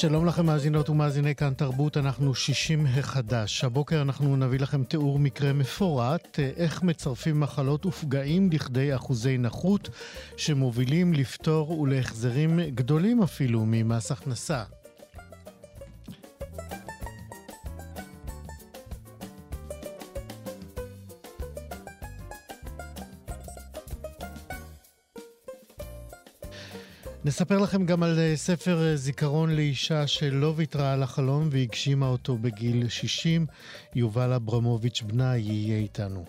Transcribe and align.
שלום 0.00 0.26
לכם 0.26 0.46
מאזינות 0.46 0.90
ומאזיני 0.90 1.34
כאן 1.34 1.54
תרבות, 1.54 1.96
אנחנו 1.96 2.34
60 2.34 2.86
החדש. 2.86 3.64
הבוקר 3.64 4.02
אנחנו 4.02 4.36
נביא 4.36 4.58
לכם 4.60 4.84
תיאור 4.84 5.18
מקרה 5.18 5.52
מפורט, 5.52 6.38
איך 6.56 6.82
מצרפים 6.82 7.40
מחלות 7.40 7.86
ופגעים 7.86 8.50
לכדי 8.52 8.94
אחוזי 8.94 9.38
נכות 9.38 9.88
שמובילים 10.36 11.12
לפטור 11.12 11.80
ולהחזרים 11.80 12.60
גדולים 12.60 13.22
אפילו 13.22 13.62
ממס 13.66 14.12
הכנסה. 14.12 14.64
נספר 27.40 27.58
לכם 27.58 27.86
גם 27.86 28.02
על 28.02 28.18
אה, 28.18 28.36
ספר 28.36 28.82
אה, 28.82 28.96
זיכרון 28.96 29.50
לאישה 29.50 30.06
שלא 30.06 30.52
ויתרה 30.56 30.92
על 30.92 31.02
החלום 31.02 31.48
והגשימה 31.52 32.08
אותו 32.08 32.38
בגיל 32.38 32.88
60. 32.88 33.46
יובל 33.94 34.32
אברמוביץ' 34.32 35.02
בנה 35.02 35.36
יהיה 35.36 35.78
איתנו. 35.78 36.24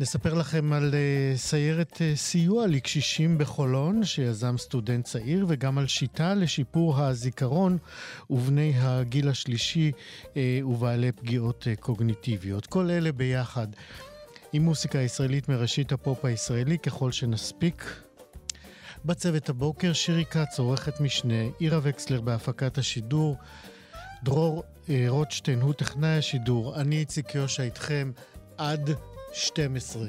נספר 0.00 0.34
לכם 0.34 0.72
על 0.72 0.90
uh, 0.90 1.38
סיירת 1.38 2.02
סיוע 2.14 2.66
לקשישים 2.66 3.38
בחולון, 3.38 4.04
שיזם 4.04 4.58
סטודנט 4.58 5.04
צעיר, 5.04 5.46
וגם 5.48 5.78
על 5.78 5.86
שיטה 5.86 6.34
לשיפור 6.34 6.98
הזיכרון 6.98 7.78
ובני 8.30 8.72
הגיל 8.76 9.28
השלישי 9.28 9.92
ובעלי 10.64 11.12
פגיעות 11.12 11.66
קוגניטיביות. 11.80 12.66
כל 12.66 12.90
אלה 12.90 13.12
ביחד 13.12 13.66
עם 14.52 14.62
מוסיקה 14.62 14.98
ישראלית 14.98 15.48
מראשית 15.48 15.92
הפופ 15.92 16.24
הישראלי, 16.24 16.78
ככל 16.78 17.12
שנספיק. 17.12 18.07
בצוות 19.08 19.48
הבוקר 19.48 19.92
שירי 19.92 20.24
כץ, 20.24 20.58
עורכת 20.58 21.00
משנה, 21.00 21.44
עירה 21.58 21.78
וקסלר 21.82 22.20
בהפקת 22.20 22.78
השידור, 22.78 23.36
דרור 24.22 24.62
אה, 24.90 25.04
רוטשטיין 25.08 25.60
הוא 25.60 25.74
טכנאי 25.74 26.18
השידור, 26.18 26.80
אני 26.80 26.98
איציק 26.98 27.34
יושע 27.34 27.62
איתכם 27.62 28.10
עד 28.58 28.90
12. 29.32 30.08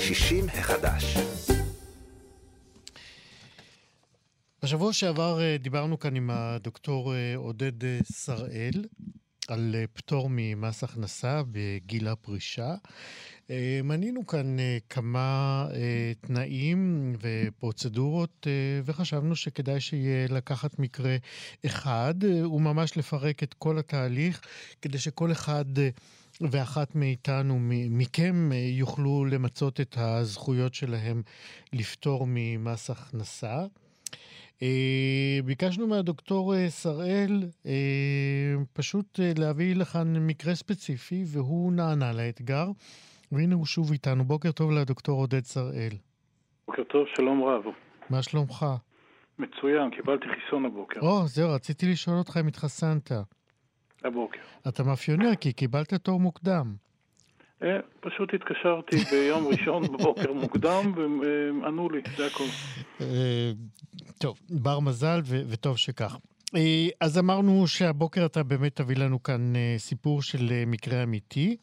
60 0.00 0.46
החדש. 0.48 1.16
בשבוע 4.62 4.92
שעבר 4.92 5.40
אה, 5.40 5.56
דיברנו 5.58 5.98
כאן 5.98 6.16
עם 6.16 6.30
הדוקטור 6.30 7.14
אה, 7.14 7.36
עודד 7.36 7.84
אה, 7.84 7.98
שראל 8.12 8.84
על 9.48 9.74
פטור 9.92 10.28
ממס 10.30 10.84
הכנסה 10.84 11.42
בגיל 11.52 12.08
הפרישה. 12.08 12.74
אה, 13.50 13.80
מנינו 13.84 14.26
כאן 14.26 14.58
אה, 14.58 14.78
כמה 14.90 15.66
אה, 15.74 16.12
תנאים 16.20 17.12
ופרוצדורות, 17.20 18.46
וחשבנו 18.84 19.36
שכדאי 19.36 19.80
שיהיה 19.80 20.28
לקחת 20.28 20.78
מקרה 20.78 21.16
אחד 21.66 22.14
וממש 22.24 22.96
לפרק 22.96 23.42
את 23.42 23.54
כל 23.54 23.78
התהליך, 23.78 24.40
כדי 24.82 24.98
שכל 24.98 25.32
אחד 25.32 25.64
ואחת 26.40 26.94
מאיתנו, 26.94 27.58
מכם, 27.90 28.50
יוכלו 28.52 29.24
למצות 29.24 29.80
את 29.80 29.96
הזכויות 29.98 30.74
שלהם 30.74 31.22
לפטור 31.72 32.24
ממס 32.28 32.90
הכנסה. 32.90 33.64
ביקשנו 35.44 35.86
מהדוקטור 35.86 36.54
שראל 36.68 37.48
פשוט 38.72 39.20
להביא 39.38 39.76
לכאן 39.76 40.16
מקרה 40.16 40.54
ספציפי, 40.54 41.24
והוא 41.26 41.72
נענה 41.72 42.12
לאתגר. 42.12 42.66
והנה 43.32 43.54
הוא 43.54 43.66
שוב 43.66 43.92
איתנו. 43.92 44.24
בוקר 44.24 44.52
טוב 44.52 44.70
לדוקטור 44.70 45.20
עודד 45.20 45.44
שראל. 45.44 45.92
בוקר 46.66 46.82
טוב, 46.84 47.06
שלום 47.16 47.44
רב. 47.44 47.62
מה 48.10 48.22
שלומך? 48.22 48.66
מצוין, 49.38 49.90
קיבלתי 49.90 50.26
חיסון 50.28 50.64
הבוקר. 50.64 51.00
או, 51.00 51.26
זהו, 51.26 51.50
רציתי 51.50 51.86
לשאול 51.92 52.16
אותך 52.18 52.36
אם 52.40 52.46
התחסנת. 52.46 53.12
הבוקר. 54.04 54.40
אתה 54.68 54.82
מאפיונר, 54.82 55.34
כי 55.34 55.52
קיבלת 55.52 55.94
תור 55.94 56.20
מוקדם. 56.20 56.74
אה, 57.62 57.78
פשוט 58.00 58.34
התקשרתי 58.34 58.96
ביום 59.10 59.46
ראשון 59.46 59.82
בבוקר 59.82 60.32
מוקדם, 60.32 60.92
והם 60.96 61.20
אה, 61.22 61.68
ענו 61.68 61.90
לי, 61.90 62.00
זה 62.16 62.26
הכל. 62.26 62.44
אה, 63.00 63.52
טוב, 64.18 64.38
בר 64.50 64.80
מזל, 64.80 65.20
וטוב 65.24 65.76
שכך. 65.76 66.16
אז 67.00 67.18
אמרנו 67.18 67.66
שהבוקר 67.66 68.26
אתה 68.26 68.42
באמת 68.42 68.76
תביא 68.76 68.96
לנו 68.96 69.22
כאן 69.22 69.52
סיפור 69.76 70.22
של 70.22 70.64
מקרה 70.66 71.02
אמיתי. 71.02 71.56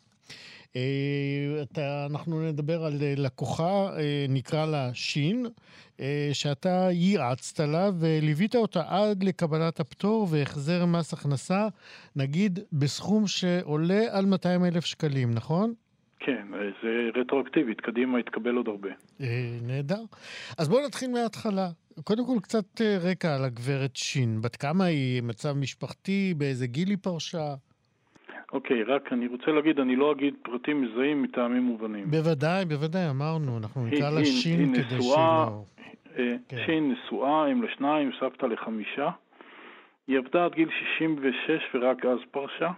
אה, 0.75 1.61
אתה, 1.61 2.07
אנחנו 2.11 2.41
נדבר 2.41 2.85
על 2.85 2.93
אה, 3.01 3.13
לקוחה, 3.17 3.97
אה, 3.97 4.25
נקרא 4.29 4.65
לה 4.65 4.93
שין, 4.93 5.45
שאתה 6.33 6.87
ייעצת 6.91 7.59
לה 7.59 7.89
וליווית 7.99 8.55
אותה 8.55 8.83
עד 8.87 9.23
לקבלת 9.23 9.79
הפטור 9.79 10.27
והחזר 10.31 10.85
מס 10.85 11.13
הכנסה, 11.13 11.67
נגיד 12.15 12.59
בסכום 12.73 13.27
שעולה 13.27 14.03
על 14.11 14.25
200 14.25 14.65
אלף 14.65 14.85
שקלים, 14.85 15.31
נכון? 15.33 15.73
כן, 16.19 16.47
זה 16.83 17.19
רטרואקטיבית, 17.19 17.81
קדימה 17.81 18.19
יתקבל 18.19 18.55
עוד 18.55 18.67
הרבה. 18.67 18.89
נהדר. 19.61 20.01
אז 20.57 20.69
בואו 20.69 20.85
נתחיל 20.85 21.11
מההתחלה. 21.11 21.69
קודם 22.03 22.25
כל 22.25 22.37
קצת 22.41 22.81
רקע 22.81 23.35
על 23.35 23.45
הגברת 23.45 23.95
שין. 23.95 24.41
בת 24.41 24.55
כמה 24.55 24.85
היא? 24.85 25.21
מצב 25.23 25.53
משפחתי? 25.53 26.33
באיזה 26.37 26.67
גיל 26.67 26.89
היא 26.89 26.97
פרשה? 27.01 27.55
אוקיי, 28.53 28.83
רק 28.83 29.13
אני 29.13 29.27
רוצה 29.27 29.51
להגיד, 29.51 29.79
אני 29.79 29.95
לא 29.95 30.11
אגיד 30.11 30.33
פרטים 30.41 30.81
מזהים 30.81 31.21
מטעמים 31.21 31.63
מובנים. 31.63 32.11
בוודאי, 32.11 32.65
בוודאי, 32.65 33.09
אמרנו, 33.09 33.57
אנחנו 33.57 33.85
נקרא 33.85 34.09
לה 34.09 34.25
שין 34.25 34.73
כדי 34.75 35.01
שלא... 35.01 35.63
אה, 36.17 36.35
כן. 36.49 36.57
שין 36.65 36.91
נשואה, 36.91 37.51
אם 37.51 37.63
לשניים, 37.63 38.11
סבתא 38.19 38.45
לחמישה. 38.45 39.09
היא 40.07 40.17
עבדה 40.17 40.45
עד 40.45 40.53
גיל 40.53 40.69
66 40.97 41.61
ורק 41.73 42.05
אז 42.05 42.19
פרשה. 42.31 42.71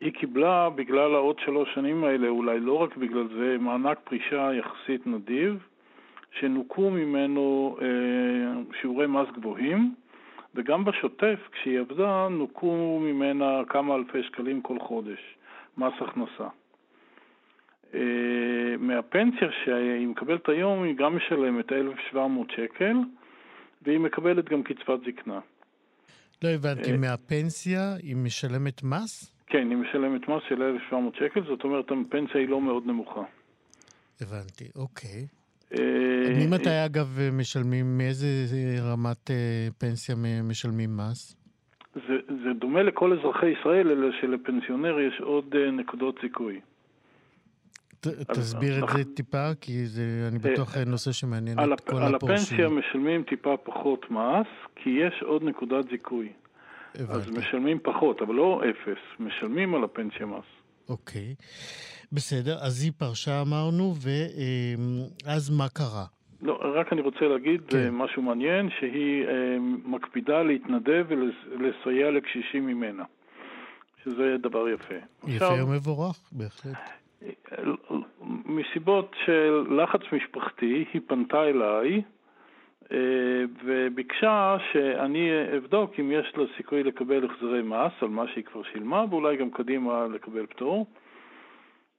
היא 0.00 0.12
קיבלה 0.12 0.70
בגלל 0.70 1.14
העוד 1.14 1.36
שלוש 1.44 1.68
שנים 1.74 2.04
האלה, 2.04 2.28
אולי 2.28 2.60
לא 2.60 2.72
רק 2.72 2.96
בגלל 2.96 3.28
זה, 3.38 3.56
מענק 3.60 3.98
פרישה 4.04 4.50
יחסית 4.54 5.06
נדיב, 5.06 5.66
שנוכו 6.40 6.90
ממנו 6.90 7.76
אה, 7.82 8.62
שיעורי 8.80 9.06
מס 9.06 9.28
גבוהים. 9.36 9.94
וגם 10.58 10.84
בשוטף, 10.84 11.38
כשהיא 11.52 11.80
עבדה, 11.80 12.28
נוכו 12.30 12.98
ממנה 13.02 13.62
כמה 13.68 13.94
אלפי 13.94 14.22
שקלים 14.22 14.62
כל 14.62 14.78
חודש, 14.80 15.18
מס 15.76 15.92
הכנסה. 16.00 16.48
אה, 17.94 18.00
מהפנסיה 18.78 19.48
שהיא 19.64 20.06
מקבלת 20.06 20.48
היום, 20.48 20.82
היא 20.82 20.94
גם 20.96 21.16
משלמת 21.16 21.72
1,700 21.72 22.50
שקל, 22.50 22.96
והיא 23.82 23.98
מקבלת 23.98 24.44
גם 24.48 24.62
קצבת 24.62 25.00
זקנה. 25.06 25.40
לא 26.42 26.48
הבנתי, 26.48 26.92
אה, 26.92 26.96
מהפנסיה 26.96 27.94
היא 28.02 28.16
משלמת 28.16 28.82
מס? 28.82 29.32
כן, 29.46 29.70
היא 29.70 29.76
משלמת 29.76 30.28
מס 30.28 30.42
של 30.48 30.62
1,700 30.62 31.14
שקל, 31.14 31.40
זאת 31.44 31.64
אומרת, 31.64 31.84
הפנסיה 31.84 32.40
היא 32.40 32.48
לא 32.48 32.60
מאוד 32.60 32.86
נמוכה. 32.86 33.22
הבנתי, 34.20 34.64
אוקיי. 34.76 35.37
אה, 35.72 36.46
ממתי 36.46 36.84
אגב 36.86 37.18
משלמים, 37.32 37.98
מאיזה 37.98 38.26
רמת 38.92 39.30
אה, 39.30 39.68
פנסיה 39.78 40.14
משלמים 40.42 40.96
מס? 40.96 41.36
זה, 41.94 42.14
זה 42.28 42.52
דומה 42.60 42.82
לכל 42.82 43.18
אזרחי 43.18 43.46
ישראל, 43.60 43.90
אלא 43.90 44.08
שלפנסיונר 44.20 45.00
יש 45.00 45.20
עוד 45.20 45.54
אה, 45.54 45.70
נקודות 45.70 46.18
זיכוי. 46.22 46.60
ת, 48.00 48.06
תסביר 48.08 48.84
את 48.84 48.88
זה 48.96 49.14
טיפה, 49.14 49.54
כי 49.60 49.86
זה, 49.86 50.28
אני 50.28 50.38
בטוח 50.38 50.76
נושא 50.86 51.12
שמעניין 51.12 51.58
את 51.58 51.80
כל 51.80 51.96
הפורשים. 51.96 51.98
על 51.98 52.14
הפנסיה 52.14 52.68
משלמים 52.68 53.22
טיפה 53.22 53.56
פחות 53.56 54.10
מס, 54.10 54.46
כי 54.76 54.90
יש 54.90 55.22
עוד 55.22 55.42
נקודת 55.44 55.84
זיכוי. 55.90 56.32
הבנתי. 56.94 57.12
אז 57.12 57.30
משלמים 57.30 57.78
פחות, 57.82 58.22
אבל 58.22 58.34
לא 58.34 58.62
אפס, 58.70 58.98
משלמים 59.20 59.74
על 59.74 59.84
הפנסיה 59.84 60.26
מס. 60.26 60.44
אוקיי. 60.88 61.34
בסדר, 62.12 62.56
אז 62.60 62.82
היא 62.82 62.92
פרשה 62.98 63.40
אמרנו, 63.40 63.94
ואז 65.24 65.50
מה 65.50 65.68
קרה? 65.68 66.04
לא, 66.42 66.58
רק 66.74 66.92
אני 66.92 67.00
רוצה 67.00 67.28
להגיד 67.28 67.60
כן. 67.68 67.76
כן. 67.76 67.94
משהו 67.94 68.22
מעניין, 68.22 68.68
שהיא 68.78 69.26
אה, 69.26 69.56
מקפידה 69.84 70.42
להתנדב 70.42 71.06
ולסייע 71.08 72.10
לקשישים 72.10 72.66
ממנה, 72.66 73.04
שזה 74.04 74.36
דבר 74.42 74.68
יפה. 74.68 74.94
יפה 75.26 75.46
עכשיו, 75.46 75.66
ומבורך, 75.68 76.30
בהחלט. 76.32 76.76
מסיבות 78.46 79.16
של 79.26 79.66
לחץ 79.70 80.00
משפחתי, 80.12 80.84
היא 80.92 81.00
פנתה 81.06 81.44
אליי 81.44 82.02
אה, 82.92 82.98
וביקשה 83.64 84.56
שאני 84.72 85.30
אבדוק 85.56 85.92
אם 86.00 86.12
יש 86.12 86.32
לה 86.36 86.44
סיכוי 86.56 86.82
לקבל 86.82 87.24
החזרי 87.24 87.62
מס 87.62 87.92
על 88.00 88.08
מה 88.08 88.24
שהיא 88.32 88.44
כבר 88.44 88.62
שילמה, 88.72 89.04
ואולי 89.10 89.36
גם 89.36 89.50
קדימה 89.50 90.06
לקבל 90.14 90.46
פטור. 90.46 90.86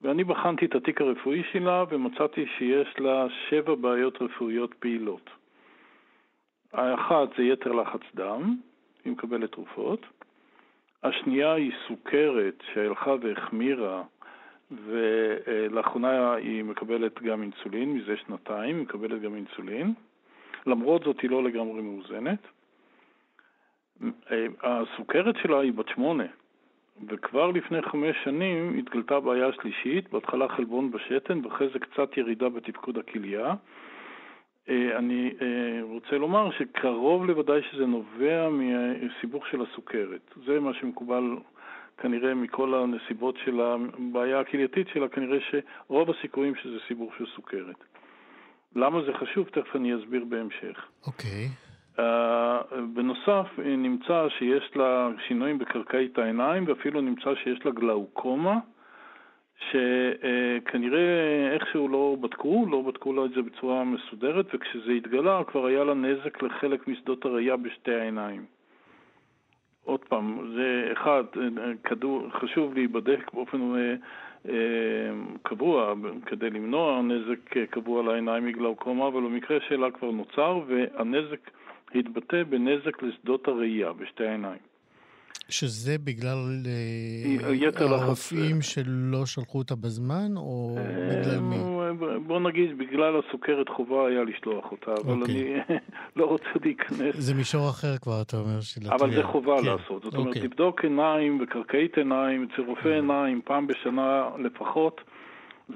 ואני 0.01 0.23
בחנתי 0.23 0.65
את 0.65 0.75
התיק 0.75 1.01
הרפואי 1.01 1.43
שלה 1.51 1.83
ומצאתי 1.89 2.45
שיש 2.57 2.99
לה 2.99 3.25
שבע 3.49 3.75
בעיות 3.75 4.21
רפואיות 4.21 4.73
פעילות. 4.73 5.29
האחת 6.73 7.27
זה 7.37 7.43
יתר 7.43 7.71
לחץ 7.71 8.01
דם, 8.15 8.57
היא 9.05 9.13
מקבלת 9.13 9.51
תרופות. 9.51 10.05
השנייה 11.03 11.53
היא 11.53 11.71
סוכרת 11.87 12.63
שהלכה 12.73 13.15
והחמירה, 13.21 14.03
ולאחרונה 14.71 16.33
היא 16.33 16.63
מקבלת 16.63 17.21
גם 17.21 17.41
אינסולין, 17.41 17.93
מזה 17.93 18.17
שנתיים 18.17 18.75
היא 18.75 18.83
מקבלת 18.83 19.21
גם 19.21 19.35
אינסולין. 19.35 19.93
למרות 20.65 21.03
זאת 21.03 21.19
היא 21.19 21.29
לא 21.29 21.43
לגמרי 21.43 21.81
מאוזנת. 21.81 22.47
הסוכרת 24.61 25.35
שלה 25.43 25.59
היא 25.59 25.73
בת 25.73 25.87
שמונה, 25.87 26.23
וכבר 27.07 27.51
לפני 27.51 27.81
חמש 27.81 28.15
שנים 28.23 28.77
התגלתה 28.79 29.19
בעיה 29.19 29.47
שלישית, 29.61 30.09
בהתחלה 30.11 30.47
חלבון 30.47 30.91
בשתן 30.91 31.45
ואחרי 31.45 31.67
זה 31.73 31.79
קצת 31.79 32.17
ירידה 32.17 32.49
בתפקוד 32.49 32.97
הכליה. 32.97 33.53
אה, 34.69 34.97
אני 34.97 35.33
אה, 35.41 35.79
רוצה 35.83 36.17
לומר 36.17 36.51
שקרוב 36.51 37.25
לוודאי 37.25 37.61
שזה 37.71 37.85
נובע 37.85 38.49
מסיבוך 38.49 39.47
של 39.47 39.61
הסוכרת. 39.61 40.33
זה 40.45 40.59
מה 40.59 40.73
שמקובל 40.73 41.37
כנראה 41.97 42.33
מכל 42.33 42.73
הנסיבות 42.73 43.37
של 43.45 43.61
הבעיה 43.61 44.39
הכלייתית 44.39 44.87
שלה, 44.93 45.07
כנראה 45.07 45.37
שרוב 45.49 46.09
הסיכויים 46.09 46.55
שזה 46.55 46.77
סיבוך 46.87 47.13
של 47.17 47.25
סוכרת. 47.35 47.83
למה 48.75 49.01
זה 49.01 49.13
חשוב? 49.13 49.47
תכף 49.49 49.75
אני 49.75 49.95
אסביר 49.95 50.25
בהמשך. 50.25 50.87
אוקיי. 51.07 51.29
Okay. 51.47 51.68
Uh, 51.99 52.75
בנוסף, 52.93 53.47
נמצא 53.57 54.27
שיש 54.29 54.71
לה 54.75 55.09
שינויים 55.27 55.57
בקרקעית 55.57 56.17
העיניים, 56.17 56.63
ואפילו 56.67 57.01
נמצא 57.01 57.35
שיש 57.35 57.65
לה 57.65 57.71
גלאוקומה, 57.71 58.59
שכנראה 59.69 61.51
איכשהו 61.53 61.87
לא 61.87 62.15
בדקו, 62.21 62.65
לא 62.69 62.81
בדקו 62.81 63.13
לה 63.13 63.25
את 63.25 63.31
זה 63.31 63.41
בצורה 63.41 63.83
מסודרת, 63.83 64.45
וכשזה 64.53 64.91
התגלה 64.91 65.43
כבר 65.43 65.65
היה 65.65 65.83
לה 65.83 65.93
נזק 65.93 66.41
לחלק 66.41 66.87
משדות 66.87 67.25
הראייה 67.25 67.57
בשתי 67.57 67.93
העיניים. 67.93 68.45
עוד 69.83 69.99
פעם, 69.99 70.51
זה 70.55 70.89
אחד, 70.93 71.23
כדור, 71.83 72.29
חשוב 72.29 72.73
להיבדק 72.73 73.33
באופן 73.33 73.75
אה, 73.75 73.95
אה, 74.49 75.11
קבוע 75.41 75.93
כדי 76.25 76.49
למנוע 76.49 77.01
נזק 77.01 77.57
קבוע 77.69 78.03
לעיניים 78.03 78.45
מגלאוקומה, 78.45 79.07
אבל 79.07 79.21
במקרה 79.21 79.57
שלה 79.67 79.91
כבר 79.91 80.11
נוצר 80.11 80.59
והנזק 80.67 81.49
התבטא 81.95 82.43
בנזק 82.43 83.03
לשדות 83.03 83.47
הראייה 83.47 83.93
בשתי 83.93 84.25
העיניים. 84.25 84.69
שזה 85.49 85.97
בגלל 86.03 86.37
אה, 86.65 87.95
הרופאים 87.95 88.61
שלא 88.61 89.25
שלחו 89.25 89.57
אותה 89.57 89.75
בזמן, 89.75 90.37
או 90.37 90.77
בגלל 91.09 91.39
מי? 91.39 91.57
בוא 92.27 92.39
נגיד, 92.39 92.77
בגלל 92.77 93.19
הסוכרת 93.19 93.69
חובה 93.69 94.07
היה 94.07 94.23
לשלוח 94.23 94.71
אותה, 94.71 94.91
אבל. 94.93 95.21
אוקיי. 95.21 95.61
אני 95.69 95.77
לא 96.17 96.25
רוצה 96.25 96.45
להיכנס. 96.63 97.15
זה 97.15 97.33
מישור 97.33 97.69
אחר 97.69 97.97
כבר, 98.01 98.21
אתה 98.21 98.37
אומר, 98.37 98.61
של 98.61 98.81
התביעה. 98.81 98.95
אבל 98.95 99.15
זה 99.15 99.23
חובה 99.23 99.55
כן. 99.57 99.65
לעשות. 99.65 100.03
זאת. 100.03 100.15
אומרת, 100.15 100.27
אוקיי. 100.27 100.41
לבדוק 100.41 100.83
עיניים 100.83 101.39
וקרקעית 101.41 101.97
עיניים 101.97 102.47
אצל 102.53 102.61
רופא 102.61 102.81
okay. 102.81 102.87
עיניים 102.87 103.41
פעם 103.45 103.67
בשנה 103.67 104.29
לפחות, 104.39 105.01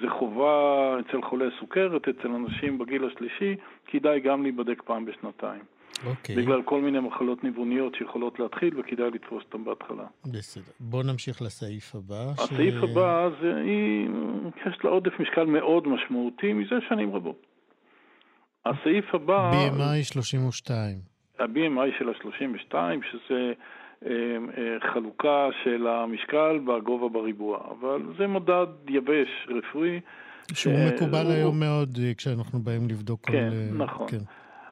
זה 0.01 0.09
חובה 0.19 0.95
אצל 0.99 1.21
חולי 1.21 1.45
סוכרת, 1.59 2.07
אצל 2.07 2.27
אנשים 2.27 2.77
בגיל 2.77 3.05
השלישי, 3.05 3.55
כדאי 3.87 4.19
גם 4.19 4.43
להיבדק 4.43 4.81
פעם 4.85 5.05
בשנתיים. 5.05 5.61
אוקיי. 6.05 6.35
בגלל 6.35 6.61
כל 6.65 6.81
מיני 6.81 6.99
מחלות 6.99 7.43
ניווניות 7.43 7.95
שיכולות 7.95 8.39
להתחיל 8.39 8.79
וכדאי 8.79 9.11
לתפוס 9.11 9.43
אותן 9.43 9.63
בהתחלה. 9.63 10.03
בסדר. 10.25 10.71
בוא 10.79 11.03
נמשיך 11.03 11.41
לסעיף 11.41 11.95
הבא. 11.95 12.31
הסעיף 12.37 12.73
ש... 12.73 12.83
הבא, 12.83 13.29
זה, 13.41 13.55
היא, 13.55 14.09
יש 14.67 14.77
לה 14.83 14.89
עודף 14.89 15.19
משקל 15.19 15.45
מאוד 15.45 15.87
משמעותי 15.87 16.53
מזה 16.53 16.75
שנים 16.89 17.15
רבות. 17.15 17.45
הסעיף 18.65 19.15
הבא... 19.15 19.51
BMI 19.51 20.03
32. 20.03 20.97
ה-BMI 21.39 21.99
של 21.99 22.09
ה-32, 22.09 22.75
שזה 23.11 23.53
אה, 24.05 24.11
אה, 24.57 24.93
חלוקה 24.93 25.49
של 25.63 25.87
המשקל 25.87 26.59
בגובה 26.65 27.09
בריבוע, 27.09 27.59
אבל 27.71 28.01
זה 28.17 28.27
מדד 28.27 28.67
יבש 28.89 29.47
רפואי. 29.57 29.99
שהוא 30.53 30.73
אה, 30.73 30.91
מקובל 30.95 31.25
הוא... 31.25 31.33
היום 31.33 31.59
מאוד 31.59 31.97
אה, 32.03 32.13
כשאנחנו 32.13 32.59
באים 32.59 32.87
לבדוק 32.89 33.25
כן, 33.25 33.31
כל... 33.31 33.37
כן, 33.37 33.77
נכון. 33.77 34.07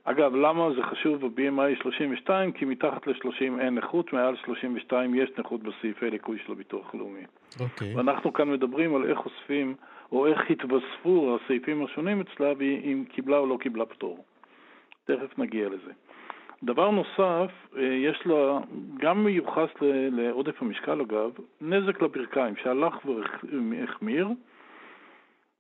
אגב, 0.04 0.36
למה 0.36 0.70
זה 0.76 0.84
חשוב 0.84 1.26
ב-BMI 1.26 1.84
32? 1.84 2.52
כי 2.52 2.66
מתחת 2.66 3.08
ל-30 3.08 3.60
אין 3.60 3.76
נכות, 3.76 4.14
מעל 4.14 4.36
32 4.46 5.16
יש 5.16 5.30
נכות 5.38 5.64
בסעיפי 5.64 6.10
ליקוי 6.10 6.38
של 6.46 6.52
הביטוח 6.52 6.94
הלאומי. 6.94 7.24
אוקיי. 7.60 7.96
ואנחנו 7.96 8.34
כאן 8.34 8.52
מדברים 8.52 8.96
על 8.96 9.10
איך 9.10 9.26
אוספים, 9.26 9.76
או 10.12 10.28
איך 10.28 10.40
התווספו 10.50 11.38
הסעיפים 11.46 11.86
השונים 11.86 12.22
אצלה, 12.22 12.54
ואם 12.58 13.04
קיבלה 13.10 13.38
או 13.38 13.46
לא 13.46 13.58
קיבלה 13.62 13.86
פטור. 13.86 14.24
תכף 15.06 15.40
נגיע 15.40 15.70
לזה. 15.70 15.92
דבר 16.64 16.92
נוסף, 16.92 17.52
אה, 17.78 17.84
יש 17.84 18.22
לה, 18.26 18.60
גם 19.00 19.24
מיוחס 19.24 19.70
לעודף 20.12 20.62
המשקל 20.62 21.02
אגב, 21.02 21.32
נזק 21.62 22.02
לברכיים, 22.02 22.56
שהלך 22.56 22.96
והחמיר. 23.06 24.28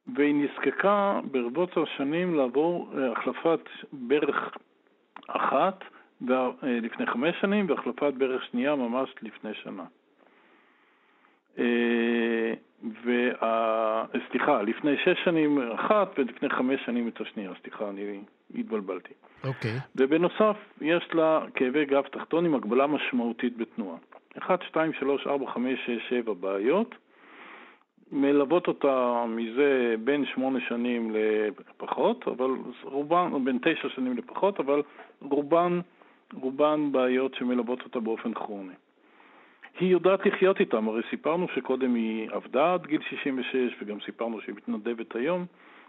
והיא 0.08 0.36
נזקקה 0.36 1.20
ברבות 1.32 1.78
השנים 1.78 2.36
לעבור 2.36 2.94
אה, 2.98 3.12
החלפת 3.12 3.60
ברך 3.94 4.58
אחת 5.28 5.84
אה, 6.30 6.48
לפני 6.64 7.06
חמש 7.06 7.36
שנים 7.42 7.70
והחלפת 7.70 8.14
ברך 8.18 8.44
שנייה 8.52 8.76
ממש 8.76 9.10
לפני 9.22 9.54
שנה. 9.54 9.84
אה, 11.60 12.54
וה... 13.06 14.06
סליחה, 14.32 14.62
לפני 14.62 14.98
שש 14.98 15.24
שנים 15.24 15.72
אחת 15.72 16.20
ולפני 16.20 16.50
חמש 16.50 16.86
שנים 16.86 17.08
את 17.08 17.22
השנייה, 17.22 17.52
סליחה, 17.62 17.90
אני 17.90 18.22
התבלבלתי. 18.56 19.14
אוקיי. 19.44 19.78
Okay. 19.78 19.82
ובנוסף, 19.96 20.56
יש 20.82 21.04
לה 21.14 21.46
כאבי 21.56 21.86
גב 21.86 22.02
תחתון 22.02 22.46
עם 22.46 22.56
הגבלה 22.56 22.88
משמעותית 22.88 23.58
בתנועה. 23.58 23.98
1, 24.38 24.64
2, 24.64 24.94
3, 25.00 25.28
4, 25.28 25.52
5, 25.52 25.80
6, 25.86 26.10
7 26.10 26.34
בעיות. 26.34 26.96
מלוות 28.12 28.68
אותה 28.68 29.24
מזה 29.28 29.96
בין 30.04 30.26
שמונה 30.26 30.60
שנים 30.68 31.16
לפחות, 31.70 32.28
אבל 32.28 32.52
רובן, 32.84 33.46
בין 33.46 33.60
תשע 33.62 33.90
שנים 33.90 34.18
לפחות, 34.18 34.60
אבל 34.60 34.82
רובן, 35.22 35.80
רובן 36.34 36.92
בעיות 36.92 37.34
שמלוות 37.34 37.82
אותה 37.82 38.00
באופן 38.00 38.34
כרוני. 38.34 38.74
היא 39.80 39.92
יודעת 39.92 40.26
לחיות 40.26 40.60
איתם, 40.60 40.88
הרי 40.88 41.02
סיפרנו 41.10 41.48
שקודם 41.56 41.96
היא 41.96 42.30
עבדה 42.32 42.74
עד 42.74 42.88
גיל 42.88 43.02
66 43.10 43.56
וגם 43.82 43.98
סיפרנו 44.06 44.42
שהיא 44.42 44.56
מתנדבת 44.56 45.16
היום, 45.16 45.46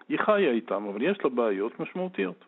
היא 0.08 0.18
חיה 0.18 0.50
איתם, 0.50 0.84
אבל 0.84 1.02
יש 1.02 1.18
לה 1.24 1.30
בעיות 1.30 1.80
משמעותיות. 1.80 2.44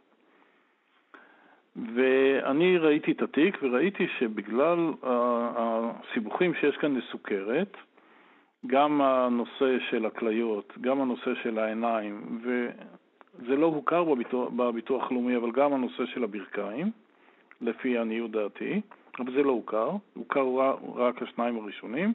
ואני 1.94 2.78
ראיתי 2.78 3.12
את 3.12 3.22
התיק 3.22 3.58
וראיתי 3.62 4.06
שבגלל 4.18 4.78
הסיבוכים 5.02 6.54
שיש 6.54 6.76
כאן 6.76 6.96
לסוכרת, 6.96 7.76
גם 8.66 9.00
הנושא 9.00 9.78
של 9.90 10.06
הכליות, 10.06 10.72
גם 10.80 11.00
הנושא 11.00 11.34
של 11.42 11.58
העיניים, 11.58 12.40
וזה 12.42 13.56
לא 13.56 13.66
הוכר 13.66 14.04
בביטוח, 14.04 14.48
בביטוח 14.56 15.10
הלאומי, 15.10 15.36
אבל 15.36 15.50
גם 15.50 15.72
הנושא 15.72 16.06
של 16.06 16.24
הברכיים, 16.24 16.90
לפי 17.60 17.98
עניות 17.98 18.30
דעתי, 18.30 18.80
אבל 19.18 19.32
זה 19.32 19.42
לא 19.42 19.52
הוכר, 19.52 19.90
הוכר 20.14 20.46
רק 20.96 21.22
השניים 21.22 21.56
הראשונים. 21.56 22.12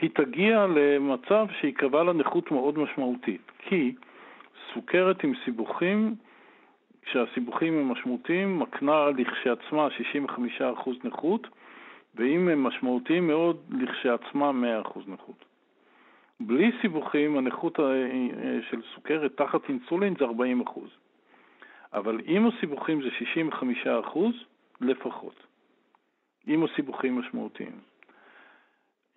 היא 0.00 0.10
תגיע 0.14 0.66
למצב 0.66 1.46
שייקבע 1.60 2.02
לה 2.02 2.12
נכות 2.12 2.50
מאוד 2.50 2.78
משמעותית, 2.78 3.52
כי 3.58 3.94
סוכרת 4.74 5.24
עם 5.24 5.32
סיבוכים, 5.44 6.14
כשהסיבוכים 7.02 7.78
הם 7.78 7.88
משמעותיים, 7.92 8.58
מקנה 8.58 9.06
לכשעצמה 9.10 9.88
65% 10.60 10.90
נכות, 11.04 11.46
ואם 12.14 12.48
הם 12.48 12.62
משמעותיים 12.62 13.26
מאוד, 13.26 13.56
לכשעצמה 13.70 14.50
100% 14.84 14.98
נכות. 15.06 15.49
בלי 16.40 16.70
סיבוכים, 16.80 17.36
הנכות 17.36 17.80
אה, 17.80 17.84
אה, 17.84 18.58
של 18.70 18.80
סוכרת 18.94 19.36
תחת 19.36 19.68
אינסולין 19.68 20.14
זה 20.18 20.24
40 20.24 20.60
אחוז. 20.60 20.90
אבל 21.92 22.20
עם 22.24 22.46
הסיבוכים 22.46 23.02
זה 23.02 23.08
65 23.18 23.86
אחוז 23.86 24.34
לפחות, 24.80 25.46
עם 26.46 26.64
הסיבוכים 26.64 27.18
משמעותיים. 27.18 27.72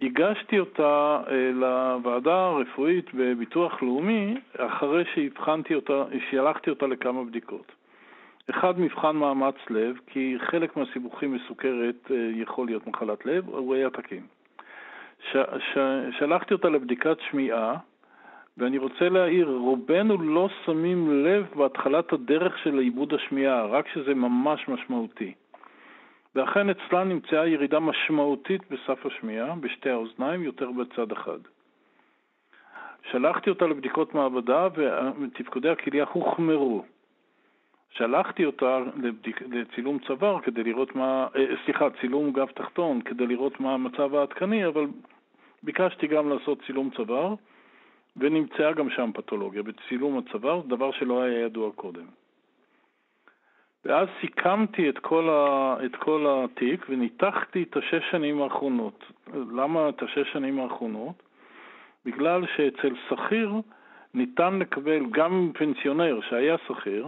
הגשתי 0.02 0.60
אותה 0.60 1.22
אה, 1.28 1.52
לוועדה 1.54 2.46
הרפואית 2.46 3.14
בביטוח 3.14 3.82
לאומי 3.84 4.38
אחרי 4.58 5.04
שהבחנתי 5.16 5.76
אותה, 5.76 6.06
שהלכתי 6.30 6.70
אותה 6.70 6.88
לכמה 6.88 7.24
בדיקות. 7.24 7.72
אחד, 8.50 8.80
מבחן 8.80 9.16
מאמץ 9.16 9.56
לב, 9.70 9.98
כי 10.08 10.36
חלק 10.40 10.78
מהסיבוכים 10.78 11.34
מסוכרת 11.34 12.12
יכול 12.36 12.68
להיות 12.68 12.88
מחלת 12.88 13.26
לב, 13.26 13.50
הוא 13.50 13.76
היה 13.76 13.90
תקין. 13.90 14.24
ש, 15.32 15.38
ש, 15.74 15.78
שלחתי 16.20 16.54
אותה 16.54 16.70
לבדיקת 16.70 17.18
שמיעה, 17.30 17.78
ואני 18.58 18.78
רוצה 18.78 19.10
להעיר, 19.10 19.48
רובנו 19.48 20.18
לא 20.18 20.50
שמים 20.66 21.26
לב 21.26 21.46
בהתחלת 21.56 22.14
הדרך 22.14 22.58
של 22.58 22.80
עיבוד 22.80 23.14
השמיעה, 23.14 23.66
רק 23.66 23.88
שזה 23.88 24.16
ממש 24.16 24.68
משמעותי. 24.68 25.34
ואכן 26.36 26.70
אצלה 26.70 27.04
נמצאה 27.04 27.48
ירידה 27.48 27.80
משמעותית 27.80 28.62
בסף 28.72 29.06
השמיעה, 29.06 29.56
בשתי 29.56 29.90
האוזניים, 29.90 30.44
יותר 30.44 30.72
בצד 30.72 31.12
אחד. 31.12 31.40
שלחתי 33.12 33.50
אותה 33.50 33.66
לבדיקות 33.66 34.16
מעבדה 34.16 34.68
ותפקודי 35.22 35.70
הכליה 35.70 36.06
הוחמרו. 36.12 36.84
שלחתי 37.90 38.46
אותה 38.46 38.80
לבדיק, 38.96 39.42
לצילום 39.42 40.00
צוואר 40.00 40.40
כדי 40.40 40.64
לראות 40.64 40.96
מה, 40.96 41.28
אה, 41.36 41.46
סליחה, 41.66 41.88
צילום 42.02 42.32
גב 42.32 42.48
תחתון 42.48 43.02
כדי 43.02 43.28
לראות 43.28 43.60
מה 43.60 43.74
המצב 43.74 44.16
העדכני, 44.16 44.68
אבל 44.68 44.86
ביקשתי 45.64 46.08
גם 46.08 46.30
לעשות 46.30 46.62
צילום 46.66 46.90
צוואר, 46.96 47.36
ונמצאה 48.18 48.74
גם 48.74 48.90
שם 48.90 49.12
פתולוגיה 49.14 49.64
בצילום 49.64 50.18
הצוואר, 50.18 50.62
דבר 50.68 50.92
שלא 50.92 51.22
היה 51.22 51.40
ידוע 51.40 51.72
קודם. 51.76 52.06
ואז 53.86 54.08
סיכמתי 54.22 54.90
את 54.90 55.00
כל, 55.00 55.30
ה, 55.30 55.76
את 55.86 55.96
כל 55.96 56.26
התיק 56.28 56.86
וניתחתי 56.90 57.64
את 57.64 57.78
השש 57.78 58.12
שנים 58.12 58.42
האחרונות. 58.42 59.04
למה 59.34 59.90
את 59.90 60.04
השש 60.04 60.34
שנים 60.34 60.60
האחרונות? 60.60 61.24
בגלל 62.06 62.46
שאצל 62.56 62.96
שכיר 63.10 63.54
ניתן 64.14 64.60
לקבל, 64.60 65.06
גם 65.12 65.52
פנסיונר 65.54 66.20
שהיה 66.30 66.56
שכיר, 66.68 67.08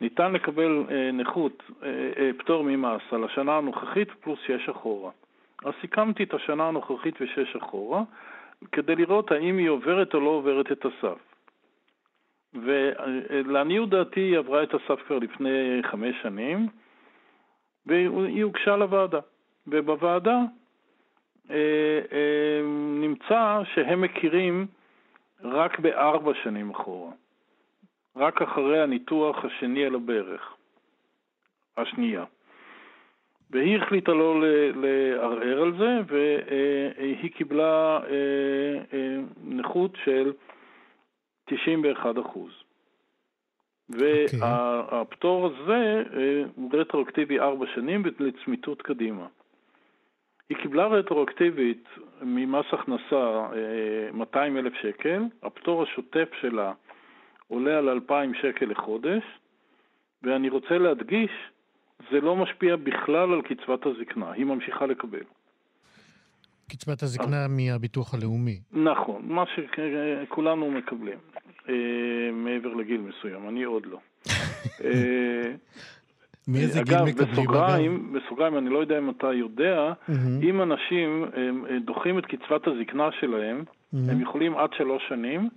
ניתן 0.00 0.32
לקבל 0.32 0.84
אה, 0.90 1.10
נכות, 1.12 1.62
אה, 1.82 1.88
אה, 2.18 2.30
פטור 2.38 2.64
ממס 2.64 3.02
על 3.10 3.24
השנה 3.24 3.56
הנוכחית 3.56 4.08
פלוס 4.20 4.38
שש 4.46 4.68
אחורה. 4.68 5.10
אז 5.64 5.72
סיכמתי 5.80 6.22
את 6.22 6.34
השנה 6.34 6.68
הנוכחית 6.68 7.14
ושש 7.20 7.56
אחורה, 7.56 8.02
כדי 8.72 8.96
לראות 8.96 9.30
האם 9.30 9.58
היא 9.58 9.68
עוברת 9.68 10.14
או 10.14 10.20
לא 10.20 10.30
עוברת 10.30 10.72
את 10.72 10.86
הסף. 10.86 11.18
ולעניות 12.54 13.90
דעתי 13.90 14.20
היא 14.20 14.38
עברה 14.38 14.62
את 14.62 14.74
הסף 14.74 15.02
כבר 15.06 15.18
לפני 15.18 15.80
חמש 15.82 16.14
שנים, 16.22 16.68
והיא 17.86 18.44
הוגשה 18.44 18.76
לוועדה. 18.76 19.20
ובוועדה 19.66 20.38
אה, 21.50 21.56
אה, 22.12 22.60
נמצא 23.00 23.60
שהם 23.74 24.00
מכירים 24.00 24.66
רק 25.42 25.78
בארבע 25.78 26.32
שנים 26.42 26.70
אחורה. 26.70 27.12
רק 28.16 28.42
אחרי 28.42 28.82
הניתוח 28.82 29.44
השני 29.44 29.84
על 29.84 29.94
הברך, 29.94 30.56
השנייה. 31.76 32.24
והיא 33.54 33.78
החליטה 33.78 34.12
לא 34.12 34.42
לערער 34.74 35.62
על 35.62 35.72
זה, 35.78 36.00
והיא 36.06 37.30
קיבלה 37.30 38.00
אה, 38.10 39.20
נכות 39.44 39.96
של 40.04 40.32
91 41.44 42.18
אחוז. 42.18 42.52
אוקיי. 43.92 44.38
והפטור 44.40 45.46
הזה 45.46 46.02
הוא 46.54 46.70
רטרואקטיבי 46.72 47.40
ארבע 47.40 47.66
שנים 47.74 48.02
לצמיתות 48.18 48.82
קדימה. 48.82 49.26
היא 50.48 50.56
קיבלה 50.56 50.86
רטרואקטיבית 50.86 51.88
ממס 52.22 52.66
הכנסה 52.72 53.48
200 54.12 54.56
אלף 54.56 54.72
שקל, 54.74 55.22
הפטור 55.42 55.82
השוטף 55.82 56.28
שלה 56.40 56.72
עולה 57.48 57.78
על 57.78 57.88
2,000 57.88 58.34
שקל 58.34 58.66
לחודש, 58.66 59.22
ואני 60.22 60.48
רוצה 60.48 60.78
להדגיש, 60.78 61.30
זה 62.10 62.20
לא 62.20 62.36
משפיע 62.36 62.76
בכלל 62.76 63.32
על 63.32 63.42
קצבת 63.42 63.86
הזקנה, 63.86 64.32
היא 64.32 64.44
ממשיכה 64.44 64.86
לקבל. 64.86 65.22
קצבת 66.70 67.02
הזקנה 67.02 67.46
מהביטוח 67.48 68.14
הלאומי. 68.14 68.60
נכון, 68.72 69.22
מה 69.24 69.44
שכולנו 69.46 70.70
מקבלים, 70.70 71.18
אה, 71.68 71.74
מעבר 72.32 72.74
לגיל 72.74 73.00
מסוים, 73.00 73.48
אני 73.48 73.64
עוד 73.64 73.86
לא. 73.86 73.98
אה, 74.84 75.52
מאיזה 76.48 76.82
גיל 76.82 77.02
מקבלים 77.06 77.32
בסוגריים, 77.32 78.12
בסוגריים, 78.12 78.58
אני 78.58 78.70
לא 78.70 78.78
יודע 78.78 78.98
אם 78.98 79.10
אתה 79.10 79.32
יודע, 79.32 79.92
אם 80.42 80.62
אנשים 80.62 81.24
דוחים 81.84 82.18
את 82.18 82.26
קצבת 82.26 82.66
הזקנה 82.66 83.08
שלהם, 83.20 83.64
הם 83.92 84.20
יכולים 84.20 84.56
עד 84.56 84.70
שלוש 84.76 85.02
שנים, 85.08 85.48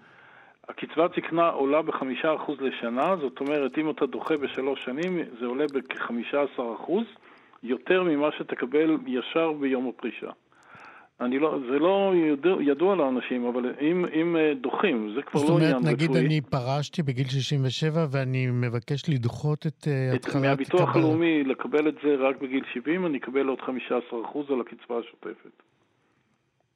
הקצבת 0.70 1.12
זקנה 1.16 1.50
עולה 1.50 1.82
בחמישה 1.82 2.36
אחוז 2.36 2.58
לשנה, 2.62 3.16
זאת 3.22 3.40
אומרת, 3.40 3.78
אם 3.78 3.90
אתה 3.90 4.06
דוחה 4.06 4.38
בשלוש 4.38 4.86
שנים, 4.86 5.20
זה 5.40 5.46
עולה 5.46 5.66
בכחמישה 5.74 6.42
עשר 6.42 6.74
אחוז, 6.76 7.04
יותר 7.64 8.04
ממה 8.04 8.28
שתקבל 8.38 8.98
ישר 9.08 9.52
ביום 9.52 9.88
הפרישה. 9.90 10.30
אני 11.22 11.40
לא, 11.40 11.60
זה 11.72 11.80
לא 11.80 12.14
ידוע, 12.16 12.64
ידוע 12.64 12.96
לאנשים, 12.96 13.46
אבל 13.46 13.74
אם, 13.82 14.06
אם 14.14 14.36
אה, 14.38 14.54
דוחים, 14.62 15.14
זה 15.16 15.22
כבר 15.22 15.42
לא 15.42 15.58
עניין 15.58 15.76
רפואי. 15.76 15.80
זאת 15.80 15.84
אומרת, 15.84 15.94
נגיד 15.94 16.26
אני 16.26 16.42
פרשתי 16.42 17.04
בגיל 17.04 17.28
67 17.28 18.06
ואני 18.12 18.48
מבקש 18.48 19.10
לדחות 19.10 19.68
את 19.68 19.84
uh, 19.84 20.16
התחלת... 20.16 20.42
מהביטוח 20.42 20.96
הלאומי 20.96 21.44
לקבל 21.44 21.88
את 21.88 21.96
זה 22.04 22.16
רק 22.16 22.42
בגיל 22.42 22.64
70, 22.74 23.06
אני 23.06 23.18
אקבל 23.18 23.48
עוד 23.48 23.60
15% 23.60 23.64
על 24.54 24.62
הקצבה 24.62 25.00
השוטפת. 25.00 25.64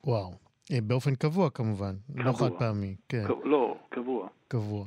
וואו. 0.03 0.50
אה, 0.71 0.77
באופן 0.83 1.15
קבוע 1.15 1.49
כמובן, 1.49 1.93
לא 2.15 2.23
קבוע. 2.23 2.31
לא 2.31 2.53
חד 2.53 2.59
פעמי. 2.59 2.95
כן. 3.09 3.23
לא, 3.43 3.77
קבוע. 3.89 4.27
קבוע. 4.47 4.85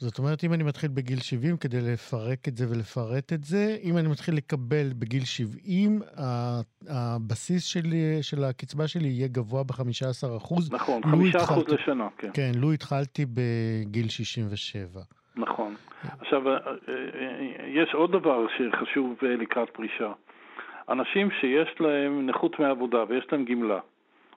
זאת 0.00 0.18
אומרת, 0.18 0.44
אם 0.44 0.52
אני 0.52 0.62
מתחיל 0.64 0.90
בגיל 0.94 1.18
70 1.18 1.56
כדי 1.56 1.80
לפרק 1.80 2.48
את 2.48 2.56
זה 2.56 2.64
ולפרט 2.70 3.32
את 3.32 3.44
זה, 3.44 3.76
אם 3.82 3.98
אני 3.98 4.08
מתחיל 4.08 4.34
לקבל 4.34 4.86
בגיל 4.98 5.24
70, 5.24 6.00
הבסיס 6.88 7.64
שלי, 7.64 8.22
של 8.22 8.44
הקצבה 8.44 8.88
שלי 8.88 9.08
יהיה 9.08 9.28
גבוה 9.28 9.62
ב-15%. 9.64 10.54
נכון, 10.70 11.02
5% 11.04 11.06
התחלתי, 11.36 11.74
לשנה, 11.74 12.08
כן. 12.18 12.30
כן, 12.34 12.50
לו 12.56 12.72
התחלתי 12.72 13.26
בגיל 13.34 14.08
67. 14.08 15.00
נכון. 15.36 15.74
עכשיו, 16.20 16.48
אה, 16.48 16.54
אה, 16.54 17.66
יש 17.66 17.94
עוד 17.94 18.12
דבר 18.12 18.46
שחשוב 18.48 19.14
לקראת 19.22 19.70
פרישה. 19.70 20.12
אנשים 20.88 21.30
שיש 21.40 21.80
להם 21.80 22.26
נכות 22.26 22.60
מעבודה 22.60 23.04
ויש 23.08 23.26
להם 23.32 23.44
גמלה, 23.44 23.78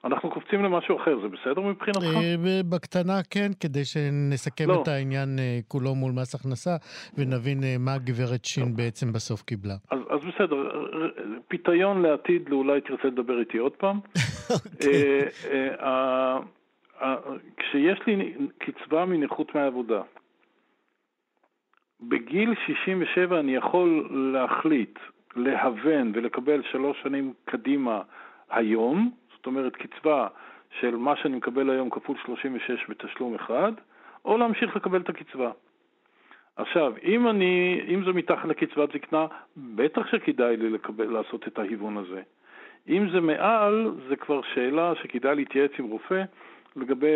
אנחנו 0.04 0.30
קופצים 0.30 0.62
למשהו 0.64 0.96
אחר, 0.96 1.20
זה 1.20 1.28
בסדר 1.28 1.60
מבחינתך? 1.60 2.16
אה, 2.16 2.60
בקטנה 2.70 3.22
כן, 3.30 3.50
כדי 3.60 3.84
שנסכם 3.84 4.68
לא. 4.68 4.82
את 4.82 4.88
העניין 4.88 5.28
אה, 5.38 5.58
כולו 5.68 5.94
מול 5.94 6.12
מס 6.12 6.34
הכנסה, 6.34 6.76
ונבין 7.18 7.64
אה, 7.64 7.76
מה 7.78 7.98
גברת 7.98 8.44
שין 8.44 8.68
לא. 8.68 8.76
בעצם 8.76 9.12
בסוף 9.12 9.42
קיבלה. 9.42 9.74
אז, 9.90 9.98
אז 10.10 10.20
בסדר, 10.20 10.56
פיתיון 11.48 12.02
לעתיד, 12.02 12.52
אולי 12.52 12.80
תרצה 12.80 13.08
לדבר 13.08 13.40
איתי 13.40 13.58
עוד 13.58 13.72
פעם. 13.72 14.00
אוקיי. 14.50 15.28
כשיש 17.56 17.98
לי 18.06 18.34
קצבה 18.58 19.04
מנכות 19.04 19.54
מהעבודה, 19.54 20.02
בגיל 22.00 22.54
67 22.66 23.40
אני 23.40 23.56
יכול 23.56 24.08
להחליט, 24.34 24.98
להוון 25.36 26.12
ולקבל 26.14 26.62
שלוש 26.72 26.96
שנים 27.02 27.32
קדימה 27.44 28.00
היום, 28.50 29.10
זאת 29.44 29.46
אומרת 29.46 29.76
קצבה 29.76 30.28
של 30.80 30.96
מה 30.96 31.16
שאני 31.16 31.36
מקבל 31.36 31.70
היום 31.70 31.90
כפול 31.90 32.16
36 32.26 32.86
בתשלום 32.88 33.34
אחד, 33.34 33.72
או 34.24 34.38
להמשיך 34.38 34.76
לקבל 34.76 35.00
את 35.00 35.08
הקצבה. 35.08 35.50
עכשיו, 36.56 36.92
אם, 37.02 37.28
אני, 37.28 37.80
אם 37.88 38.04
זה 38.04 38.12
מתחת 38.12 38.44
לקצבת 38.44 38.92
זקנה, 38.92 39.26
בטח 39.56 40.06
שכדאי 40.06 40.56
לי 40.56 40.70
לקבל, 40.70 41.12
לעשות 41.12 41.48
את 41.48 41.58
ההיוון 41.58 41.96
הזה. 41.96 42.22
אם 42.88 43.10
זה 43.12 43.20
מעל, 43.20 43.90
זה 44.08 44.16
כבר 44.16 44.40
שאלה 44.54 44.92
שכדאי 45.02 45.34
להתייעץ 45.34 45.70
עם 45.78 45.84
רופא 45.84 46.22
לגבי 46.76 47.08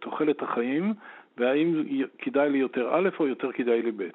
תוחלת 0.00 0.42
החיים, 0.42 0.94
והאם 1.36 1.82
כדאי 2.18 2.50
לי 2.50 2.58
יותר 2.58 2.94
א' 2.94 3.08
או 3.20 3.26
יותר 3.26 3.52
כדאי 3.52 3.82
לי 3.82 3.92
ב'. 3.92 4.08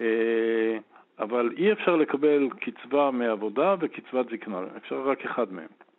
אה, 0.00 0.78
אבל 1.18 1.52
אי 1.56 1.72
אפשר 1.72 1.96
לקבל 1.96 2.48
קצבה 2.60 3.10
מעבודה 3.10 3.74
וקצבת 3.80 4.26
זקנה, 4.30 4.60
אפשר 4.76 5.00
רק 5.00 5.24
אחד 5.24 5.52
מהם. 5.52 5.89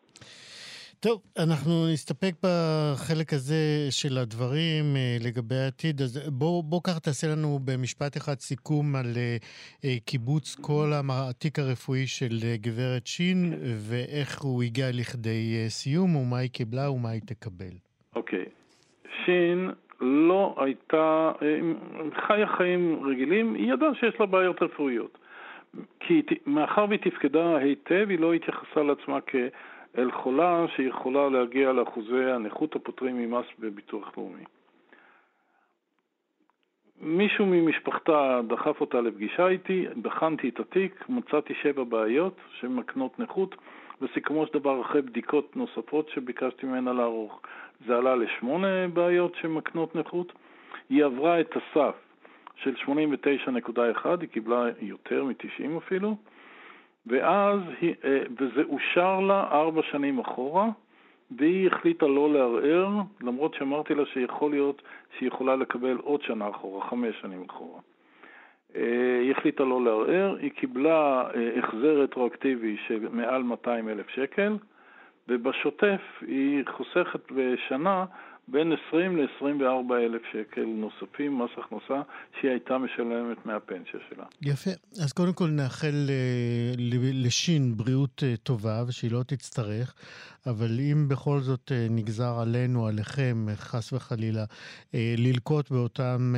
טוב, 1.00 1.22
אנחנו 1.44 1.72
נסתפק 1.94 2.34
בחלק 2.44 3.34
הזה 3.34 3.88
של 3.90 4.18
הדברים 4.18 4.84
אה, 4.96 5.18
לגבי 5.26 5.56
העתיד. 5.56 6.02
אז 6.02 6.30
בוא, 6.34 6.64
בוא 6.64 6.82
ככה 6.84 7.00
תעשה 7.00 7.28
לנו 7.28 7.60
במשפט 7.66 8.18
אחד 8.18 8.40
סיכום 8.40 8.96
על 8.96 9.06
uh, 9.06 9.88
קיבוץ 10.06 10.56
כל 10.56 10.92
התיק 11.10 11.60
הרפואי 11.60 12.08
של 12.08 12.36
גברת 12.56 13.08
שין, 13.08 13.54
ואיך 13.90 14.42
הוא 14.42 14.64
הגיע 14.64 14.86
לכדי 14.94 15.66
סיום, 15.68 16.16
ומה 16.16 16.38
היא 16.38 16.50
קיבלה 16.50 16.92
ומה 16.92 17.10
היא 17.10 17.22
תקבל. 17.22 17.76
אוקיי. 18.16 18.46
Okay. 18.46 18.62
שין 19.26 19.70
לא 20.02 20.56
הייתה, 20.58 21.32
חיה 22.28 22.48
חיים 22.58 23.00
רגילים, 23.12 23.54
היא 23.54 23.74
ידעה 23.74 23.90
שיש 24.00 24.20
לה 24.20 24.26
בעיות 24.26 24.62
רפואיות. 24.62 25.18
כי 26.00 26.22
מאחר 26.46 26.86
והיא 26.90 27.00
תפקדה 27.00 27.58
היטב, 27.58 28.06
היא 28.10 28.20
לא 28.20 28.34
התייחסה 28.34 28.84
לעצמה 28.84 29.20
כ... 29.28 29.36
אל 29.98 30.12
חולה 30.12 30.66
שיכולה 30.76 31.30
להגיע 31.30 31.72
לאחוזי 31.72 32.24
הנכות 32.24 32.76
הפותרים 32.76 33.18
ממס 33.18 33.46
בביטוח 33.60 34.18
לאומי. 34.18 34.44
מישהו 37.02 37.46
ממשפחתה 37.46 38.42
דחף 38.48 38.82
אותה 38.82 39.02
לפגישה 39.02 39.48
איתי, 39.48 39.86
בחנתי 40.02 40.50
את 40.50 40.60
התיק, 40.60 41.10
מצאתי 41.10 41.54
שבע 41.62 41.84
בעיות 41.84 42.38
שמקנות 42.60 43.20
נכות, 43.20 43.56
וסיכומו 44.02 44.46
של 44.46 44.60
דבר 44.60 44.82
אחרי 44.82 45.02
בדיקות 45.02 45.56
נוספות 45.56 46.10
שביקשתי 46.10 46.66
ממנה 46.66 46.94
לערוך, 46.94 47.42
זה 47.88 47.98
עלה 47.98 48.16
לשמונה 48.16 48.88
בעיות 48.94 49.36
שמקנות 49.36 49.96
נכות. 49.96 50.34
היא 50.90 51.06
עברה 51.06 51.40
את 51.40 51.56
הסף 51.56 51.96
של 52.56 52.76
89.1, 52.76 54.06
היא 54.22 54.30
קיבלה 54.30 54.66
יותר 54.82 55.24
מ-90 55.24 55.78
אפילו, 55.78 56.16
ואז, 57.06 57.60
אה, 58.04 58.24
וזה 58.40 58.64
אושר 58.70 59.20
לה 59.20 59.48
ארבע 59.52 59.82
שנים 59.92 60.20
אחורה, 60.20 60.70
והיא 61.38 61.68
החליטה 61.68 62.08
לא 62.08 62.34
לערער, 62.34 62.90
למרות 63.22 63.54
שאמרתי 63.54 63.96
לה 63.96 64.06
שיכול 64.06 64.52
להיות 64.52 64.82
שהיא 65.18 65.28
יכולה 65.28 65.56
לקבל 65.56 65.98
עוד 65.98 66.22
שנה 66.22 66.50
אחורה, 66.50 66.90
חמש 66.90 67.22
שנים 67.22 67.44
אחורה. 67.50 67.80
אה, 68.76 69.20
היא 69.22 69.32
החליטה 69.32 69.64
לא 69.64 69.84
לערער, 69.84 70.36
היא 70.40 70.52
קיבלה 70.52 71.24
אה, 71.36 71.60
החזר 71.60 72.02
רטרואקטיבי 72.02 72.78
של 72.88 73.08
מעל 73.12 73.44
200 73.44 73.90
אלף 73.90 74.10
שקל, 74.10 74.58
ובשוטף 75.28 76.02
היא 76.22 76.64
חוסכת 76.72 77.32
בשנה 77.32 78.06
בין 78.48 78.74
20 78.88 79.18
ל-24 79.18 79.94
אלף 79.94 80.22
שקל 80.32 80.66
נוספים, 80.66 81.40
מס 81.40 81.50
הכנסה, 81.58 82.02
שהיא 82.40 82.52
הייתה 82.52 82.78
משלמת 82.78 83.46
מהפנסיה 83.46 84.00
שלה. 84.10 84.26
יפה. 84.42 84.72
אז 85.04 85.14
קודם 85.14 85.34
כל 85.34 85.48
נאחל 85.48 86.10
אה, 86.10 86.74
לשין 87.14 87.78
בריאות 87.78 88.24
אה, 88.24 88.38
טובה, 88.44 88.84
ושהיא 88.88 89.12
לא 89.12 89.24
תצטרך, 89.24 89.96
אבל 90.46 90.80
אם 90.80 91.08
בכל 91.08 91.40
זאת 91.40 91.72
אה, 91.72 91.88
נגזר 91.90 92.40
עלינו, 92.40 92.88
עליכם, 92.88 93.46
חס 93.56 93.94
וחלילה, 93.94 94.46
ללקות 94.94 95.72
באותן 95.72 96.34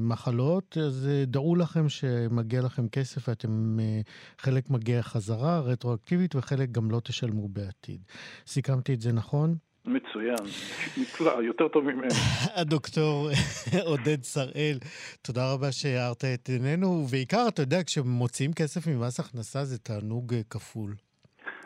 מחלות, 0.00 0.76
אז 0.86 1.08
דעו 1.26 1.56
לכם 1.56 1.88
שמגיע 1.88 2.60
לכם 2.62 2.88
כסף 2.88 3.28
ואתם, 3.28 3.78
חלק 4.38 4.70
מגיע 4.70 5.02
חזרה, 5.02 5.60
רטרואקטיבית, 5.60 6.34
וחלק 6.34 6.70
גם 6.70 6.90
לא 6.90 7.00
תשלמו 7.04 7.48
בעתיד. 7.48 8.00
סיכמתי 8.46 8.94
את 8.94 9.00
זה 9.00 9.12
נכון? 9.12 9.69
מצוין, 9.84 10.36
נפלא, 10.96 11.42
יותר 11.42 11.68
טוב 11.68 11.84
ממנו. 11.84 12.14
הדוקטור 12.60 13.30
עודד 13.90 14.24
שראל, 14.24 14.78
תודה 15.22 15.52
רבה 15.52 15.72
שהארת 15.72 16.24
את 16.24 16.48
עינינו, 16.48 16.86
ובעיקר, 16.86 17.48
אתה 17.48 17.62
יודע, 17.62 17.82
כשמוציאים 17.82 18.52
כסף 18.52 18.86
ממס 18.86 19.20
הכנסה 19.20 19.64
זה 19.64 19.78
תענוג 19.78 20.34
אה, 20.34 20.40
כפול. 20.50 20.94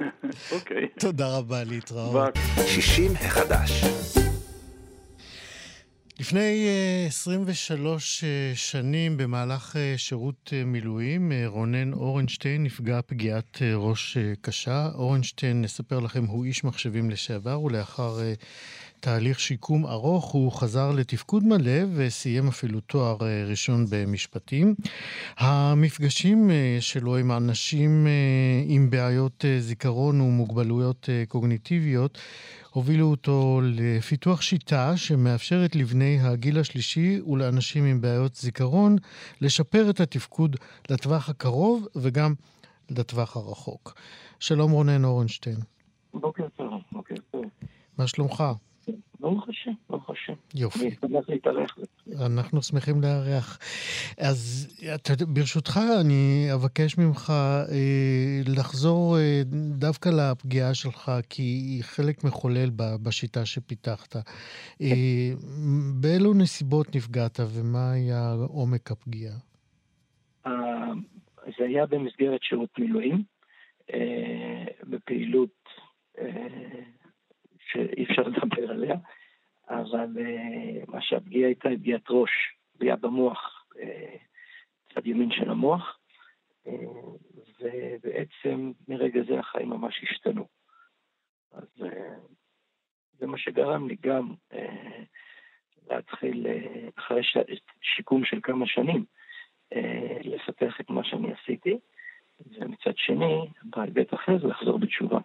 אוקיי. 0.53 0.89
תודה 1.01 1.39
רבה, 1.39 1.65
להתראות. 1.65 2.39
60 2.67 3.13
החדש. 3.21 3.85
לפני 6.21 6.67
23 7.09 8.25
אה, 8.25 8.29
אה, 8.29 8.57
שנים, 8.57 9.17
במהלך 9.17 9.77
אה, 9.77 9.95
שירות 9.97 10.53
מילואים, 10.67 11.33
רונן 11.47 11.93
אורנשטיין 11.93 12.63
נפגע 12.63 13.01
פגיעת 13.07 13.63
ראש 13.75 14.17
קשה. 14.41 14.89
אורנשטיין, 14.95 15.63
נספר 15.63 16.01
לכם, 16.01 16.25
הוא 16.25 16.45
איש 16.45 16.65
מחשבים 16.65 17.11
לשעבר, 17.11 17.63
ולאחר 17.63 18.19
תהליך 19.05 19.41
שיקום 19.41 19.87
ארוך 19.87 20.25
הוא 20.25 20.53
חזר 20.53 20.93
לתפקוד 20.93 21.45
מלא 21.45 21.81
וסיים 21.95 22.49
אפילו 22.49 22.81
תואר 22.81 23.17
ראשון 23.47 23.87
במשפטים. 23.91 24.75
המפגשים 25.37 26.51
שלו 26.81 27.17
עם 27.17 27.33
אנשים 27.33 28.07
עם 28.67 28.91
בעיות 28.91 29.45
זיכרון 29.59 30.21
ומוגבלויות 30.21 31.09
קוגניטיביות 31.29 32.19
הובילו 32.71 33.07
אותו 33.07 33.61
לפיתוח 33.65 34.43
שיטה 34.43 34.97
שמאפשרת 34.97 35.77
לבני 35.77 36.19
הגיל 36.21 36.59
השלישי 36.59 37.21
ולאנשים 37.21 37.85
עם 37.85 38.01
בעיות 38.01 38.35
זיכרון 38.35 38.97
לשפר 39.41 39.91
את 39.91 40.01
התפקוד 40.01 40.57
לטווח 40.91 41.29
הקרוב 41.29 41.87
וגם 41.97 42.35
לטווח 42.91 43.37
הרחוק. 43.37 43.95
שלום 44.41 44.73
רונן 44.73 45.05
אורנשטיין. 45.05 45.59
בוקר 46.15 46.49
טוב, 46.57 46.83
בוקר 46.93 47.15
טוב. 47.31 47.45
מה 47.99 48.07
שלומך? 48.07 48.45
ברוך 49.25 49.49
השם, 49.49 49.71
ברוך 49.91 50.11
השם. 50.11 50.33
יופי. 50.55 50.79
אני 50.81 50.89
אשמח 50.89 51.29
להתארח. 51.29 51.79
אנחנו 52.27 52.63
שמחים 52.63 53.01
לארח. 53.03 53.59
אז 54.19 54.69
ברשותך, 55.29 55.81
אני 56.01 56.49
אבקש 56.55 56.99
ממך 56.99 57.31
אה, 57.31 58.41
לחזור 58.57 59.19
אה, 59.19 59.43
דווקא 59.79 60.09
לפגיעה 60.09 60.75
שלך, 60.75 61.13
כי 61.31 61.43
היא 61.43 61.83
חלק 61.83 62.25
מחולל 62.25 62.71
בשיטה 63.03 63.47
שפיתחת. 63.47 64.17
אה, 64.83 65.33
באילו 66.01 66.35
נסיבות 66.35 66.97
נפגעת 66.97 67.41
ומה 67.41 67.93
היה 67.93 68.35
עומק 68.49 68.91
הפגיעה? 68.91 69.37
אה, 70.47 70.93
זה 71.59 71.65
היה 71.65 71.87
במסגרת 71.87 72.43
שירות 72.43 72.79
מילואים, 72.79 73.23
אה, 73.95 74.65
בפעילות 74.83 75.69
אה, 76.19 76.95
שאי 77.75 78.05
אפשר 78.05 78.23
לדבר 78.23 78.71
עליה. 78.71 78.97
אבל 79.69 80.09
uh, 80.17 80.91
מה 80.91 81.03
שהפגיעה 81.03 81.49
הייתה 81.49 81.69
היא 81.69 81.79
פגיעת 81.79 82.11
ראש, 82.11 82.31
פגיעה 82.79 82.97
במוח, 82.97 83.67
uh, 83.75 84.95
צד 84.95 85.07
ימין 85.07 85.31
של 85.31 85.51
המוח, 85.51 85.99
uh, 86.67 86.71
ובעצם 87.61 88.73
מרגע 88.89 89.21
זה 89.29 89.39
החיים 89.39 89.71
ממש 89.71 90.01
השתנו. 90.03 90.47
אז 91.53 91.85
זה 93.19 93.27
מה 93.27 93.39
שגרם 93.39 93.89
לי 93.89 93.97
גם 94.01 94.35
להתחיל, 95.89 96.47
אחרי. 96.99 97.23
שיקום 97.81 98.25
של 98.25 98.41
כמה 98.43 98.67
שנים, 98.67 99.05
לפתח 100.25 100.81
את 100.81 100.91
מה 100.91 101.05
שאני 101.05 101.33
עשיתי, 101.33 101.79
ומצד 102.47 102.97
שני, 102.97 103.49
בהיבט 103.65 104.15
אחר, 104.15 104.47
לחזור 104.47 104.79
בתשובה. 104.79 105.19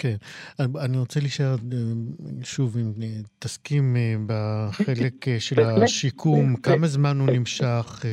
כן. 0.00 0.16
אני 0.84 0.98
רוצה 0.98 1.20
להישאר 1.20 1.54
אה, 1.72 2.44
שוב, 2.44 2.76
אם 2.76 3.02
אה, 3.02 3.08
תסכים 3.38 3.96
אה, 3.96 4.14
בחלק 4.26 5.38
של 5.38 5.60
השיקום, 5.84 6.56
כמה 6.56 6.86
זמן 6.86 7.16
הוא 7.20 7.28
נמשך, 7.36 8.04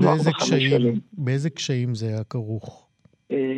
באיזה 0.00 0.30
קשיים, 0.32 1.00
באיזה 1.12 1.50
קשיים 1.50 1.94
זה 1.94 2.06
היה 2.06 2.24
כרוך? 2.30 2.88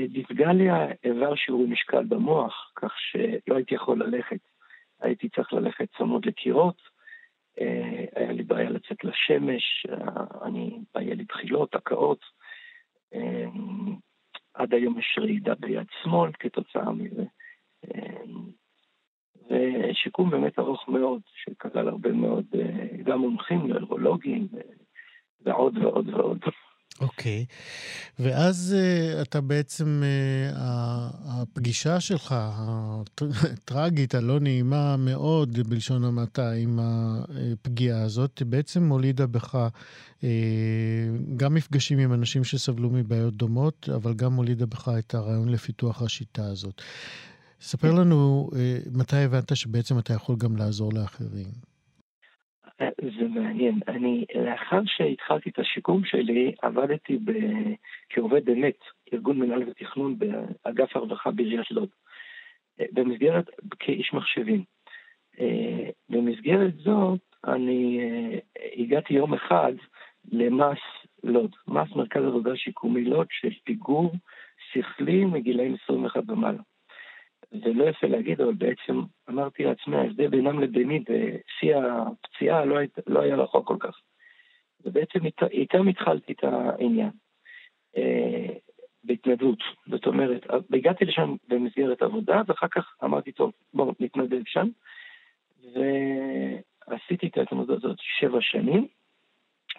דיסגליה 0.08 0.74
העבר 1.04 1.34
שיעורי 1.34 1.66
משקל 1.66 2.04
במוח, 2.04 2.72
כך 2.76 2.92
שלא 2.98 3.56
הייתי 3.56 3.74
יכול 3.74 4.02
ללכת. 4.02 4.38
הייתי 5.00 5.28
צריך 5.28 5.52
ללכת 5.52 5.88
צמוד 5.98 6.26
לקירות, 6.26 6.76
היה 8.16 8.32
לי 8.32 8.42
בעיה 8.42 8.70
לצאת 8.70 9.04
לשמש, 9.04 9.86
אני, 10.44 10.78
היה 10.94 11.14
לי 11.14 11.24
בחילות, 11.24 11.74
הקאות. 11.74 12.20
היום 14.76 14.98
יש 14.98 15.18
רעידה 15.20 15.54
ביד 15.54 15.86
שמאל 16.02 16.30
כתוצאה 16.32 16.92
מזה. 16.92 17.24
ושיקום 19.50 20.30
באמת 20.30 20.58
ארוך 20.58 20.88
מאוד, 20.88 21.20
שכלל 21.34 21.88
הרבה 21.88 22.12
מאוד, 22.12 22.44
אה, 22.54 22.96
גם 23.04 23.18
מומחים, 23.18 23.66
נוירולוגים 23.66 24.48
ועוד 25.40 25.78
ועוד 25.78 26.08
ועוד. 26.08 26.38
אוקיי, 27.18 27.44
okay. 27.48 28.22
ואז 28.22 28.76
uh, 28.76 29.22
אתה 29.22 29.40
בעצם, 29.40 30.02
uh, 30.02 30.56
הפגישה 31.24 32.00
שלך, 32.00 32.34
הטרגית, 33.20 34.14
הלא 34.14 34.40
נעימה 34.40 34.96
מאוד, 34.96 35.68
בלשון 35.68 36.04
המעטה, 36.04 36.52
עם 36.52 36.78
הפגיעה 36.82 38.02
הזאת, 38.02 38.42
בעצם 38.46 38.88
הולידה 38.88 39.26
בך 39.26 39.68
uh, 40.20 40.22
גם 41.36 41.54
מפגשים 41.54 41.98
עם 41.98 42.12
אנשים 42.12 42.44
שסבלו 42.44 42.90
מבעיות 42.90 43.36
דומות, 43.36 43.88
אבל 43.94 44.14
גם 44.14 44.34
הולידה 44.34 44.66
בך 44.66 44.90
את 44.98 45.14
הרעיון 45.14 45.48
לפיתוח 45.48 46.02
השיטה 46.02 46.46
הזאת. 46.46 46.82
ספר 47.60 47.92
לנו 47.92 48.50
uh, 48.52 48.56
מתי 48.92 49.16
הבנת 49.16 49.56
שבעצם 49.56 49.98
אתה 49.98 50.14
יכול 50.14 50.36
גם 50.36 50.56
לעזור 50.56 50.92
לאחרים. 50.92 51.75
זה 53.00 53.28
מעניין. 53.28 53.80
אני, 53.88 54.24
לאחר 54.34 54.80
שהתחלתי 54.86 55.50
את 55.50 55.58
השיקום 55.58 56.04
שלי, 56.04 56.54
עבדתי 56.62 57.18
ב... 57.24 57.32
כעובד 58.10 58.44
באמת, 58.44 58.78
ארגון 59.12 59.38
מנהל 59.38 59.68
ותכנון 59.68 60.16
באגף 60.18 60.96
הרווחה 60.96 61.30
בעיריית 61.30 61.70
לוד. 61.70 61.88
במסגרת, 62.92 63.50
כאיש 63.78 64.12
מחשבים. 64.12 64.64
במסגרת 66.08 66.74
זאת, 66.76 67.20
אני 67.46 68.00
הגעתי 68.76 69.14
יום 69.14 69.34
אחד 69.34 69.72
למס 70.32 70.78
לוד, 71.24 71.56
מס 71.68 71.96
מרכז 71.96 72.24
עבודה 72.24 72.56
שיקומי 72.56 73.04
לוד 73.04 73.26
של 73.30 73.50
פיגור 73.64 74.12
שכלי 74.72 75.24
מגילאים 75.24 75.76
21 75.84 76.22
ומעלה. 76.28 76.62
זה 77.50 77.72
לא 77.74 77.84
יפה 77.84 78.06
להגיד, 78.06 78.40
אבל 78.40 78.54
בעצם 78.54 79.02
אמרתי 79.28 79.64
לעצמי, 79.64 79.96
ההבדל 79.96 80.28
בינם 80.28 80.60
לביני 80.60 81.00
בשיא 81.00 81.76
הפציעה 81.76 82.64
לא, 82.64 82.76
היית, 82.76 82.98
לא 83.06 83.20
היה 83.20 83.36
רחוק 83.36 83.66
כל 83.68 83.76
כך. 83.80 84.00
ובעצם 84.84 85.18
איתם 85.50 85.88
התחלתי 85.88 86.32
את 86.32 86.44
העניין, 86.44 87.10
אה, 87.96 88.46
בהתנדבות. 89.04 89.58
זאת 89.86 90.06
אומרת, 90.06 90.46
הגעתי 90.72 91.04
לשם 91.04 91.36
במסגרת 91.48 92.02
עבודה, 92.02 92.42
ואחר 92.46 92.68
כך 92.68 92.94
אמרתי, 93.04 93.32
טוב, 93.32 93.52
בואו 93.74 93.92
נתנדב 94.00 94.42
שם. 94.46 94.68
עשיתי 96.86 97.26
את 97.26 97.38
ההתמודדות 97.38 97.84
הזאת 97.84 97.96
שבע 98.00 98.38
שנים, 98.40 98.86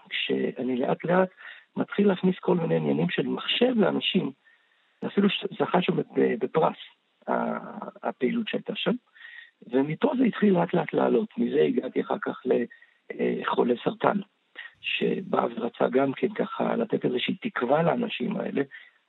כשאני 0.09 0.77
לאט 0.79 1.03
לאט 1.03 1.29
מתחיל 1.77 2.07
להכניס 2.07 2.35
כל 2.39 2.55
מיני 2.55 2.75
עניינים 2.75 3.09
של 3.09 3.27
מחשב 3.27 3.73
לאנשים, 3.75 4.31
אפילו 5.05 5.27
זכה 5.59 5.81
שם 5.81 5.93
בפרס, 6.39 6.77
הפעילות 8.03 8.47
שהייתה 8.47 8.73
שם, 8.75 8.95
ומפה 9.71 10.11
זה 10.17 10.23
התחיל 10.23 10.53
לאט 10.53 10.73
לאט 10.73 10.93
לעלות, 10.93 11.29
מזה 11.37 11.61
הגעתי 11.61 12.01
אחר 12.01 12.17
כך 12.21 12.41
לחולה 13.13 13.73
סרטן, 13.83 14.19
שבא 14.81 15.47
ורצה 15.55 15.89
גם 15.89 16.13
כן 16.13 16.33
ככה 16.33 16.75
לתת 16.75 17.05
איזושהי 17.05 17.35
תקווה 17.35 17.83
לאנשים 17.83 18.37
האלה, 18.37 18.61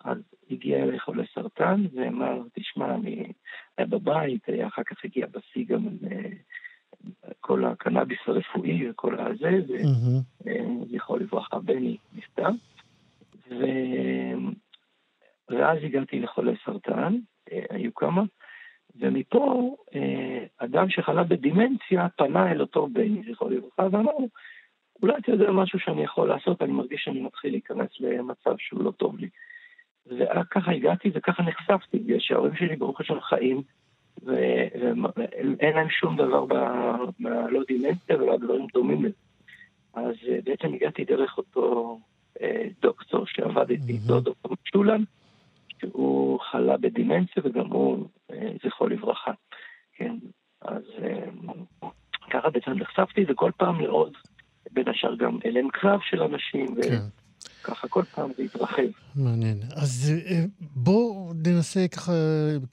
אז 0.04 0.18
הגיע 0.50 0.82
אליי 0.82 1.00
חולה 1.00 1.24
סרטן, 1.34 1.86
ואמר, 1.94 2.42
תשמע, 2.52 2.94
אני 2.94 3.32
היה 3.78 3.86
בבית, 3.86 4.46
אחר 4.66 4.82
כך 4.82 5.04
הגיע 5.04 5.26
בשיא 5.26 5.64
גם 5.66 5.88
אה, 6.10 6.30
כל 7.40 7.64
הקנאביס 7.64 8.18
הרפואי 8.26 8.90
וכל 8.90 9.20
הזה, 9.20 9.60
וזכרו 10.44 11.16
לברכה, 11.16 11.58
בני 11.58 11.96
נפטר. 12.14 12.50
ואז 15.50 15.78
הגעתי 15.82 16.20
לחולי 16.20 16.52
סרטן, 16.64 17.16
אה, 17.52 17.64
היו 17.70 17.94
כמה, 17.94 18.22
ומפה 19.00 19.76
אה, 19.94 20.44
אדם 20.58 20.90
שחלה 20.90 21.24
בדימנציה 21.24 22.08
פנה 22.16 22.52
אל 22.52 22.60
אותו 22.60 22.88
בני, 22.92 23.22
זכרו 23.32 23.48
לברכה, 23.48 23.86
ואמר, 23.92 24.12
אולי 25.02 25.14
אתה 25.18 25.32
יודע 25.32 25.50
משהו 25.50 25.78
שאני 25.78 26.04
יכול 26.04 26.28
לעשות, 26.28 26.62
אני 26.62 26.72
מרגיש 26.72 27.02
שאני 27.04 27.20
מתחיל 27.20 27.50
להיכנס 27.50 27.88
למצב 28.00 28.54
שהוא 28.58 28.84
לא 28.84 28.90
טוב 28.90 29.18
לי. 29.18 29.28
וככה 30.06 30.70
הגעתי 30.70 31.10
וככה 31.14 31.42
נחשפתי, 31.42 31.98
בגלל 31.98 32.18
שההורים 32.20 32.56
שלי 32.56 32.76
ברוך 32.76 33.00
השם 33.00 33.20
חיים, 33.20 33.62
ואין 34.22 35.74
להם 35.74 35.90
שום 35.90 36.16
דבר 36.16 36.44
בלא 37.20 37.62
דימנציה 37.68 38.16
ולא 38.16 38.36
דברים 38.36 38.66
דומים 38.74 39.04
לזה. 39.04 39.14
אז 39.94 40.14
אה, 40.28 40.38
בעצם 40.44 40.74
הגעתי 40.74 41.04
דרך 41.04 41.38
אותו 41.38 41.98
דוקטור 42.82 43.26
שעבד 43.26 43.70
איתו, 43.70 44.20
דוקטור 44.20 44.56
משולן, 44.66 45.02
שהוא 45.80 46.40
חלה 46.40 46.76
בדימנציה 46.76 47.42
וגם 47.44 47.66
הוא, 47.66 48.08
אה, 48.30 48.52
זכרו 48.64 48.88
לברכה. 48.88 49.32
כן, 49.92 50.16
אז 50.60 50.82
ככה 52.30 52.50
בעצם 52.50 52.70
נחשפתי, 52.70 53.24
וכל 53.28 53.50
פעם 53.56 53.80
לעוד, 53.80 54.12
בין 54.72 54.88
השאר 54.88 55.14
גם 55.14 55.38
אלם 55.46 55.68
קרב 55.70 56.00
של 56.02 56.22
אנשים. 56.22 56.66
כן. 56.82 56.98
ככה 57.64 57.88
כל 57.88 58.02
פעם 58.02 58.30
זה 58.36 58.42
יתרחב. 58.42 58.82
מעניין. 59.16 59.58
אז 59.76 60.12
אה, 60.30 60.44
בואו 60.60 61.32
ננסה 61.46 61.88
ככה, 61.88 62.12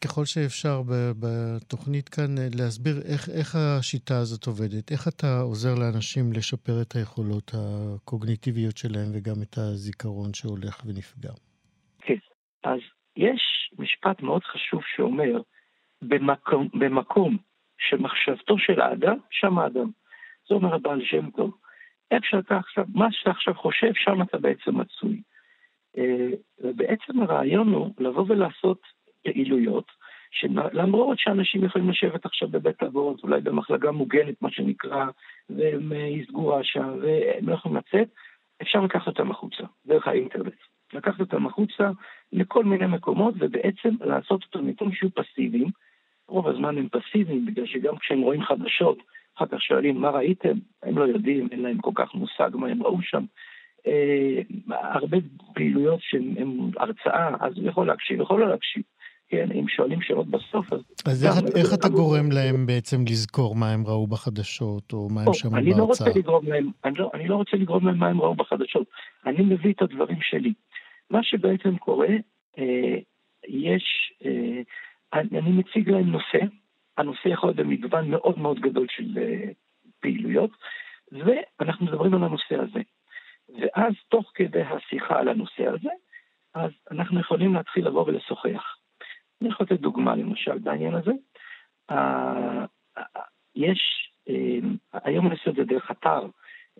ככל 0.04 0.26
שאפשר 0.26 0.82
בתוכנית 1.20 2.10
כאן, 2.10 2.38
אה, 2.38 2.48
להסביר 2.56 3.02
איך, 3.06 3.30
איך 3.30 3.56
השיטה 3.56 4.18
הזאת 4.18 4.48
עובדת. 4.48 4.92
איך 4.92 5.08
אתה 5.08 5.40
עוזר 5.40 5.76
לאנשים 5.76 6.34
לשפר 6.34 6.82
את 6.82 6.96
היכולות 6.96 7.52
הקוגניטיביות 7.54 8.78
שלהם 8.78 9.08
וגם 9.14 9.42
את 9.42 9.58
הזיכרון 9.58 10.34
שהולך 10.34 10.82
ונפגע. 10.86 11.32
כן, 12.02 12.18
אז 12.64 12.80
יש 13.18 13.72
משפט 13.80 14.22
מאוד 14.22 14.44
חשוב 14.44 14.82
שאומר, 14.96 15.42
במקום, 16.02 16.68
במקום 16.74 17.38
שמחשבתו 17.78 18.58
של 18.58 18.82
האדם, 18.82 19.18
שם 19.32 19.60
האדם. 19.60 19.90
זה 20.50 20.56
אומר 20.56 20.76
הבעל 20.76 21.02
שם 21.06 21.30
טוב. 21.32 21.58
איך 22.12 22.26
שאתה 22.26 22.58
עכשיו, 22.58 22.86
מה 22.94 23.12
שאתה 23.12 23.32
עכשיו 23.32 23.54
חושב, 23.54 23.92
שם 23.94 24.22
אתה 24.22 24.38
בעצם 24.38 24.80
מצוי. 24.80 25.22
אה, 25.98 26.30
ובעצם 26.60 27.22
הרעיון 27.22 27.74
הוא 27.74 27.94
לבוא 28.00 28.26
ולעשות 28.28 28.82
פעילויות, 29.24 29.92
שלמרות 30.32 31.20
שאנשים 31.20 31.64
יכולים 31.64 31.90
לשבת 31.90 32.26
עכשיו 32.26 32.48
בבית 32.50 32.84
אבות, 32.84 33.24
אולי 33.24 33.42
במחלקה 33.42 33.92
מוגנת, 33.92 34.42
מה 34.42 34.52
שנקרא, 34.52 35.06
והם 35.50 35.94
אה, 35.94 36.26
סגורה 36.28 36.64
שם, 36.64 36.98
והם 37.02 37.50
לא 37.50 37.54
יכולים 37.54 37.78
לצאת, 37.78 38.08
אפשר 38.62 38.82
לקחת 38.82 39.08
אותם 39.08 39.32
החוצה, 39.32 39.64
דרך 39.86 40.08
האינטרנט. 40.08 40.54
לקחת 40.96 41.20
אותם 41.20 41.46
החוצה 41.46 41.92
לכל 42.34 42.64
מיני 42.64 42.86
מקומות, 42.86 43.34
ובעצם 43.40 43.90
לעשות 44.02 44.44
אותם 44.44 44.68
במקום 44.68 44.92
שיהיו 44.92 45.12
פסיביים. 45.12 45.70
רוב 46.28 46.48
הזמן 46.48 46.78
הם 46.78 46.88
פסיביים, 46.90 47.46
בגלל 47.46 47.66
שגם 47.66 47.98
כשהם 47.98 48.22
רואים 48.22 48.44
חדשות, 48.44 48.98
אחר 49.38 49.46
כך 49.46 49.62
שואלים 49.62 50.02
מה 50.02 50.10
ראיתם, 50.10 50.58
הם 50.84 50.98
לא 50.98 51.04
יודעים, 51.04 51.48
אין 51.52 51.62
להם 51.62 51.78
כל 51.78 51.92
כך 51.96 52.16
מושג 52.16 52.50
מה 52.54 52.68
הם 52.68 52.84
ראו 52.84 53.02
שם. 53.02 53.24
אה, 53.88 54.42
הרבה 54.70 55.18
פעילויות 55.54 56.00
שהן 56.02 56.36
הרצאה, 56.78 57.30
אז 57.40 57.58
הוא 57.58 57.68
יכול 57.70 57.88
להקשיב, 57.88 58.22
יכול 58.22 58.42
לא 58.42 58.50
להקשיב. 58.50 58.84
כן, 59.30 59.50
אם 59.52 59.68
שואלים 59.68 60.02
שאלות 60.02 60.28
בסוף, 60.28 60.74
אז... 60.74 60.80
אז 61.06 61.26
איך, 61.26 61.56
איך 61.56 61.74
אתה 61.74 61.90
גורם 61.90 62.32
להם 62.32 62.66
בעצם 62.66 63.02
לזכור 63.10 63.56
מה 63.56 63.72
הם 63.72 63.84
ראו 63.88 64.08
בחדשות, 64.08 64.94
או 64.94 65.10
מה 65.10 65.22
הם 65.22 65.34
שמעו 65.34 65.52
בהרצאה? 65.52 65.72
אני 65.72 65.80
לא 65.80 65.84
רוצה 65.84 66.10
לגרום 66.16 66.48
להם, 66.48 66.72
אני 66.86 66.96
לא, 66.96 67.12
אני 67.14 67.28
לא 67.28 67.36
רוצה 67.36 67.58
לגרום 67.58 67.88
להם 67.88 67.98
מה 67.98 68.08
הם 68.08 68.22
ראו 68.22 68.36
בחדשות. 68.36 68.88
אני 69.26 69.44
מביא 69.44 69.74
את 69.74 69.82
הדברים 69.82 70.18
שלי. 70.22 70.54
מה 71.10 71.24
שבעצם 71.24 71.78
קורה, 71.78 72.08
אה, 72.58 72.98
יש, 73.48 74.14
אה, 74.26 74.62
אני, 75.14 75.52
מציג 75.52 75.90
להם 75.90 76.12
נושא, 76.12 76.40
הנושא 76.98 77.28
יכול 77.28 77.50
להיות 77.50 77.58
במגוון 77.58 78.10
מאוד 78.10 78.40
מאוד 78.40 78.60
גדול 78.60 78.88
של 78.90 79.04
uh, 79.04 79.54
פעילויות, 80.00 80.52
ואנחנו 81.12 81.86
מדברים 81.86 82.14
על 82.14 82.24
הנושא 82.24 82.56
הזה. 82.56 82.80
ואז 83.50 83.94
תוך 84.10 84.32
כדי 84.36 84.62
השיחה 84.62 85.20
על 85.20 85.28
הנושא 85.28 85.68
הזה, 85.68 85.90
אז 86.54 86.72
אנחנו 86.92 87.20
יכולים 87.20 87.54
להתחיל 87.54 87.88
לבוא 87.88 88.06
ולשוחח. 88.08 88.78
אני 89.42 89.50
יכול 89.50 89.66
לתת 89.66 89.80
דוגמה 89.80 90.16
למשל 90.16 90.58
בעניין 90.58 90.94
הזה. 90.94 91.12
יש, 93.56 94.12
היום 94.94 95.28
אני 95.28 95.36
עושה 95.36 95.50
את 95.50 95.56
זה 95.56 95.64
דרך 95.64 95.92
אתר, 95.92 96.22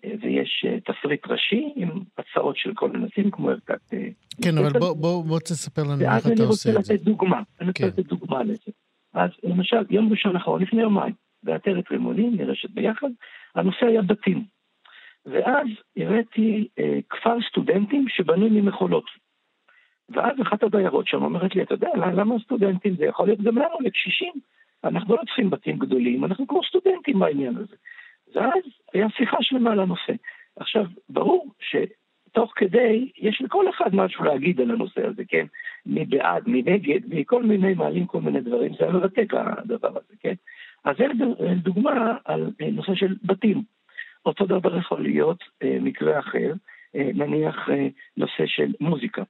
ויש 0.04 0.66
uh, 0.68 0.94
תפריט 0.94 1.28
ראשי 1.28 1.74
עם 1.76 1.90
הצעות 2.18 2.58
של 2.58 2.74
כל 2.74 2.90
הנושאים, 2.94 3.32
כמו 3.32 3.50
ערכת... 3.50 3.94
Uh, 3.94 3.96
כן, 4.44 4.58
אבל 4.58 4.80
בוא, 4.80 4.94
בוא, 4.94 5.26
בוא 5.26 5.40
תספר 5.40 5.84
לנו 5.84 6.02
איך 6.02 6.28
אתה 6.28 6.44
עושה 6.44 6.70
את 6.70 6.74
זה. 6.74 6.74
ואז 6.74 6.90
אני 6.90 6.90
רוצה 6.90 6.94
לתת 6.94 7.04
דוגמה, 7.04 7.42
אני 7.62 7.68
רוצה 7.68 7.84
כן. 7.84 7.88
לתת 7.88 8.06
דוגמה 8.06 8.44
לזה. 8.44 8.72
אז 9.14 9.30
למשל, 9.44 9.78
יום 9.90 10.12
ראשון 10.12 10.36
האחרון, 10.36 10.62
לפני 10.62 10.82
יומיים, 10.82 11.14
בעטרת 11.44 11.92
רימונים, 11.92 12.36
נרשת 12.36 12.70
ביחד, 12.70 13.10
הנושא 13.56 13.86
היה 13.86 14.02
בתים. 14.02 14.46
ואז 15.26 15.68
הראיתי 15.98 16.68
אה, 16.80 17.00
כפר 17.10 17.38
סטודנטים 17.50 18.06
שבנוי 18.10 18.50
ממכולות. 18.50 19.06
ואז 20.10 20.42
אחת 20.42 20.64
הדיירות 20.64 21.08
שם 21.08 21.24
אומרת 21.24 21.56
לי, 21.56 21.64
אתה 21.64 21.74
יודע, 21.74 21.90
למה 21.96 22.36
סטודנטים? 22.44 22.96
זה 22.96 23.06
יכול 23.06 23.28
להיות 23.28 23.42
גם 23.42 23.58
לנו, 23.58 23.78
לקשישים. 23.80 24.34
אנחנו 24.84 25.16
לא 25.16 25.22
צריכים 25.26 25.50
בתים 25.50 25.78
גדולים, 25.78 26.26
אנחנו 26.26 26.48
כמו 26.48 26.62
סטודנטים 26.64 27.20
בעניין 27.20 27.58
הזה. 27.58 27.76
ואז 28.36 28.64
היה 28.94 29.10
שיחה 29.10 29.38
שלמה 29.42 29.72
על 29.72 29.80
הנושא. 29.80 30.14
עכשיו, 30.56 30.86
ברור 31.10 31.54
ש... 31.60 31.76
תוך 32.36 32.54
כדי, 32.56 33.12
יש 33.18 33.42
לכל 33.42 33.70
אחד 33.70 33.96
משהו 33.96 34.24
להגיד 34.24 34.62
על 34.62 34.72
הנושא 34.72 35.08
הזה, 35.08 35.24
כן? 35.28 35.46
מי 35.86 36.06
בעד, 36.06 36.48
מי 36.48 36.62
נגד, 36.66 37.00
מכל 37.08 37.44
מיני, 37.44 37.74
מעלים 37.74 38.06
כל 38.06 38.22
מיני 38.22 38.42
דברים, 38.42 38.74
זה 38.74 38.84
היה 38.84 38.94
מרתק 38.94 39.34
הדבר 39.34 39.90
הזה, 39.90 40.14
כן? 40.20 40.34
אז 40.86 40.98
זה 40.98 41.06
דוגמה 41.56 42.18
על 42.26 42.52
אה, 42.62 42.72
נושא 42.72 42.96
של 42.96 43.16
בתים. 43.24 43.64
אותו 44.26 44.46
דבר 44.46 44.78
יכול 44.78 45.02
להיות 45.02 45.44
אה, 45.64 45.78
מקרה 45.82 46.20
אחר, 46.20 46.54
אה, 46.96 47.10
נניח 47.14 47.70
נושא 48.18 48.46
של 48.46 48.74
מוזיקה. 48.80 49.24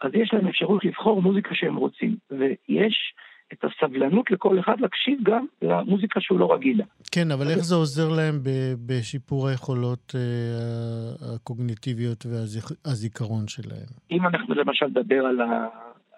אז 0.00 0.10
יש 0.14 0.34
להם 0.34 0.48
אפשרות 0.48 0.84
לבחור 0.84 1.22
מוזיקה 1.22 1.54
שהם 1.54 1.76
רוצים, 1.76 2.16
ויש 2.30 3.14
את 3.52 3.64
הסבלנות 3.64 4.30
לכל 4.30 4.58
אחד 4.58 4.80
להקשיב 4.80 5.18
גם 5.22 5.46
למוזיקה 5.62 6.20
שהוא 6.20 6.38
לא 6.38 6.52
רגיל 6.54 6.78
לה. 6.78 6.84
כן, 7.12 7.30
אבל 7.30 7.50
איך 7.50 7.58
זה 7.58 7.74
עוזר 7.74 8.08
להם 8.08 8.40
בשיפור 8.86 9.48
היכולות 9.48 10.14
אה, 10.14 11.34
הקוגניטיביות 11.34 12.26
והזיכרון 12.26 13.48
שלהם? 13.48 13.88
אם 14.10 14.26
אנחנו 14.26 14.54
למשל 14.54 14.86
נדבר 14.86 15.26
על, 15.26 15.40
ה, 15.40 15.68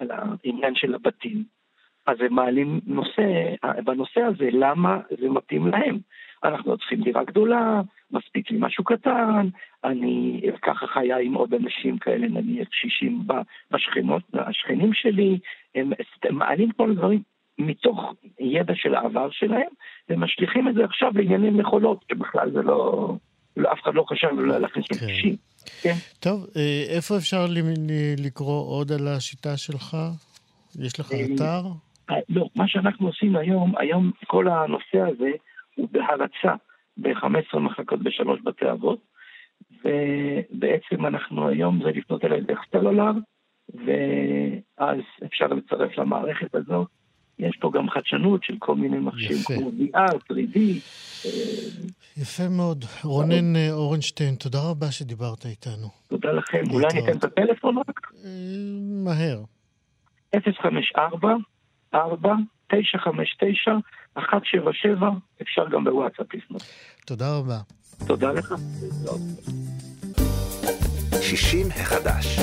על 0.01 0.11
העניין 0.11 0.75
של 0.75 0.95
הבתים, 0.95 1.45
אז 2.07 2.17
הם 2.21 2.35
מעלים 2.35 2.81
נושא, 2.87 3.23
בנושא 3.85 4.21
הזה, 4.21 4.49
למה 4.53 5.01
זה 5.21 5.29
מתאים 5.29 5.67
להם. 5.67 5.99
אנחנו 6.47 6.79
צריכים 6.79 7.03
דירה 7.03 7.25
גדולה, 7.25 7.81
מספיק 8.11 8.51
לי 8.51 8.57
משהו 8.61 8.85
קטן, 8.85 9.49
אני 9.85 10.41
ככה 10.63 10.87
חיה 10.87 11.19
עם 11.19 11.35
עוד 11.35 11.55
אנשים 11.55 11.99
כאלה, 11.99 12.29
נניח 12.29 12.69
קשישים 12.69 13.23
בשכנות, 13.71 14.23
השכנים 14.35 14.91
שלי, 14.95 15.39
הם 15.75 15.93
מעלים 16.31 16.71
כל 16.73 16.91
הדברים 16.91 17.23
מתוך 17.59 18.15
ידע 18.41 18.75
של 18.77 18.95
העבר 18.95 19.31
שלהם, 19.31 19.69
ומשליכים 20.09 20.69
את 20.69 20.75
זה 20.75 20.85
עכשיו 20.85 21.13
לענייני 21.15 21.51
מכולות, 21.51 22.05
שבכלל 22.13 22.51
זה 22.51 22.63
לא, 22.63 23.13
לא 23.57 23.73
אף 23.73 23.79
אחד 23.83 23.95
לא 23.95 24.05
חשב 24.09 24.29
לא 24.39 24.59
להכניס 24.59 24.87
כן. 24.87 24.95
לקשישים. 24.95 25.37
כן. 25.83 25.95
טוב, 26.21 26.47
אה, 26.57 26.85
איפה 26.97 27.17
אפשר 27.17 27.47
לקרוא 28.19 28.67
עוד 28.67 28.93
על 28.93 29.09
השיטה 29.09 29.57
שלך? 29.57 29.97
יש 30.79 31.01
לך 31.01 31.13
אה, 31.13 31.27
אתר? 31.35 31.63
אה, 32.11 32.17
לא, 32.29 32.49
מה 32.57 32.69
שאנחנו 32.69 33.07
עושים 33.07 33.37
היום, 33.37 33.73
היום 33.79 34.11
כל 34.27 34.49
הנושא 34.49 34.99
הזה 34.99 35.31
הוא 35.77 35.89
בהרצה 35.93 36.55
ב-15 36.97 37.59
מחלקות 37.59 38.03
בשלוש 38.03 38.41
בתי 38.45 38.71
אבות, 38.71 38.99
ובעצם 39.71 41.07
אנחנו 41.07 41.49
היום 41.49 41.81
זה 41.85 41.91
לפנות 41.91 42.25
אליי 42.25 42.41
דרך 42.41 42.61
סלולר, 42.73 43.13
ואז 43.75 44.99
אפשר 45.25 45.47
לצרף 45.47 45.99
למערכת 45.99 46.55
הזאת 46.55 46.89
יש 47.39 47.57
פה 47.61 47.71
גם 47.75 47.91
חדשנות 47.91 48.45
של 48.45 48.55
כל 48.59 48.75
מיני 48.75 48.99
מכשירים 48.99 49.43
כמו 49.43 49.71
VR, 49.71 50.17
3D. 50.33 50.59
יפה 52.17 52.49
מאוד. 52.57 52.85
רונן 53.05 53.71
אורנשטיין, 53.71 54.35
תודה 54.35 54.59
רבה 54.71 54.91
שדיברת 54.91 55.47
איתנו. 55.47 55.89
תודה 56.09 56.33
לכם. 56.33 56.63
אולי 56.71 56.87
ניתן 56.95 57.19
את 57.19 57.25
הטלפון 57.25 57.79
רק? 57.79 58.11
מהר. 59.05 59.43
054 60.63 61.35
4 61.95 62.35
959 62.69 63.71
177 64.17 65.11
אפשר 65.43 65.69
גם 65.73 65.85
בוואטסאפ 65.85 66.35
לפנות. 66.35 66.63
תודה 67.07 67.37
רבה. 67.37 67.59
תודה 68.07 68.33
לך. 68.33 68.55
60 71.23 71.67
החדש. 71.71 72.39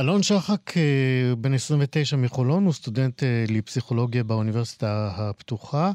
אלון 0.00 0.22
שחק, 0.22 0.76
אה, 0.76 1.34
בן 1.38 1.54
29 1.54 2.16
מחולון, 2.16 2.64
הוא 2.64 2.72
סטודנט 2.72 3.22
אה, 3.22 3.44
לפסיכולוגיה 3.48 4.24
באוניברסיטה 4.24 5.10
הפתוחה. 5.16 5.92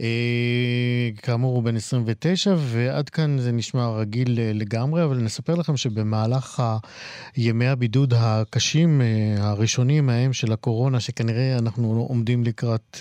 אה, 0.00 0.06
כאמור, 1.22 1.54
הוא 1.54 1.62
בן 1.62 1.76
29, 1.76 2.54
ועד 2.58 3.08
כאן 3.08 3.38
זה 3.38 3.52
נשמע 3.52 3.88
רגיל 3.88 4.38
לגמרי, 4.54 5.04
אבל 5.04 5.16
נספר 5.16 5.54
לכם 5.54 5.76
שבמהלך 5.76 6.62
ימי 7.36 7.66
הבידוד 7.66 8.14
הקשים 8.16 9.00
הראשונים 9.38 10.08
ההם 10.08 10.32
של 10.32 10.52
הקורונה, 10.52 11.00
שכנראה 11.00 11.58
אנחנו 11.58 12.06
עומדים 12.08 12.44
לקראת 12.44 12.96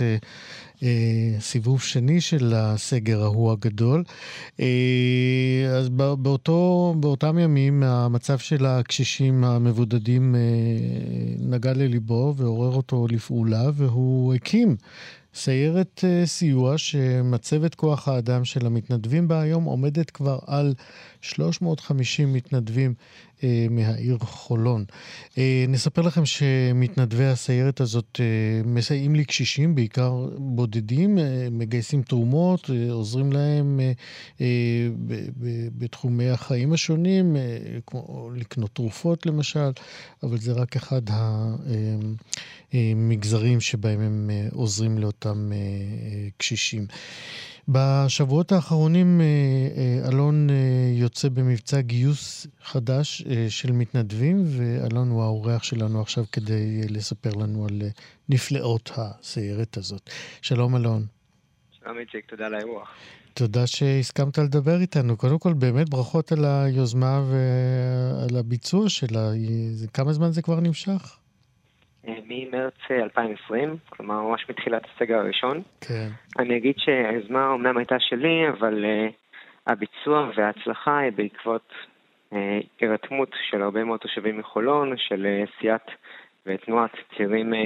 סיבוב 1.40 1.82
שני 1.82 2.22
של 2.22 2.54
הסגר 2.56 3.24
ההוא 3.24 3.52
הגדול. 3.52 4.04
אז 5.78 5.90
באותו, 6.20 6.96
באותם 7.00 7.38
ימים 7.40 7.84
המצב 7.84 8.38
של 8.38 8.66
הקשישים 8.66 9.44
המבודדים 9.44 10.36
נגע 11.40 11.74
לליבו 11.74 12.34
ועורר 12.38 12.76
אותו 12.76 13.08
לפעולה, 13.10 13.70
והוא 13.74 14.34
הקים 14.34 14.76
סיירת 15.34 16.04
סיוע 16.26 16.78
שמצבת 16.78 17.76
כוח 17.76 18.08
האדם 18.08 18.46
של 18.46 18.66
המתנדבים 18.66 19.28
בה 19.28 19.42
היום 19.42 19.64
עומדת 19.64 20.10
כבר 20.10 20.40
על 20.48 20.74
350 21.22 22.34
מתנדבים 22.34 22.94
אה, 22.94 23.29
מהעיר 23.70 24.18
חולון. 24.20 24.86
אה, 25.38 25.66
נספר 25.68 26.02
לכם 26.02 26.26
שמתנדבי 26.26 27.26
הסיירת 27.26 27.82
הזאת 27.82 28.20
אה, 28.20 28.62
מסייעים 28.66 29.16
לקשישים, 29.16 29.76
בעיקר 29.76 30.30
בודדים, 30.38 31.20
אה, 31.20 31.48
מגייסים 31.52 32.02
תרומות, 32.02 32.70
אה, 32.70 32.92
עוזרים 32.92 33.32
להם 33.32 33.80
אה, 33.80 33.92
אה, 34.42 34.46
בתחומי 35.78 36.30
החיים 36.30 36.74
השונים, 36.74 37.36
אה, 37.36 37.42
כמו 37.88 38.30
לקנות 38.36 38.70
תרופות 38.74 39.26
למשל, 39.26 39.70
אבל 40.24 40.38
זה 40.38 40.52
רק 40.52 40.76
אחד 40.76 41.02
המגזרים 42.74 43.56
אה, 43.56 43.62
שבהם 43.62 44.00
הם 44.00 44.30
אה, 44.34 44.48
עוזרים 44.52 44.98
לאותם 44.98 45.52
אה, 45.54 45.58
קשישים. 46.38 46.88
בשבועות 47.72 48.52
האחרונים 48.52 49.22
אה, 49.22 50.10
אלון 50.10 50.50
אה, 50.50 50.56
יוצא 50.94 51.30
במבצע 51.30 51.82
גיוס 51.82 52.48
חדש 52.64 53.24
אה, 53.30 53.46
של 53.50 53.72
מתנדבים, 53.72 54.44
ואלון 54.46 55.10
הוא 55.10 55.24
האורח 55.24 55.64
שלנו 55.64 56.02
עכשיו 56.02 56.24
כדי 56.32 56.82
לספר 56.90 57.30
לנו 57.30 57.66
על 57.66 57.82
נפלאות 58.30 58.92
הסיירת 58.96 59.78
הזאת. 59.78 60.10
שלום 60.42 60.76
אלון. 60.76 61.06
שלום 61.72 61.98
איציק, 61.98 62.26
תודה 62.30 62.46
על 62.46 62.54
האירוח. 62.54 62.90
תודה 63.34 63.68
שהסכמת 63.68 64.38
לדבר 64.38 64.82
איתנו. 64.82 65.18
קודם 65.18 65.40
כל, 65.40 65.54
באמת 65.54 65.90
ברכות 65.90 66.32
על 66.32 66.46
היוזמה 66.46 67.24
ועל 67.30 68.38
הביצוע 68.38 68.90
שלה. 68.90 69.32
כמה 69.94 70.14
זמן 70.14 70.32
זה 70.32 70.42
כבר 70.42 70.60
נמשך? 70.60 71.19
ממרץ 72.28 72.74
2020, 72.92 73.78
כלומר 73.90 74.22
ממש 74.22 74.46
מתחילת 74.50 74.82
הסגר 74.86 75.16
הראשון. 75.16 75.62
כן. 75.82 76.08
אני 76.40 76.58
אגיד 76.58 76.76
שהיוזמה 76.78 77.48
אומנם 77.48 77.78
הייתה 77.78 77.96
שלי, 78.00 78.50
אבל 78.50 78.86
uh, 78.86 79.14
הביצוע 79.68 80.30
וההצלחה 80.36 80.98
היא 80.98 81.12
בעקבות 81.12 81.72
uh, 82.34 82.36
הירתמות 82.80 83.30
של 83.50 83.62
הרבה 83.62 83.84
מאוד 83.84 84.00
תושבים 84.00 84.38
מחולון, 84.38 84.94
של 84.98 85.28
uh, 85.46 85.60
סיעת 85.60 85.92
ותנועת 86.46 86.92
צעירים 87.18 87.54
uh, 87.54 87.58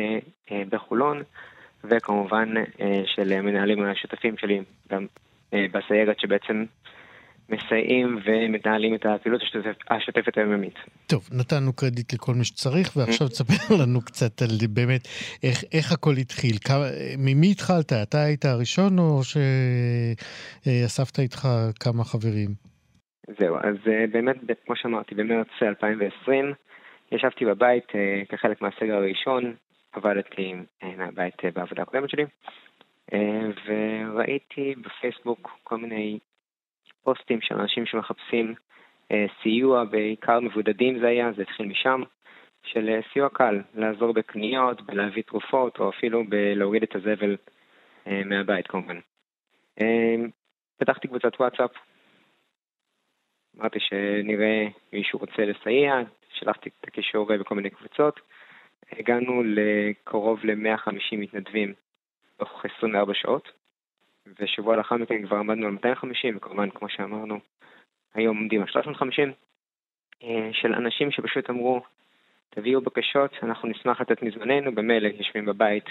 uh, 0.49 0.53
בחולון, 0.69 1.23
וכמובן 1.83 2.53
uh, 2.57 2.81
של 3.05 3.41
מנהלים 3.41 3.83
השותפים 3.85 4.37
שלי 4.37 4.61
גם 4.89 5.05
uh, 5.51 5.55
בסיירת 5.71 6.19
שבעצם 6.19 6.65
מסייעים 7.53 8.19
ומנהלים 8.25 8.95
את 8.95 9.05
הפעילות 9.05 9.41
השוטפת 9.89 10.37
היומיומית. 10.37 10.75
טוב, 11.07 11.29
נתנו 11.31 11.73
קרדיט 11.73 12.13
לכל 12.13 12.33
מי 12.33 12.45
שצריך, 12.45 12.97
ועכשיו 12.97 13.27
תספר 13.27 13.75
לנו 13.81 14.01
קצת 14.01 14.41
על 14.41 14.67
באמת 14.69 15.07
איך, 15.43 15.63
איך 15.73 15.91
הכל 15.91 16.13
התחיל. 16.21 16.55
כמה, 16.65 16.85
ממי 17.17 17.51
התחלת? 17.51 17.93
אתה 17.93 18.23
היית 18.23 18.45
הראשון 18.45 18.99
או 18.99 19.21
שאספת 20.63 21.19
איתך 21.19 21.47
כמה 21.79 22.03
חברים? 22.03 22.49
זהו, 23.39 23.55
אז 23.55 23.75
אה, 23.87 24.05
באמת, 24.11 24.35
כמו 24.65 24.75
שאמרתי, 24.75 25.15
במרץ 25.15 25.47
2020 25.61 26.53
ישבתי 27.11 27.45
בבית 27.45 27.95
אה, 27.95 28.21
כחלק 28.29 28.61
מהסגר 28.61 28.95
הראשון, 28.95 29.55
עבדתי 29.93 30.53
אה, 30.83 30.95
מהבית 30.97 31.35
בעבודה 31.53 31.81
הקודמת 31.81 32.09
שלי, 32.09 32.25
וראיתי 33.65 34.75
בפייסבוק 34.81 35.51
כל 35.63 35.77
מיני 35.77 36.19
פוסטים 37.03 37.41
של 37.41 37.55
אנשים 37.55 37.85
שמחפשים 37.85 38.53
אה, 39.11 39.25
סיוע, 39.41 39.83
בעיקר 39.83 40.39
מבודדים 40.39 40.99
זה 40.99 41.07
היה, 41.07 41.31
זה 41.31 41.41
התחיל 41.41 41.65
משם, 41.65 42.01
של 42.63 42.89
אה, 42.89 42.99
סיוע 43.13 43.29
קל, 43.29 43.61
לעזור 43.75 44.13
בקניות, 44.13 44.81
בלהביא 44.81 45.23
תרופות, 45.23 45.79
או 45.79 45.89
אפילו 45.89 46.23
בלהוריד 46.29 46.83
את 46.83 46.95
הזבל 46.95 47.37
אה, 48.07 48.21
מהבית 48.25 48.67
כמובן. 48.67 48.99
אה, 49.81 50.15
פתחתי 50.77 51.07
קבוצת 51.07 51.39
וואטסאפ, 51.39 51.71
אמרתי 53.59 53.79
שנראה 53.79 54.67
מישהו 54.93 55.19
רוצה 55.19 55.45
לסייע, 55.45 55.93
שלחתי 56.33 56.69
את 56.69 56.87
הקישור 56.87 57.25
בכל 57.37 57.55
מיני 57.55 57.69
קבוצות. 57.69 58.19
הגענו 58.91 59.43
לקרוב 59.45 60.39
ל-150 60.43 61.17
מתנדבים 61.17 61.73
תוך 62.37 62.65
24 62.77 63.13
שעות. 63.13 63.62
ושבוע 64.39 64.75
לאחר 64.75 64.95
מכן 64.95 65.25
כבר 65.27 65.37
עמדנו 65.37 65.65
על 65.65 65.71
250, 65.71 66.37
וכמובן, 66.37 66.69
כמו 66.69 66.89
שאמרנו, 66.89 67.39
היום 68.13 68.37
עומדים 68.37 68.61
על 68.61 68.67
350, 68.67 69.31
אה, 70.23 70.49
של 70.53 70.73
אנשים 70.73 71.11
שפשוט 71.11 71.49
אמרו, 71.49 71.81
תביאו 72.49 72.81
בקשות, 72.81 73.31
אנחנו 73.43 73.69
נשמח 73.69 74.01
לתת 74.01 74.23
מזמננו, 74.23 74.75
במילא 74.75 75.07
יושבים 75.07 75.45
בבית, 75.45 75.85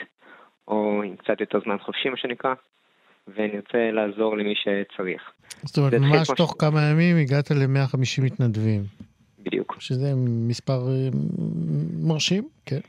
או 0.68 1.02
עם 1.02 1.16
קצת 1.16 1.40
יותר 1.40 1.60
זמן 1.60 1.78
חופשי, 1.78 2.08
מה 2.08 2.16
שנקרא, 2.16 2.54
ונרצה 3.28 3.90
לעזור 3.92 4.36
למי 4.36 4.54
שצריך. 4.54 5.22
זאת 5.64 5.78
אומרת, 5.78 5.92
ממש 5.94 6.28
תוך 6.36 6.54
כמה 6.58 6.80
ימים 6.82 7.16
הגעת 7.16 7.50
ל-150 7.50 8.22
מתנדבים. 8.24 8.82
בדיוק. 9.44 9.76
שזה 9.78 10.14
מספר 10.16 10.88
אה, 10.88 11.08
מרשים, 12.00 12.48
כן. 12.66 12.80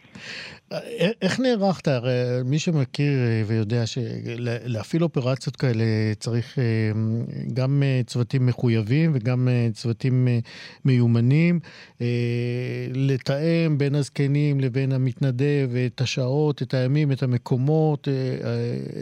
אה, 0.72 0.80
איך 1.22 1.40
נערכת? 1.40 1.88
הרי 1.88 2.14
מי 2.46 2.60
שמכיר 2.60 3.14
אה, 3.20 3.44
ויודע 3.48 3.84
שלהפעיל 3.86 5.04
אופרציות 5.04 5.56
כאלה 5.56 5.84
צריך 6.20 6.58
גם 7.54 7.84
צוותים 8.06 8.46
מחויבים 8.46 9.12
וגם 9.14 9.48
צוותים 9.74 10.28
מיומנים, 10.86 11.60
לתאם 12.94 13.78
בין 13.78 13.96
הזקנים 13.96 14.60
לבין 14.60 14.92
המתנדב 14.92 15.70
את 15.86 16.02
השעות, 16.02 16.62
את 16.62 16.74
הימים, 16.74 17.12
את 17.12 17.24
המקומות, 17.24 18.08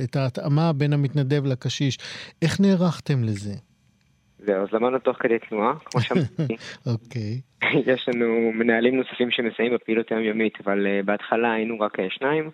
את 0.04 0.16
ההתאמה 0.16 0.74
בין 0.74 0.94
המתנדב 0.94 1.46
לקשיש. 1.46 1.98
איך 2.42 2.60
נערכתם 2.60 3.24
לזה? 3.24 3.54
זהו, 4.46 4.64
אז 4.64 4.68
למדנו 4.72 5.00
תוך 5.00 5.18
כדי 5.18 5.40
תנועה, 5.40 5.74
כמו 5.86 6.02
שאמרתי. 6.06 6.56
אוקיי. 6.86 7.42
יש 7.86 8.10
לנו 8.10 8.52
מנהלים 8.54 8.96
נוספים 8.96 9.32
שמסייעים 9.32 9.74
בפעילות 9.74 10.12
היומיומית, 10.12 10.54
אבל 10.64 10.86
uh, 10.86 11.06
בהתחלה 11.06 11.54
היינו 11.54 11.80
רק 11.80 12.00
uh, 12.00 12.04
שניים 12.10 12.50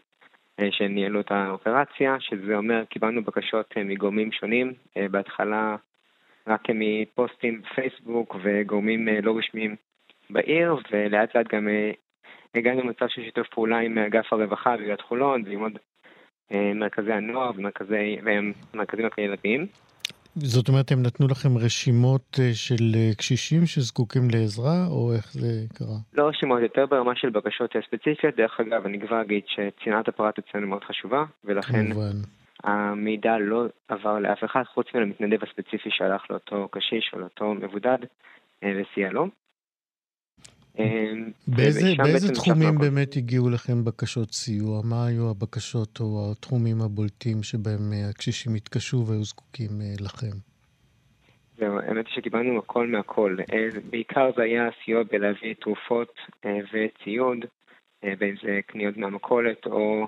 uh, 0.61 0.63
שניהלו 0.71 1.19
את 1.19 1.31
האופרציה, 1.31 2.15
שזה 2.19 2.55
אומר 2.55 2.85
קיבלנו 2.85 3.23
בקשות 3.23 3.71
uh, 3.71 3.83
מגורמים 3.85 4.31
שונים, 4.31 4.73
uh, 4.89 5.01
בהתחלה 5.11 5.75
רק 6.47 6.63
מפוסטים 6.69 7.61
בפייסבוק 7.61 8.35
וגורמים 8.43 9.07
uh, 9.07 9.11
לא 9.21 9.37
רשמיים 9.37 9.75
בעיר, 10.29 10.75
ולאט 10.91 11.35
לאט 11.35 11.53
גם 11.53 11.67
uh, 11.67 11.95
הגענו 12.55 12.81
למצב 12.81 13.07
של 13.07 13.21
שיתוף 13.21 13.47
פעולה 13.47 13.79
עם 13.79 13.97
אגף 13.97 14.33
הרווחה 14.33 14.77
בעיריית 14.77 15.01
חולון 15.01 15.43
ועם 15.45 15.59
עוד 15.59 15.73
uh, 16.51 16.55
מרכזי 16.75 17.11
הנוער 17.11 17.51
ומרכזים 17.55 19.05
הקהילתיים. 19.05 19.67
זאת 20.43 20.67
אומרת, 20.69 20.91
הם 20.91 21.03
נתנו 21.03 21.27
לכם 21.27 21.57
רשימות 21.57 22.39
אה, 22.39 22.53
של 22.53 22.83
אה, 22.95 23.09
קשישים 23.17 23.65
שזקוקים 23.65 24.21
לעזרה, 24.33 24.87
או 24.89 25.13
איך 25.13 25.33
זה 25.33 25.65
קרה? 25.73 25.97
לא 26.13 26.27
רשימות, 26.27 26.61
יותר 26.61 26.85
ברמה 26.85 27.15
של 27.15 27.29
בקשות 27.29 27.75
אה, 27.75 27.81
ספציפיות. 27.87 28.35
דרך 28.35 28.59
אגב, 28.59 28.85
אני 28.85 28.99
כבר 28.99 29.21
אגיד 29.21 29.43
שצנעת 29.47 30.07
הפרט 30.07 30.39
אצלנו 30.39 30.67
מאוד 30.67 30.83
חשובה, 30.83 31.23
ולכן 31.45 31.85
כמובן. 31.85 32.15
המידע 32.63 33.37
לא 33.37 33.65
עבר 33.87 34.19
לאף 34.19 34.43
אחד, 34.43 34.63
חוץ 34.73 34.87
מלמתנדב 34.95 35.43
הספציפי 35.43 35.89
שהלך 35.91 36.21
לאותו 36.29 36.67
קשיש 36.71 37.11
או 37.13 37.19
לאותו 37.19 37.53
מבודד 37.53 37.97
וסייע 38.65 39.11
לו. 39.11 39.27
באיזה, 41.47 41.79
ושם 41.79 42.03
באיזה 42.03 42.27
בעצם 42.27 42.33
תחומים 42.33 42.75
הכל. 42.75 42.85
באמת 42.85 43.15
הגיעו 43.17 43.49
לכם 43.49 43.83
בקשות 43.85 44.33
סיוע? 44.33 44.81
מה 44.83 45.05
היו 45.07 45.29
הבקשות 45.29 45.99
או 45.99 46.31
התחומים 46.31 46.81
הבולטים 46.81 47.43
שבהם 47.43 47.93
אה, 47.93 48.09
הקשישים 48.09 48.55
התקשו 48.55 49.05
והיו 49.07 49.23
זקוקים 49.23 49.69
אה, 49.81 49.93
לכם? 49.99 50.37
זהו, 51.57 51.79
האמת 51.79 52.07
היא 52.07 52.15
שקיבלנו 52.15 52.59
הכל 52.59 52.87
מהכל. 52.87 53.37
אה, 53.53 53.67
בעיקר 53.89 54.29
זה 54.35 54.43
היה 54.43 54.69
סיוע 54.83 55.03
בלהביא 55.11 55.53
תרופות 55.53 56.13
אה, 56.45 56.59
וציוד, 56.73 57.45
אה, 58.03 58.13
בין 58.19 58.35
זה 58.43 58.59
קניות 58.67 58.97
מהמכולת 58.97 59.65
או 59.65 60.07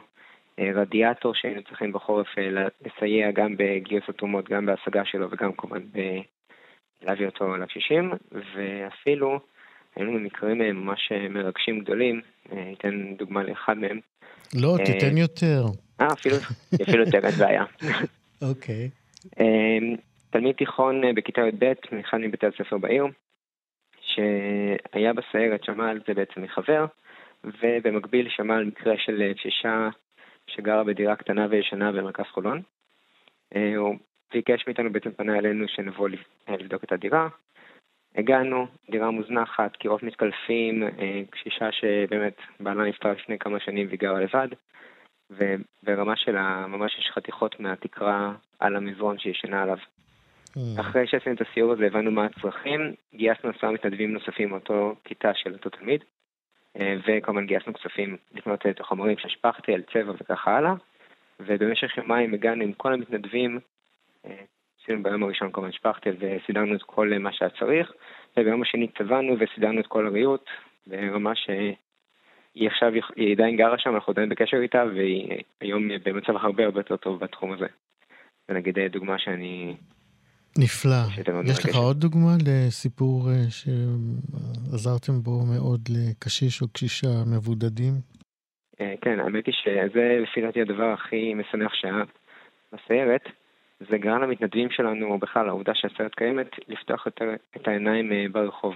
אה, 0.60 0.72
רדיאטור 0.76 1.34
שהיינו 1.36 1.64
צריכים 1.64 1.92
בחורף 1.92 2.28
אה, 2.38 2.68
לסייע 2.86 3.32
גם 3.32 3.56
בגיוס 3.58 4.04
התרומות, 4.10 4.50
גם 4.50 4.66
בהשגה 4.66 5.06
שלו 5.06 5.32
וגם 5.32 5.52
כמובן 5.54 5.82
ב- 5.82 6.22
להביא 7.02 7.26
אותו 7.26 7.58
לקשישים, 7.58 8.12
ואפילו 8.32 9.40
היינו 9.96 10.14
במקרים 10.14 10.62
אה, 10.62 10.74
ממש 10.74 11.12
אה, 11.12 11.30
מרגשים 11.30 11.80
גדולים, 11.80 12.22
אה, 12.52 12.72
אתן 12.78 13.14
דוגמה 13.18 13.44
לאחד 13.44 13.78
מהם. 13.78 14.00
לא, 14.62 14.78
אה, 14.80 14.86
תיתן 14.86 15.18
יותר. 15.18 15.64
אה, 16.02 16.08
אפילו, 16.14 16.36
אפילו 16.84 17.04
יותר 17.04 17.20
אין 17.26 17.36
בעיה. 17.40 17.64
אוקיי. 18.42 18.90
תלמיד 20.30 20.56
תיכון 20.56 21.04
אה, 21.04 21.14
בכיתה 21.14 21.42
י"ב 21.42 21.74
מאחד 21.92 22.18
מבתי 22.18 22.46
הספר 22.48 22.78
בעיר, 22.78 23.06
שהיה 24.02 25.14
בסיירת, 25.14 25.64
שמע 25.64 25.90
על 25.90 26.00
זה 26.08 26.14
בעצם 26.14 26.42
מחבר, 26.42 26.86
ובמקביל 27.44 28.28
שמע 28.30 28.56
על 28.56 28.66
מקרה 28.66 28.94
של 28.98 29.22
אה, 29.22 29.34
קשישה 29.34 29.90
שגרה 30.48 30.84
בדירה 30.84 31.16
קטנה 31.16 31.48
וישנה 31.50 31.92
במרכז 31.92 32.26
חולון. 32.34 32.62
אה, 33.56 33.76
הוא 33.76 33.96
ביקש 34.34 34.64
מאיתנו, 34.68 34.92
בעצם 34.92 35.12
פנה 35.12 35.38
אלינו 35.38 35.66
שנבוא 35.68 36.10
לב- 36.10 36.24
אה, 36.50 36.58
לבדוק 36.58 36.84
את 36.84 36.92
הדירה. 36.92 37.28
הגענו, 38.20 38.68
דירה 38.90 39.12
מוזנחת, 39.12 39.76
קירות 39.76 40.04
מתקלפים, 40.04 40.84
אה, 40.84 41.22
קשישה 41.30 41.72
שבאמת 41.72 42.36
בעלה 42.60 42.84
נפטר 42.84 43.12
לפני 43.12 43.40
כמה 43.40 43.60
שנים 43.60 43.88
והיא 43.88 44.00
גרה 44.00 44.20
לבד. 44.20 44.48
וברמה 45.32 46.16
של 46.16 46.38
ה... 46.38 46.68
ממש 46.68 47.00
יש 47.00 47.12
חתיכות 47.14 47.60
מהתקרה 47.60 48.34
על 48.60 48.76
המזרון 48.76 49.20
שהיא 49.20 49.32
ישנה 49.32 49.64
עליו. 49.64 49.78
אה, 50.58 50.82
אחרי 50.82 51.08
שעשינו 51.08 51.36
את 51.36 51.42
הסיור 51.42 51.72
הזה 51.72 51.86
הבנו 51.86 52.12
מה 52.12 52.26
הצרכים, 52.26 52.94
גייסנו 53.14 53.50
עשרה 53.50 53.72
מתנדבים 53.72 54.14
נוספים 54.14 54.50
מאותו 54.50 54.96
כיתה 55.04 55.32
של 55.34 55.54
אותו 55.54 55.70
תלמיד, 55.70 56.04
אה, 56.80 56.96
וכמובן 57.08 57.46
גייסנו 57.46 57.74
כספים 57.74 58.18
לקנות 58.34 58.66
את 58.66 58.80
החומרים 58.80 59.18
של 59.18 59.30
שפכטל, 59.30 59.82
צבע 59.94 60.14
וככה 60.20 60.58
הלאה, 60.58 60.74
ובמשך 61.40 61.98
יומיים 61.98 62.34
הגענו 62.34 62.64
עם 62.64 62.74
כל 62.74 62.94
המתנדבים, 62.94 63.60
אה, 64.26 64.44
עשינו 64.84 65.04
ביום 65.04 65.24
הראשון 65.24 65.52
כמובן 65.52 65.72
שפכטל 65.72 66.16
וסידרנו 66.20 66.76
את 66.76 66.84
כל 66.84 67.12
מה 67.20 67.34
שהיה 67.34 67.52
צריך, 67.60 67.92
וביום 68.38 68.62
השני 68.62 68.88
צבענו 68.98 69.36
וסידרנו 69.40 69.80
את 69.80 69.88
כל 69.88 70.08
הריהוט, 70.08 70.46
ברמה 70.88 71.36
שהיא 71.36 72.70
עכשיו, 72.70 72.92
היא 73.16 73.36
עדיין 73.36 73.58
גרה 73.58 73.80
שם, 73.80 73.96
אנחנו 73.96 74.12
עדיין 74.12 74.30
בקשר 74.30 74.58
איתה, 74.58 74.84
והיא 74.96 75.44
היום 75.62 75.90
במצב 76.06 76.36
הרבה 76.36 76.66
הרבה 76.66 76.80
יותר 76.80 76.98
טוב 76.98 77.20
בתחום 77.20 77.52
הזה. 77.52 77.68
זה 78.48 78.54
נגיד 78.54 78.80
דוגמה 78.92 79.20
שאני 79.20 79.76
נפלא. 80.58 81.24
יש 81.46 81.66
לך. 81.66 81.76
עוד 81.76 81.98
דוגמה 81.98 82.32
לסיפור 82.48 83.30
אה, 83.30 83.50
שעזרתם 83.50 85.14
בו 85.24 85.40
מאוד 85.54 85.82
לקשיש 85.90 86.62
או 86.62 86.68
קשישה 86.68 87.08
מבודדים? 87.34 87.94
אה, 88.82 88.94
כן, 89.02 89.20
האמת 89.20 89.46
היא 89.46 89.54
שזה 89.54 90.20
לפי 90.24 90.42
דעתי 90.42 90.62
הדבר 90.62 90.94
הכי 90.94 91.34
משמח 91.34 91.74
שהיה 91.74 92.04
בסיירת. 92.74 93.22
זה 93.80 93.98
גרם 93.98 94.22
למתנדבים 94.22 94.72
שלנו, 94.72 95.12
או 95.12 95.18
בכלל 95.18 95.50
העובדה 95.50 95.76
שהסיירת 95.76 96.16
קיימת, 96.16 96.48
לפתוח 96.68 97.06
יותר 97.06 97.34
את 97.56 97.68
העיניים 97.68 98.12
אה, 98.12 98.26
ברחוב. 98.32 98.76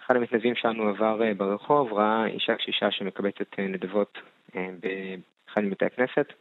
אחד 0.00 0.16
המתנדבים 0.16 0.54
שלנו 0.54 0.88
עבר 0.88 1.22
אה, 1.22 1.34
ברחוב, 1.34 1.92
ראה 1.92 2.26
אישה 2.26 2.56
קשישה 2.56 2.90
שמקבצת 2.90 3.58
אה, 3.58 3.66
נדבות 3.66 4.18
באחד 4.54 5.60
מבתי 5.60 5.84
הכנסת. 5.84 6.32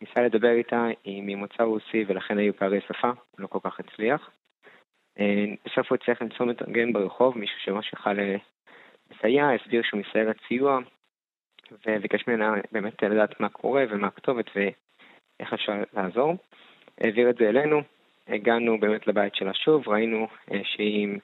ניסה 0.00 0.22
לדבר 0.22 0.50
איתה, 0.50 0.86
היא 1.04 1.22
ממוצא 1.26 1.62
רוסי 1.62 2.04
ולכן 2.08 2.38
היו 2.38 2.56
פערי 2.56 2.80
שפה, 2.80 3.10
לא 3.38 3.46
כל 3.46 3.58
כך 3.62 3.80
הצליח. 3.80 4.30
בסוף 5.64 5.90
הוא 5.90 5.98
הצליח 6.02 6.22
למצוא 6.22 6.46
מתרגם 6.46 6.92
ברחוב, 6.92 7.38
מישהו 7.38 7.60
שממש 7.60 7.92
יכל 7.92 8.16
לסייע, 9.10 9.48
הסביר 9.50 9.82
שהוא 9.82 10.00
מסיירת 10.00 10.36
סיוע, 10.48 10.78
וביקש 11.86 12.28
ממנה 12.28 12.54
באמת 12.72 13.02
לדעת 13.02 13.40
מה 13.40 13.48
קורה 13.48 13.84
ומה 13.90 14.06
הכתובת 14.06 14.50
ואיך 14.54 15.52
אפשר 15.52 15.72
לעזור. 15.92 16.36
העביר 17.00 17.30
את 17.30 17.36
זה 17.36 17.48
אלינו, 17.48 17.82
הגענו 18.28 18.80
באמת 18.80 19.06
לבית 19.06 19.34
שלה 19.34 19.54
שוב, 19.54 19.88
ראינו 19.88 20.28
אה, 20.52 20.60
שהיא 20.64 21.02
עם 21.02 21.18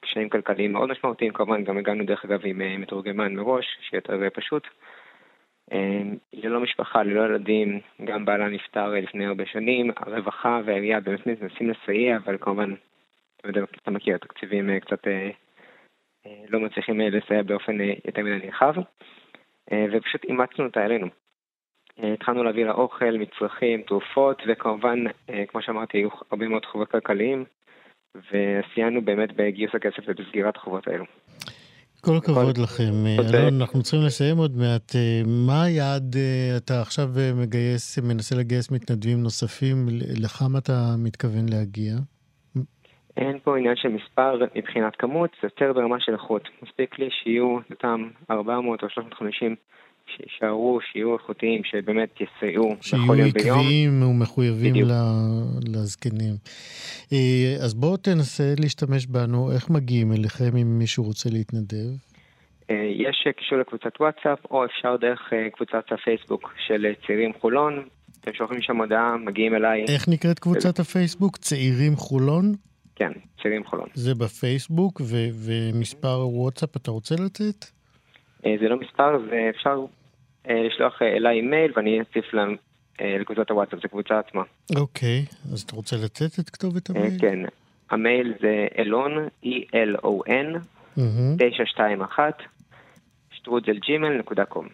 קשיים 0.00 0.28
כלכליים 0.28 0.72
מאוד 0.72 0.88
משמעותיים, 0.88 1.32
כמובן 1.32 1.64
גם 1.64 1.78
הגענו 1.78 2.04
דרך 2.04 2.24
אגב 2.24 2.40
עם 2.44 2.60
אה, 2.62 2.78
מתורגמן 2.78 3.34
מראש, 3.34 3.78
שיהיה 3.80 3.98
יותר 3.98 4.22
אה, 4.22 4.30
פשוט. 4.30 4.66
ללא 6.32 6.60
משפחה, 6.60 7.02
ללא 7.02 7.24
ילדים, 7.24 7.80
גם 8.04 8.24
בעלה 8.24 8.48
נפטר 8.48 8.88
לפני 8.88 9.26
הרבה 9.26 9.46
שנים, 9.46 9.90
הרווחה 9.96 10.60
והעירייה 10.64 11.00
באמת 11.00 11.26
מנסים 11.26 11.70
לסייע, 11.70 12.16
אבל 12.16 12.36
כמובן, 12.40 12.74
אתה 13.36 13.48
יודע, 13.48 13.60
אתה 13.82 13.90
מכיר, 13.90 14.14
התקציבים 14.14 14.80
קצת 14.80 15.06
לא 16.48 16.60
מצליחים 16.60 17.00
לסייע 17.00 17.42
באופן 17.42 17.78
יותר 17.80 18.22
מדי 18.22 18.46
נרחב. 18.46 18.74
ופשוט 19.92 20.24
אימצנו 20.24 20.64
אותה 20.64 20.84
אלינו. 20.84 21.06
אה, 22.02 22.12
התחלנו 22.12 22.44
להביא 22.44 22.64
לה 22.64 22.72
אוכל, 22.72 23.16
מצרכים, 23.18 23.82
תרופות, 23.82 24.42
וכמובן, 24.48 25.04
אה, 25.30 25.44
כמו 25.48 25.62
שאמרתי, 25.62 25.98
היו 25.98 26.08
הרבה 26.30 26.48
מאוד 26.48 26.64
חובות 26.64 26.90
כלכליים, 26.90 27.44
וסייענו 28.14 29.04
באמת 29.04 29.28
בגיוס 29.36 29.74
הכסף 29.74 30.02
ובסגירת 30.08 30.56
החובות 30.56 30.88
האלו. 30.88 31.04
כל 32.00 32.16
הכבוד 32.16 32.58
לכם. 32.58 32.92
אה. 33.06 33.40
אלון, 33.40 33.60
אנחנו 33.60 33.82
צריכים 33.82 34.06
לסיים 34.06 34.36
עוד 34.36 34.56
מעט. 34.56 34.92
מה 35.46 35.64
היעד, 35.64 36.16
אתה 36.56 36.80
עכשיו 36.80 37.08
מגייס, 37.42 37.98
מנסה 37.98 38.36
לגייס 38.36 38.70
מתנדבים 38.70 39.22
נוספים, 39.22 39.76
לכמה 40.24 40.58
אתה 40.58 40.94
מתכוון 40.98 41.48
להגיע? 41.48 41.92
אין 43.16 43.38
פה 43.44 43.58
עניין 43.58 43.76
של 43.76 43.88
מספר 43.88 44.40
מבחינת 44.54 44.96
כמות, 44.96 45.30
זה 45.42 45.46
יותר 45.46 45.72
ברמה 45.72 45.96
של 46.00 46.12
איכות. 46.12 46.48
מספיק 46.62 46.98
לי 46.98 47.08
שיהיו 47.10 47.58
אותם 47.70 48.08
400 48.30 48.82
או 48.82 48.90
350 48.90 49.56
שיישארו, 50.06 50.78
שיהיו 50.92 51.14
איכותיים, 51.14 51.64
שבאמת 51.64 52.14
יסייעו 52.20 52.76
שיהיו 52.80 53.04
בכל 53.04 53.18
יום 53.18 53.30
ביום. 53.30 53.58
עקביים 53.58 54.02
ומחויבים 54.02 54.70
בדיוק. 54.70 54.88
לזקנים. 55.68 56.34
אה, 57.12 57.56
אז 57.64 57.74
בואו 57.74 57.96
תנסה 57.96 58.54
להשתמש 58.60 59.06
בנו, 59.06 59.52
איך 59.52 59.70
מגיעים 59.70 60.12
אליכם 60.12 60.56
אם 60.56 60.78
מישהו 60.78 61.04
רוצה 61.04 61.30
להתנדב? 61.32 61.88
אה, 62.70 62.90
יש 62.94 63.24
אה, 63.26 63.32
קישור 63.32 63.58
לקבוצת 63.58 64.00
וואטסאפ, 64.00 64.38
או 64.50 64.64
אפשר 64.64 64.96
דרך 64.96 65.32
קבוצת 65.52 65.84
הפייסבוק 65.92 66.54
של 66.66 66.86
צעירים 67.06 67.32
חולון. 67.40 67.84
אתם 68.20 68.32
שולחים 68.34 68.62
שם 68.62 68.76
הודעה, 68.76 69.16
מגיעים 69.16 69.54
אליי. 69.54 69.84
איך 69.88 70.08
נקראת 70.08 70.38
קבוצת 70.38 70.78
הפייסבוק? 70.78 71.36
צעירים 71.36 71.96
חולון? 71.96 72.52
כן, 72.96 73.12
צעירים 73.42 73.64
חולון. 73.64 73.88
זה 73.94 74.14
בפייסבוק, 74.14 75.00
ו- 75.00 75.28
ומספר 75.44 76.28
וואטסאפ 76.28 76.76
אתה 76.76 76.90
רוצה 76.90 77.14
לתת? 77.14 77.64
אה, 78.46 78.54
זה 78.60 78.68
לא 78.68 78.76
מספר, 78.76 79.18
זה 79.30 79.50
אפשר 79.50 79.84
אה, 80.48 80.62
לשלוח 80.62 81.02
אה, 81.02 81.16
אליי 81.16 81.40
מייל 81.40 81.72
ואני 81.76 82.00
אציף 82.00 82.34
להם 82.34 82.56
לקבוצת 83.00 83.50
הוואטסאפ, 83.50 83.82
זו 83.82 83.88
קבוצה 83.88 84.18
עצמה. 84.18 84.42
אוקיי, 84.76 85.24
אז 85.52 85.62
אתה 85.62 85.76
רוצה 85.76 85.96
לתת 86.04 86.38
את 86.40 86.50
כתובת 86.50 86.90
המייל? 86.90 87.18
כן, 87.20 87.38
המייל 87.90 88.34
זה 88.40 88.66
אלון, 88.78 89.28
E-L-O-N, 89.44 90.58
מהמם. 90.96 91.36
921, 91.38 92.42
שטרודלג'ימל.קום. 93.30 94.68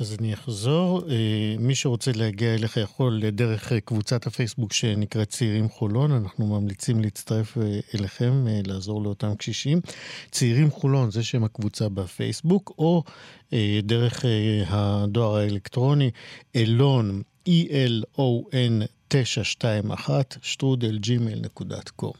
אז 0.00 0.16
אני 0.20 0.34
אחזור. 0.34 1.02
אה, 1.10 1.54
מי 1.58 1.74
שרוצה 1.74 2.10
להגיע 2.14 2.54
אליך 2.54 2.76
יכול 2.76 3.30
דרך 3.30 3.72
אה, 3.72 3.80
קבוצת 3.80 4.26
הפייסבוק 4.26 4.72
שנקראת 4.72 5.28
צעירים 5.28 5.68
חולון. 5.68 6.12
אנחנו 6.12 6.46
ממליצים 6.46 7.00
להצטרף 7.00 7.58
אה, 7.58 7.80
אליכם, 7.94 8.46
לעזור 8.66 9.02
לאותם 9.02 9.34
קשישים. 9.34 9.80
צעירים 10.30 10.70
חולון, 10.70 11.10
זה 11.10 11.22
שם 11.22 11.44
הקבוצה 11.44 11.88
בפייסבוק, 11.88 12.72
או 12.78 13.02
דרך 13.82 14.24
הדואר 14.66 15.36
האלקטרוני 15.36 16.10
אלון, 16.56 17.22
E-L-O-N 17.48 18.86
921, 19.08 20.36
שטרודל 20.42 20.98
קום. 21.96 22.12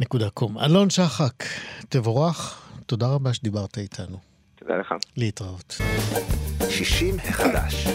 נקודה 0.00 0.30
קום. 0.30 0.58
אלון 0.58 0.90
שחק, 0.90 1.44
תבורך. 1.88 2.62
תודה 2.86 3.06
רבה 3.06 3.34
שדיברת 3.34 3.78
איתנו. 3.78 4.33
תודה 4.66 4.76
לך. 4.78 4.94
להתראות. 5.16 5.76
60 6.70 7.16
החדש. 7.18 7.86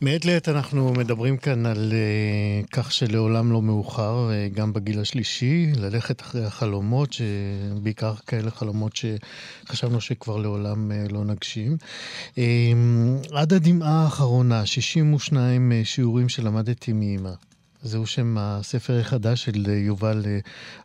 מעת 0.00 0.24
לעת 0.24 0.48
אנחנו 0.48 0.92
מדברים 0.92 1.36
כאן 1.36 1.66
על 1.66 1.92
uh, 1.92 2.66
כך 2.72 2.92
שלעולם 2.92 3.52
לא 3.52 3.62
מאוחר, 3.62 4.28
uh, 4.30 4.54
גם 4.54 4.72
בגיל 4.72 5.00
השלישי, 5.00 5.72
ללכת 5.76 6.20
אחרי 6.20 6.44
החלומות, 6.44 7.16
בעיקר 7.82 8.14
כאלה 8.26 8.50
חלומות 8.50 8.92
שחשבנו 8.96 10.00
שכבר 10.00 10.36
לעולם 10.36 10.90
uh, 10.90 11.12
לא 11.12 11.24
נגשים. 11.24 11.76
Uh, 12.34 12.38
עד 13.34 13.52
הדמעה 13.52 14.04
האחרונה, 14.04 14.66
62 14.66 15.72
uh, 15.72 15.86
שיעורים 15.86 16.28
שלמדתי 16.28 16.92
מאמא. 16.92 17.49
זהו 17.82 18.06
שם 18.06 18.36
הספר 18.38 19.00
החדש 19.00 19.44
של 19.44 19.66
יובל 19.68 20.22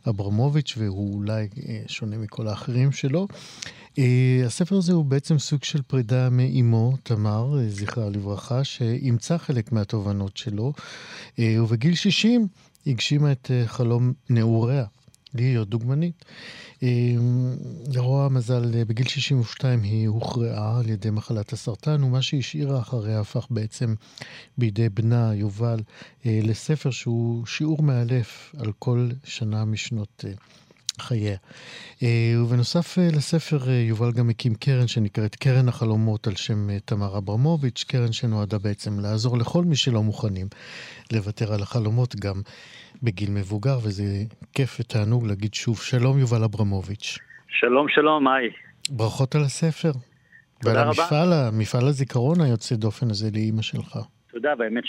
אברמוביץ', 0.08 0.74
והוא 0.78 1.14
אולי 1.14 1.48
שונה 1.86 2.18
מכל 2.18 2.48
האחרים 2.48 2.92
שלו. 2.92 3.28
הספר 4.46 4.76
הזה 4.76 4.92
הוא 4.92 5.04
בעצם 5.04 5.38
סוג 5.38 5.64
של 5.64 5.82
פרידה 5.82 6.30
מאימו, 6.30 6.96
תמר, 7.02 7.56
זכרה 7.68 8.10
לברכה, 8.10 8.64
שאימצה 8.64 9.38
חלק 9.38 9.72
מהתובנות 9.72 10.36
שלו, 10.36 10.72
ובגיל 11.38 11.94
60 11.94 12.46
הגשימה 12.86 13.32
את 13.32 13.50
חלום 13.66 14.12
נעוריה, 14.30 14.84
להיות 15.34 15.68
דוגמנית. 15.68 16.24
לרוע 17.92 18.24
המזל, 18.24 18.84
בגיל 18.84 19.08
62 19.08 19.82
היא 19.82 20.08
הוכרעה 20.08 20.78
על 20.78 20.88
ידי 20.88 21.10
מחלת 21.10 21.52
הסרטן, 21.52 22.02
ומה 22.04 22.22
שהשאירה 22.22 22.78
אחריה 22.78 23.20
הפך 23.20 23.46
בעצם 23.50 23.94
בידי 24.58 24.88
בנה, 24.88 25.34
יובל, 25.34 25.80
לספר 26.24 26.90
שהוא 26.90 27.46
שיעור 27.46 27.82
מאלף 27.82 28.54
על 28.58 28.72
כל 28.78 29.08
שנה 29.24 29.64
משנות 29.64 30.24
חייה. 31.00 31.36
ובנוסף 32.42 32.98
לספר, 32.98 33.70
יובל 33.70 34.12
גם 34.12 34.30
הקים 34.30 34.54
קרן 34.54 34.86
שנקראת 34.86 35.34
קרן 35.34 35.68
החלומות 35.68 36.26
על 36.26 36.34
שם 36.34 36.78
תמר 36.84 37.18
אברמוביץ', 37.18 37.84
קרן 37.88 38.12
שנועדה 38.12 38.58
בעצם 38.58 39.00
לעזור 39.00 39.38
לכל 39.38 39.64
מי 39.64 39.76
שלא 39.76 40.02
מוכנים 40.02 40.46
לוותר 41.12 41.52
על 41.52 41.62
החלומות 41.62 42.16
גם 42.16 42.42
בגיל 43.02 43.30
מבוגר, 43.30 43.78
וזה 43.82 44.04
כיף 44.52 44.76
ותענוג 44.80 45.26
להגיד 45.26 45.54
שוב 45.54 45.78
שלום 45.78 46.18
יובל 46.18 46.44
אברמוביץ'. 46.44 47.18
שלום, 47.48 47.86
שלום, 47.88 48.28
היי. 48.28 48.50
ברכות 48.90 49.34
על 49.34 49.42
הספר. 49.42 49.92
תודה 49.92 50.74
ועל 50.74 50.88
רבה. 50.88 51.02
המפעל, 51.02 51.32
המפעל 51.32 51.86
הזיכרון 51.88 52.40
היוצא 52.40 52.74
דופן 52.74 53.10
הזה 53.10 53.30
לאימא 53.32 53.62
שלך. 53.62 53.98
תודה, 54.32 54.54
באמת 54.54 54.84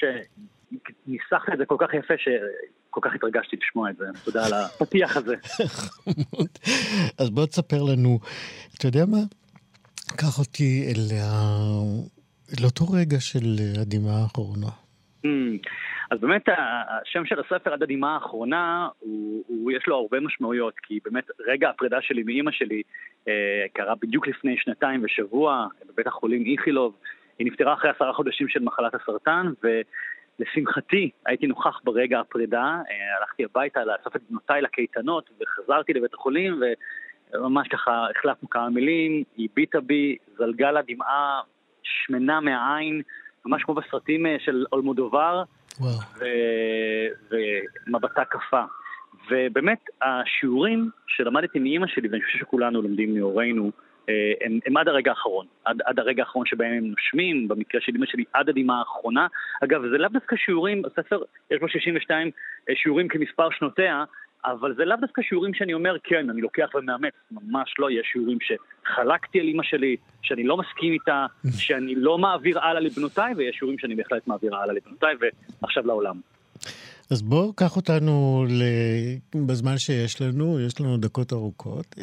שניסחת 0.71 1.53
את 1.53 1.57
זה 1.57 1.65
כל 1.65 1.75
כך 1.79 1.93
יפה, 1.93 2.13
שכל 2.17 3.01
כך 3.03 3.15
התרגשתי 3.15 3.55
לשמוע 3.55 3.89
את 3.89 3.97
זה. 3.97 4.05
תודה 4.25 4.45
על 4.45 4.53
הפתיח 4.53 5.17
הזה. 5.17 5.35
אז 7.19 7.29
בוא 7.29 7.45
תספר 7.45 7.83
לנו, 7.91 8.19
אתה 8.77 8.87
יודע 8.87 9.05
מה? 9.05 9.23
קח 10.17 10.39
אותי 10.39 10.87
אל 10.87 11.17
ה... 11.21 11.57
לאותו 12.61 12.85
רגע 12.85 13.19
של 13.19 13.45
הדמעה 13.81 14.21
האחרונה. 14.23 14.67
Hmm. 15.25 15.57
אז 16.11 16.19
באמת 16.19 16.45
השם 16.49 17.25
של 17.25 17.39
הספר 17.39 17.73
עד 17.73 17.83
הדמעה 17.83 18.13
האחרונה, 18.13 18.87
הוא, 18.99 19.43
הוא, 19.47 19.71
יש 19.71 19.87
לו 19.87 19.95
הרבה 19.95 20.19
משמעויות, 20.19 20.73
כי 20.83 20.99
באמת 21.05 21.23
רגע 21.47 21.69
הפרידה 21.69 21.97
שלי 22.01 22.23
מאימא 22.23 22.51
שלי 22.51 22.81
אה, 23.27 23.65
קרה 23.73 23.93
בדיוק 24.01 24.27
לפני 24.27 24.55
שנתיים 24.57 25.01
ושבוע 25.03 25.67
בבית 25.89 26.07
החולים 26.07 26.43
איכילוב. 26.45 26.95
היא 27.39 27.47
נפטרה 27.47 27.73
אחרי 27.73 27.89
עשרה 27.89 28.13
חודשים 28.13 28.47
של 28.49 28.59
מחלת 28.63 28.95
הסרטן, 28.95 29.45
ולשמחתי 30.39 31.09
הייתי 31.25 31.47
נוכח 31.47 31.79
ברגע 31.83 32.19
הפרידה. 32.19 32.63
אה, 32.89 33.17
הלכתי 33.19 33.43
הביתה 33.43 33.85
לאסוף 33.85 34.15
את 34.15 34.21
בנותיי 34.29 34.61
לקייטנות, 34.61 35.29
וחזרתי 35.41 35.93
לבית 35.93 36.13
החולים, 36.13 36.61
וממש 37.33 37.67
ככה 37.67 38.07
החלפנו 38.17 38.49
כמה 38.49 38.69
מילים, 38.69 39.23
היא 39.37 39.49
הביטה 39.51 39.79
בי, 39.79 40.17
זלגה 40.37 40.71
לה 40.71 40.81
דמעה 40.87 41.41
שמנה 41.83 42.39
מהעין, 42.39 43.01
ממש 43.45 43.63
כמו 43.63 43.73
בסרטים 43.73 44.25
אה, 44.25 44.35
של 44.39 44.65
אולמודובר. 44.71 45.43
ו... 46.19 46.25
ומבטה 47.87 48.25
קפה. 48.25 48.63
ובאמת, 49.31 49.79
השיעורים 50.01 50.89
שלמדתי 51.07 51.59
מאימא 51.59 51.87
שלי, 51.87 52.07
ואני 52.07 52.23
חושב 52.23 52.39
שכולנו 52.39 52.81
לומדים 52.81 53.15
מהורינו, 53.15 53.71
הם, 54.41 54.59
הם 54.65 54.77
עד 54.77 54.87
הרגע 54.87 55.11
האחרון. 55.11 55.45
עד, 55.65 55.81
עד 55.85 55.99
הרגע 55.99 56.23
האחרון 56.23 56.45
שבהם 56.45 56.73
הם 56.73 56.85
נושמים, 56.85 57.47
במקרה 57.47 57.81
של 57.81 57.91
אימא 57.93 58.05
שלי 58.05 58.23
עד 58.33 58.49
הדמעה 58.49 58.79
האחרונה. 58.79 59.27
אגב, 59.63 59.81
זה 59.91 59.97
לאו 59.97 60.09
דווקא 60.09 60.35
שיעורים, 60.35 60.81
הספר 60.85 61.19
יש 61.51 61.59
בו 61.59 61.69
62 61.69 62.31
שיעורים 62.75 63.07
כמספר 63.07 63.49
שנותיה, 63.49 64.03
אבל 64.45 64.73
זה 64.75 64.85
לאו 64.85 64.97
דווקא 65.01 65.21
שיעורים 65.21 65.53
שאני 65.53 65.73
אומר, 65.73 65.97
כן, 66.03 66.29
אני 66.29 66.41
לוקח 66.41 66.69
ומאמץ, 66.75 67.13
ממש 67.31 67.75
לא, 67.79 67.91
יש 67.91 68.07
שיעורים 68.13 68.37
שחלקתי 68.41 69.39
על 69.39 69.47
אימא 69.47 69.63
שלי, 69.63 69.95
שאני 70.21 70.43
לא 70.43 70.57
מסכים 70.57 70.93
איתה, 70.93 71.25
שאני 71.65 71.95
לא 71.95 72.17
מעביר 72.17 72.59
הלאה 72.59 72.79
לבנותיי, 72.79 73.33
ויש 73.37 73.55
שיעורים 73.55 73.79
שאני 73.79 73.95
בהחלט 73.95 74.27
מעביר 74.27 74.55
הלאה 74.55 74.73
לבנותיי, 74.73 75.15
ועכשיו 75.61 75.87
לעולם. 75.87 76.36
אז 77.11 77.21
בוא, 77.21 77.53
קח 77.55 77.75
אותנו 77.75 78.45
ל... 78.49 78.61
בזמן 79.47 79.77
שיש 79.77 80.21
לנו, 80.21 80.59
יש 80.59 80.81
לנו 80.81 80.97
דקות 80.97 81.33
ארוכות, 81.33 81.95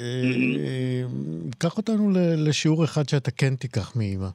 קח 1.59 1.77
אותנו 1.77 2.11
לשיעור 2.37 2.85
אחד 2.85 3.09
שאתה 3.09 3.31
כן 3.31 3.55
תיקח 3.57 3.97
מאימא. 3.97 4.29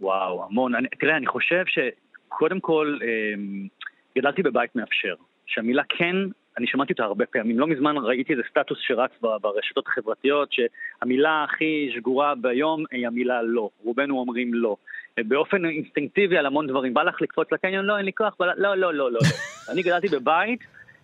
וואו, 0.00 0.44
המון. 0.44 0.74
אני, 0.74 0.88
תראה, 1.00 1.16
אני 1.16 1.26
חושב 1.26 1.64
שקודם 1.66 2.60
כל, 2.60 2.98
גדלתי 4.18 4.42
בבית 4.42 4.76
מאפשר, 4.76 5.14
שהמילה 5.46 5.82
כן 5.88 6.16
אני 6.58 6.66
שמעתי 6.66 6.92
אותה 6.92 7.04
הרבה 7.04 7.26
פעמים. 7.26 7.58
לא 7.58 7.66
מזמן 7.66 7.94
ראיתי 7.98 8.32
איזה 8.32 8.42
סטטוס 8.50 8.78
שרץ 8.80 9.10
ברשתות 9.20 9.86
החברתיות, 9.86 10.48
שהמילה 10.52 11.44
הכי 11.44 11.90
שגורה 11.94 12.34
ביום 12.34 12.84
היא 12.90 13.06
המילה 13.06 13.42
לא. 13.42 13.70
רובנו 13.84 14.18
אומרים 14.18 14.54
לא. 14.54 14.76
באופן 15.18 15.64
אינסטינקטיבי 15.64 16.38
על 16.38 16.46
המון 16.46 16.66
דברים. 16.66 16.94
בא 16.94 17.02
לך 17.02 17.22
לקפוץ 17.22 17.52
לקניון? 17.52 17.84
לא, 17.84 17.96
אין 17.96 18.04
לי 18.04 18.12
כוח. 18.12 18.36
לא, 18.40 18.46
לא, 18.56 18.76
לא, 18.76 18.94
לא, 18.94 19.12
לא. 19.12 19.18
אני 19.72 19.82
גדלתי 19.82 20.08
בבית 20.08 20.60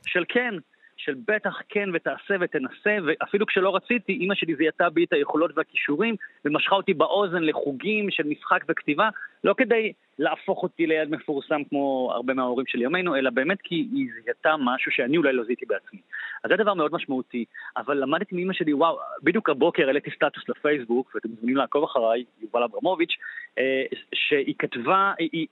של 0.06 0.24
כן. 0.28 0.54
של 0.96 1.14
בטח 1.28 1.60
כן 1.68 1.88
ותעשה 1.94 2.34
ותנסה, 2.40 2.96
ואפילו 3.06 3.46
כשלא 3.46 3.76
רציתי, 3.76 4.12
אימא 4.12 4.34
שלי 4.34 4.54
זיהתה 4.54 4.90
בי 4.90 5.04
את 5.04 5.12
היכולות 5.12 5.50
והכישורים, 5.56 6.14
ומשכה 6.44 6.74
אותי 6.74 6.94
באוזן 6.94 7.42
לחוגים 7.42 8.10
של 8.10 8.22
משחק 8.26 8.64
וכתיבה, 8.68 9.08
לא 9.44 9.54
כדי 9.56 9.92
להפוך 10.18 10.62
אותי 10.62 10.86
ליד 10.86 11.10
מפורסם 11.10 11.64
כמו 11.68 12.10
הרבה 12.12 12.34
מההורים 12.34 12.66
של 12.66 12.82
ימינו, 12.82 13.16
אלא 13.16 13.30
באמת 13.30 13.58
כי 13.62 13.74
היא 13.74 14.08
זיהתה 14.24 14.54
משהו 14.58 14.92
שאני 14.92 15.16
אולי 15.16 15.32
לא 15.32 15.44
זיהיתי 15.44 15.66
בעצמי. 15.66 16.00
אז 16.44 16.50
זה 16.50 16.56
דבר 16.56 16.74
מאוד 16.74 16.92
משמעותי, 16.92 17.44
אבל 17.76 17.96
למדתי 18.02 18.34
מאימא 18.34 18.52
שלי, 18.52 18.74
וואו, 18.74 18.98
בדיוק 19.22 19.50
הבוקר 19.50 19.86
העליתי 19.86 20.10
סטטוס 20.10 20.48
לפייסבוק, 20.48 21.14
ואתם 21.14 21.28
מוזמנים 21.28 21.56
לעקוב 21.56 21.84
אחריי, 21.84 22.24
יובל 22.42 22.62
אברמוביץ', 22.62 23.12
שהיא 24.14 24.54
כתבה, 24.58 25.12
היא, 25.18 25.46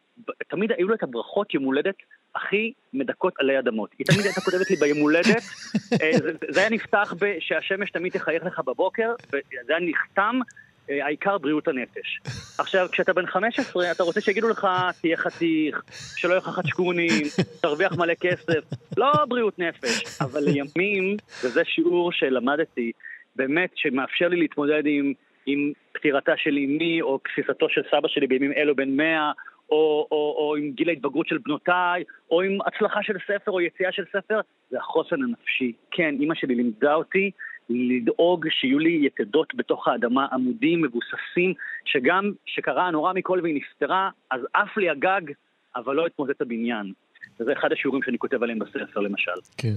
תמיד 0.49 0.73
היו 0.73 0.89
לה 0.89 0.95
את 0.95 1.03
הברכות 1.03 1.55
יום 1.55 1.65
הולדת 1.65 1.95
הכי 2.35 2.73
מדכאות 2.93 3.35
עלי 3.39 3.59
אדמות. 3.59 3.91
היא 3.99 4.07
תמיד 4.07 4.21
הייתה 4.21 4.41
כותבת 4.41 4.71
לי 4.71 4.77
ביום 4.77 4.99
הולדת, 4.99 5.43
זה, 5.91 6.33
זה 6.49 6.61
היה 6.61 6.71
נפתח 6.71 7.15
שהשמש 7.41 7.91
תמיד 7.91 8.12
תחייך 8.12 8.45
לך 8.45 8.61
בבוקר, 8.67 9.15
וזה 9.29 9.73
היה 9.77 9.79
נחתם, 9.81 10.41
העיקר 10.89 11.39
בריאות 11.39 11.68
הנפש. 11.68 12.20
עכשיו, 12.59 12.87
כשאתה 12.93 13.12
בן 13.12 13.26
15, 13.26 13.91
אתה 13.91 14.03
רוצה 14.03 14.20
שיגידו 14.20 14.49
לך, 14.49 14.68
תהיה 15.01 15.16
חתיך, 15.16 15.82
שלא 16.16 16.30
יהיה 16.30 16.39
לך 16.39 16.49
חדשקונים, 16.49 17.22
תרוויח 17.62 17.93
מלא 17.93 18.14
כסף. 18.14 18.64
לא 18.97 19.12
בריאות 19.28 19.59
נפש, 19.59 20.20
אבל 20.20 20.41
לימים, 20.45 21.16
וזה 21.45 21.62
שיעור 21.64 22.12
שלמדתי, 22.12 22.93
באמת, 23.37 23.70
שמאפשר 23.74 24.28
לי 24.28 24.37
להתמודד 24.37 24.82
עם, 24.87 25.12
עם 25.47 25.72
פטירתה 25.93 26.32
של 26.37 26.51
אמי, 26.51 27.03
או 27.03 27.18
כסיסתו 27.24 27.68
של 27.68 27.82
סבא 27.91 28.09
שלי 28.09 28.26
בימים 28.26 28.53
אלו 28.53 28.76
בן 28.76 28.97
100, 28.97 29.32
או, 29.70 30.07
או, 30.11 30.35
או 30.39 30.57
עם 30.57 30.70
גיל 30.70 30.89
ההתבגרות 30.89 31.28
של 31.28 31.39
בנותיי, 31.39 32.05
או 32.30 32.43
עם 32.43 32.59
הצלחה 32.66 33.03
של 33.03 33.16
ספר 33.26 33.51
או 33.51 33.61
יציאה 33.61 33.93
של 33.93 34.05
ספר, 34.12 34.41
זה 34.70 34.78
החוסן 34.78 35.22
הנפשי. 35.22 35.72
כן, 35.91 36.14
אימא 36.20 36.35
שלי 36.35 36.55
לימדה 36.55 36.95
אותי 36.95 37.30
לדאוג 37.71 38.47
שיהיו 38.51 38.79
לי 38.79 39.01
יתדות 39.07 39.55
בתוך 39.55 39.89
האדמה, 39.89 40.27
עמודים 40.33 40.83
מבוססים, 40.83 41.55
שגם 41.85 42.33
שקרה 42.47 42.87
הנורא 42.87 43.12
מכל 43.12 43.41
והיא 43.43 43.57
נפטרה, 43.57 44.11
אז 44.31 44.41
עף 44.55 44.77
לי 44.77 44.91
הגג, 44.91 45.33
אבל 45.77 45.95
לא 45.95 46.07
התמוטט 46.07 46.41
הבניין. 46.41 46.93
וזה 47.41 47.53
אחד 47.59 47.68
השיעורים 47.72 48.03
שאני 48.03 48.18
כותב 48.18 48.43
עליהם 48.43 48.59
בספר, 48.59 49.01
למשל. 49.01 49.31
כן. 49.57 49.75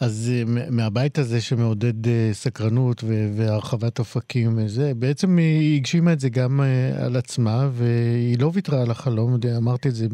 אז 0.00 0.32
מהבית 0.70 1.18
הזה 1.18 1.40
שמעודד 1.40 2.32
סקרנות 2.32 3.04
והרחבת 3.36 3.98
אופקים 3.98 4.58
וזה, 4.58 4.92
בעצם 4.96 5.36
היא 5.38 5.76
הגשימה 5.76 6.12
את 6.12 6.20
זה 6.20 6.28
גם 6.28 6.60
על 7.06 7.16
עצמה, 7.16 7.68
והיא 7.72 8.36
לא 8.40 8.50
ויתרה 8.54 8.82
על 8.82 8.90
החלום, 8.90 9.36
אמרתי 9.58 9.88
את 9.88 9.94
זה 9.94 10.06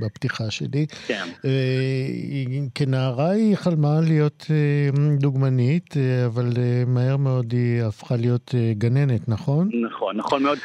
בפתיחה 0.00 0.50
שלי. 0.50 0.86
כן. 1.06 1.24
כנערה 2.74 3.30
היא 3.30 3.56
חלמה 3.56 4.00
להיות 4.00 4.46
דוגמנית, 5.18 5.94
אבל 6.26 6.48
מהר 6.86 7.16
מאוד 7.16 7.52
היא 7.52 7.82
הפכה 7.82 8.16
להיות 8.16 8.54
גננת, 8.72 9.28
נכון? 9.28 9.70
נכון, 9.90 10.16
נכון 10.16 10.42
מאוד. 10.42 10.58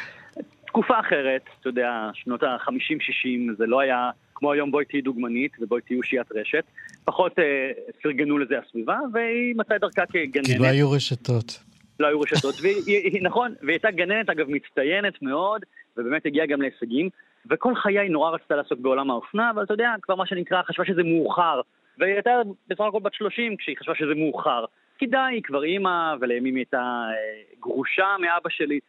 תקופה 0.66 1.00
אחרת, 1.00 1.42
אתה 1.60 1.68
יודע, 1.68 2.10
שנות 2.14 2.42
ה-50-60, 2.42 3.56
זה 3.58 3.66
לא 3.66 3.80
היה... 3.80 4.10
כמו 4.34 4.52
היום 4.52 4.70
בואי 4.70 4.84
תהיי 4.84 5.02
דוגמנית 5.02 5.52
ובואי 5.60 5.80
תהיי 5.80 5.98
אושיית 5.98 6.32
רשת. 6.32 6.64
פחות 7.04 7.38
אה, 7.38 7.70
פרגנו 8.02 8.38
לזה 8.38 8.58
הסביבה, 8.58 8.98
והיא 9.12 9.54
מצאה 9.56 9.78
דרכה 9.78 10.06
כגננת. 10.06 10.46
כי 10.46 10.58
לא 10.58 10.66
היו 10.66 10.90
רשתות. 10.90 11.64
לא 12.00 12.06
היו 12.06 12.20
רשתות, 12.20 12.54
והיא, 12.62 13.22
נכון, 13.22 13.54
והיא 13.60 13.72
הייתה 13.72 13.90
גננת, 13.90 14.30
אגב, 14.30 14.46
מצטיינת 14.48 15.22
מאוד, 15.22 15.64
ובאמת 15.96 16.26
הגיעה 16.26 16.46
גם 16.46 16.62
להישגים, 16.62 17.08
וכל 17.50 17.74
חיי 17.74 17.98
היא 17.98 18.10
נורא 18.10 18.30
רצתה 18.30 18.56
לעסוק 18.56 18.78
בעולם 18.78 19.10
האופנה, 19.10 19.50
אבל 19.50 19.62
אתה 19.62 19.74
יודע, 19.74 19.94
כבר 20.02 20.14
מה 20.14 20.26
שנקרא, 20.26 20.62
חשבה 20.62 20.84
שזה 20.84 21.02
מאוחר. 21.02 21.60
והיא 21.98 22.14
הייתה 22.14 22.30
בסך 22.68 22.80
הכל 22.80 23.00
בת 23.00 23.14
30 23.14 23.56
כשהיא 23.56 23.76
חשבה 23.80 23.94
שזה 23.94 24.14
מאוחר. 24.14 24.64
כי 24.98 25.06
די, 25.06 25.16
היא 25.30 25.42
כבר 25.42 25.64
אימא, 25.64 26.14
ולימים 26.20 26.54
היא 26.54 26.60
הייתה 26.60 27.06
אה, 27.10 27.42
גרושה 27.60 28.06
מאבא 28.20 28.50
שלי. 28.50 28.80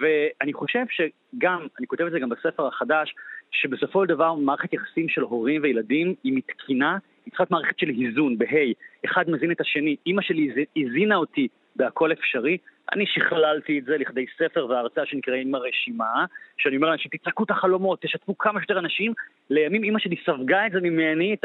ואני 0.00 0.52
חושב 0.52 0.84
שגם, 0.90 1.66
אני 1.78 1.86
כותב 1.86 2.04
את 2.04 2.12
זה 2.12 2.18
גם 2.18 2.28
בספר 2.28 2.66
החדש, 2.66 3.14
שבסופו 3.50 4.02
של 4.02 4.08
דבר 4.08 4.34
מערכת 4.34 4.72
יחסים 4.72 5.08
של 5.08 5.20
הורים 5.20 5.62
וילדים 5.62 6.14
היא 6.24 6.32
מתקינה, 6.36 6.98
היא 7.24 7.30
צריכה 7.30 7.42
להיות 7.42 7.50
מערכת 7.50 7.78
של 7.78 7.88
איזון, 7.88 8.38
בהיי, 8.38 8.72
אחד 9.04 9.30
מזין 9.30 9.50
את 9.50 9.60
השני. 9.60 9.96
אימא 10.06 10.22
שלי 10.22 10.64
הזינה 10.76 11.16
אותי 11.16 11.48
בהכל 11.76 12.12
אפשרי, 12.12 12.58
אני 12.92 13.06
שכללתי 13.06 13.78
את 13.78 13.84
זה 13.84 13.96
לכדי 13.96 14.26
ספר 14.38 14.66
והרצאה 14.66 15.06
שנקראים 15.06 15.54
הרשימה, 15.54 16.24
שאני 16.58 16.76
אומר 16.76 16.88
לאנשים, 16.88 17.10
תצעקו 17.10 17.44
את 17.44 17.50
החלומות, 17.50 18.02
תשתפו 18.02 18.38
כמה 18.38 18.60
שיותר 18.60 18.78
אנשים. 18.78 19.12
לימים 19.50 19.84
אימא 19.84 19.98
שלי 19.98 20.16
ספגה 20.26 20.66
את 20.66 20.72
זה 20.72 20.80
ממני, 20.80 21.36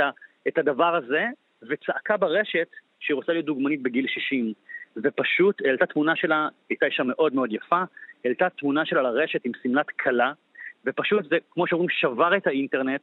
את 0.47 0.57
הדבר 0.57 0.95
הזה, 0.95 1.25
וצעקה 1.69 2.17
ברשת 2.17 2.67
שהיא 2.99 3.15
רוצה 3.15 3.31
להיות 3.31 3.45
דוגמנית 3.45 3.81
בגיל 3.81 4.07
60. 4.07 4.53
ופשוט 4.97 5.61
העלתה 5.65 5.85
תמונה 5.85 6.15
שלה, 6.15 6.47
הייתה 6.69 6.85
אישה 6.85 7.03
מאוד 7.03 7.35
מאוד 7.35 7.53
יפה, 7.53 7.83
העלתה 8.25 8.49
תמונה 8.49 8.85
שלה 8.85 9.01
לרשת 9.01 9.45
עם 9.45 9.51
שמלת 9.63 9.89
כלה, 9.89 10.31
ופשוט 10.85 11.29
זה, 11.29 11.37
כמו 11.53 11.67
שאומרים, 11.67 11.89
שבר 11.89 12.37
את 12.37 12.47
האינטרנט. 12.47 13.01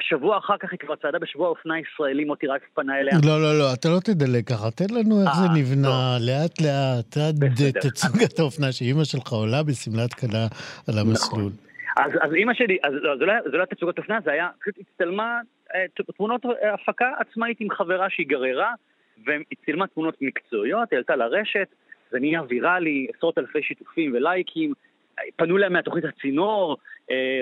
שבוע 0.00 0.38
אחר 0.38 0.56
כך 0.60 0.72
היא 0.72 0.78
כבר 0.78 0.96
צעדה 0.96 1.18
בשבוע 1.18 1.48
אופנה 1.48 1.74
ישראלי, 1.78 2.24
מוטי 2.24 2.46
רייף 2.46 2.62
פנה 2.74 3.00
אליה. 3.00 3.14
לא, 3.26 3.42
לא, 3.42 3.58
לא, 3.58 3.64
אתה 3.74 3.88
לא 3.88 3.98
תדלג 4.04 4.44
ככה, 4.46 4.70
תן 4.70 4.94
לנו 4.94 5.22
איך 5.22 5.30
זה 5.34 5.46
אה, 5.46 5.54
נבנה, 5.58 6.16
לאט 6.20 6.60
לאט, 6.60 7.16
עד 7.16 7.34
תצוגת 7.80 8.38
האופנה 8.38 8.72
שאימא 8.72 9.04
שלך 9.04 9.32
עולה 9.32 9.62
בשמלת 9.62 10.14
כלה 10.14 10.46
על 10.88 10.94
נכון. 10.94 11.08
המסלול. 11.08 11.52
אז, 11.96 12.12
אז 12.20 12.34
אימא 12.34 12.54
שלי, 12.54 12.78
אז 12.82 12.92
לא, 13.02 13.16
זה 13.18 13.24
לא 13.26 13.58
היה 13.58 13.66
תצוגת 13.66 13.98
אופנה, 13.98 14.18
זה 14.24 14.32
היה, 14.32 14.48
פשוט 14.60 14.74
הצטלמה 14.80 15.40
אה, 15.74 15.84
תמונות 16.16 16.46
אה, 16.46 16.74
הפקה 16.74 17.10
עצמאית 17.18 17.60
עם 17.60 17.70
חברה 17.70 18.10
שהיא 18.10 18.26
גררה, 18.26 18.72
והיא 19.26 19.44
צילמה 19.64 19.86
תמונות 19.86 20.14
מקצועיות, 20.20 20.92
העלתה 20.92 21.16
לרשת, 21.16 21.68
זה 22.10 22.18
נהיה 22.20 22.42
ויראלי, 22.48 23.06
עשרות 23.16 23.38
אלפי 23.38 23.62
שיתופים 23.62 24.12
ולייקים, 24.14 24.72
פנו 25.36 25.58
להם 25.58 25.72
מהתוכנית 25.72 26.04
הצינור, 26.04 26.76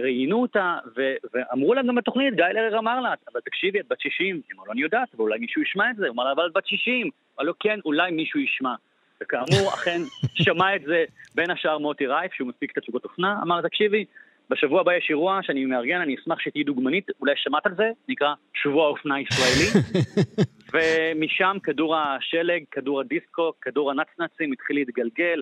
ראיינו 0.02 0.42
אותה, 0.42 0.78
ו- 0.96 1.14
ואמרו 1.34 1.74
לה 1.74 1.82
גם 1.82 1.94
בתוכנית, 1.94 2.34
גיא 2.34 2.44
לרר 2.44 2.78
אמר 2.78 3.00
לה, 3.00 3.14
אבל 3.32 3.40
תקשיבי, 3.40 3.80
את 3.80 3.84
בת 3.88 4.00
60. 4.00 4.26
היא 4.26 4.42
אמרה 4.54 4.66
לו, 4.66 4.72
אני 4.72 4.80
יודעת, 4.80 5.08
אבל 5.14 5.22
אולי 5.22 5.38
מישהו 5.38 5.62
ישמע 5.62 5.90
את 5.90 5.96
זה. 5.96 6.06
הוא 6.06 6.14
אמר 6.14 6.24
לה, 6.24 6.32
אבל 6.32 6.46
את 6.46 6.52
בת 6.52 6.66
60. 6.66 7.10
אמר 7.38 7.46
לו, 7.46 7.52
כן, 7.60 7.78
אולי 7.84 8.10
מישהו 8.10 8.40
ישמע. 8.40 8.74
וכאמור, 9.22 9.68
אכן 9.74 10.00
שמע 10.34 10.76
את 10.76 10.82
זה 10.82 11.04
בין 11.34 11.50
השאר 11.50 11.78
מוטי 11.78 12.06
רייף, 12.06 12.32
שהוא 12.32 12.48
מספיק 12.48 12.72
את 12.72 12.78
התשוקות 12.78 13.04
אופנה, 13.04 13.38
אמר, 13.42 13.62
תקשיבי, 13.62 14.04
בשבוע 14.50 14.80
הבא 14.80 14.94
יש 14.94 15.06
אירוע 15.10 15.40
שאני 15.42 15.64
מארגן, 15.64 16.00
אני 16.00 16.14
אשמח 16.14 16.40
שתהיי 16.40 16.64
דוגמנית, 16.64 17.06
אולי 17.20 17.32
שמעת 17.36 17.66
על 17.66 17.74
זה, 17.76 17.90
נקרא 18.08 18.34
שבוע 18.54 18.88
אופנה 18.88 19.20
ישראלי. 19.20 19.84
ומשם 20.72 21.56
כדור 21.62 21.96
השלג, 21.96 22.64
כדור 22.70 23.00
הדיסקו, 23.00 23.52
כדור 23.62 23.90
הנצנצים 23.90 24.52
התחיל 24.52 24.76
להתגלגל. 24.76 25.40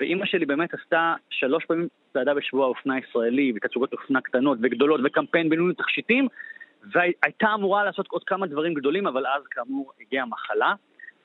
ואימא 0.00 0.26
שלי 0.26 0.46
באמת 0.46 0.74
עשתה 0.74 1.14
שלוש 1.30 1.64
פעמים 1.64 1.88
צעדה 2.12 2.34
בשבוע 2.34 2.64
האופנה 2.64 2.94
הישראלי, 2.94 3.52
ותצוגות 3.56 3.92
אופנה 3.92 4.20
קטנות 4.20 4.58
וגדולות, 4.62 5.00
וקמפיין 5.04 5.48
בינוי 5.48 5.74
תכשיטים, 5.74 6.28
והייתה 6.92 7.54
אמורה 7.54 7.84
לעשות 7.84 8.06
עוד 8.10 8.24
כמה 8.24 8.46
דברים 8.46 8.74
גדולים, 8.74 9.06
אבל 9.06 9.26
אז 9.26 9.42
כאמור 9.50 9.92
הגיעה 10.00 10.26
מחלה, 10.26 10.74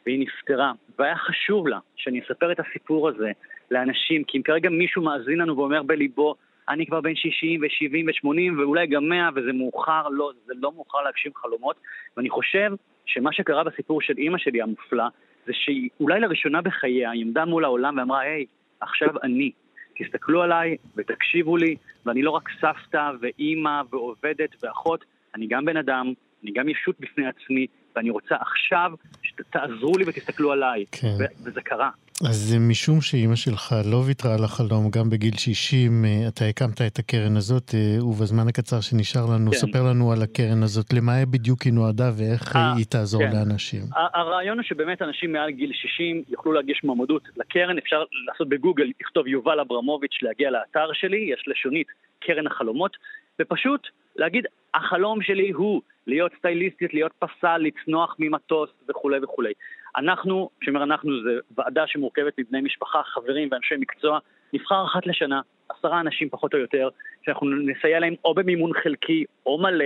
והיא 0.06 0.20
נפטרה. 0.20 0.72
והיה 1.00 1.16
חשוב 1.16 1.68
לה 1.68 1.80
שאני 1.96 2.20
אספר 2.20 2.52
את 2.52 2.60
הסיפור 2.60 3.10
הזה 3.10 3.32
לאנשים, 3.72 4.24
כי 4.24 4.38
אם 4.38 4.44
כרגע 4.44 4.70
מישהו 4.70 5.02
מאזין 5.02 5.38
לנו 5.38 5.58
ואומר 5.58 5.84
בליבו, 5.84 6.36
אני 6.70 6.86
כבר 6.86 7.02
בן 7.02 7.16
60 7.16 7.62
ו-70 7.62 8.28
ו-80 8.28 8.62
ואולי 8.62 8.88
גם 8.88 9.10
100 9.10 9.30
וזה 9.36 9.54
מאוחר, 9.54 10.08
לא, 10.10 10.32
זה 10.46 10.54
לא 10.56 10.72
מאוחר 10.76 11.02
להגשים 11.02 11.32
חלומות. 11.36 11.76
ואני 12.18 12.30
חושב 12.30 12.72
שמה 13.06 13.34
שקרה 13.34 13.64
בסיפור 13.64 14.02
של 14.02 14.14
אימא 14.18 14.38
שלי 14.38 14.62
המופלא, 14.62 15.06
זה 15.46 15.54
שהיא 15.54 15.90
אולי 16.00 16.20
לראשונה 16.20 16.62
בחייה, 16.62 17.12
היא 17.12 17.22
עמדה 17.22 17.46
מול 17.46 17.64
העולם 17.64 17.98
ואמרה, 17.98 18.20
היי, 18.20 18.46
עכשיו 18.82 19.10
אני. 19.24 19.52
תסתכלו 19.98 20.42
עליי 20.42 20.78
ותקשיבו 20.96 21.58
לי, 21.58 21.76
ואני 22.06 22.22
לא 22.22 22.32
רק 22.32 22.50
סבתא 22.62 23.12
ואימא 23.22 23.82
ועובדת 23.90 24.64
ואחות, 24.64 25.06
אני 25.36 25.48
גם 25.48 25.66
בן 25.66 25.78
אדם, 25.78 26.14
אני 26.44 26.52
גם 26.52 26.70
ישות 26.70 26.96
בפני 27.00 27.28
עצמי, 27.28 27.68
ואני 27.96 28.10
רוצה 28.10 28.36
עכשיו 28.36 28.92
שתעזרו 29.24 29.98
לי 29.98 30.04
ותסתכלו 30.08 30.52
עליי. 30.52 30.86
כן. 30.92 31.08
וזה 31.46 31.62
קרה. 31.62 31.90
אז 32.26 32.56
משום 32.70 33.02
שאימא 33.02 33.36
שלך 33.36 33.76
לא 33.92 33.98
ויתרה 33.98 34.34
על 34.36 34.44
החלום, 34.44 34.90
גם 34.92 35.10
בגיל 35.10 35.34
60, 35.38 36.06
אה, 36.06 36.28
אתה 36.28 36.46
הקמת 36.46 36.82
את 36.82 37.00
הקרן 37.00 37.38
הזאת, 37.38 37.72
אה, 37.74 38.06
ובזמן 38.06 38.48
הקצר 38.48 38.82
שנשאר 38.82 39.26
לנו, 39.34 39.52
כן. 39.52 39.58
ספר 39.58 39.84
לנו 39.90 40.12
על 40.12 40.22
הקרן 40.22 40.64
הזאת, 40.64 40.94
למה 40.94 41.12
בדיוק 41.32 41.62
היא 41.62 41.74
נועדה 41.74 42.10
ואיך 42.18 42.56
아, 42.56 42.58
אה, 42.58 42.74
היא 42.78 42.86
תעזור 42.86 43.22
כן. 43.22 43.32
לאנשים. 43.34 43.82
הרעיון 44.14 44.58
הוא 44.58 44.64
שבאמת 44.64 45.02
אנשים 45.02 45.32
מעל 45.32 45.52
גיל 45.52 45.72
60 45.74 46.24
יוכלו 46.30 46.54
להגיש 46.54 46.84
מועמדות 46.84 47.24
לקרן, 47.38 47.78
אפשר 47.78 48.04
לעשות 48.28 48.50
בגוגל, 48.50 48.88
לכתוב 49.02 49.28
יובל 49.28 49.60
אברמוביץ', 49.60 50.18
להגיע 50.22 50.52
לאתר 50.52 50.90
שלי, 50.94 51.30
יש 51.34 51.44
לשונית 51.48 51.88
קרן 52.20 52.48
החלומות, 52.48 52.98
ופשוט 53.42 53.88
להגיד, 54.16 54.46
החלום 54.74 55.22
שלי 55.22 55.52
הוא 55.52 55.82
להיות 56.08 56.32
סטייליסטית, 56.40 56.94
להיות 56.94 57.12
פסל, 57.20 57.58
לצנוח 57.58 58.16
ממטוס 58.20 58.70
וכולי 58.90 59.18
וכולי. 59.24 59.54
אנחנו, 59.98 60.50
כשאומר 60.62 60.84
אנחנו, 60.84 61.24
זה 61.24 61.40
ועדה 61.58 61.88
שמורכבת 61.88 62.34
מבני 62.40 62.62
משפחה, 62.62 63.02
חברים 63.04 63.50
ואנשי 63.52 63.76
מקצוע, 63.80 64.20
נבחר 64.54 64.86
אחת 64.86 65.08
לשנה, 65.08 65.42
עשרה 65.70 66.00
אנשים 66.00 66.30
פחות 66.30 66.54
או 66.54 66.60
יותר, 66.60 66.90
שאנחנו 67.26 67.50
נסייע 67.50 68.00
להם 68.00 68.14
או 68.26 68.34
במימון 68.34 68.74
חלקי 68.84 69.26
או 69.46 69.58
מלא, 69.58 69.86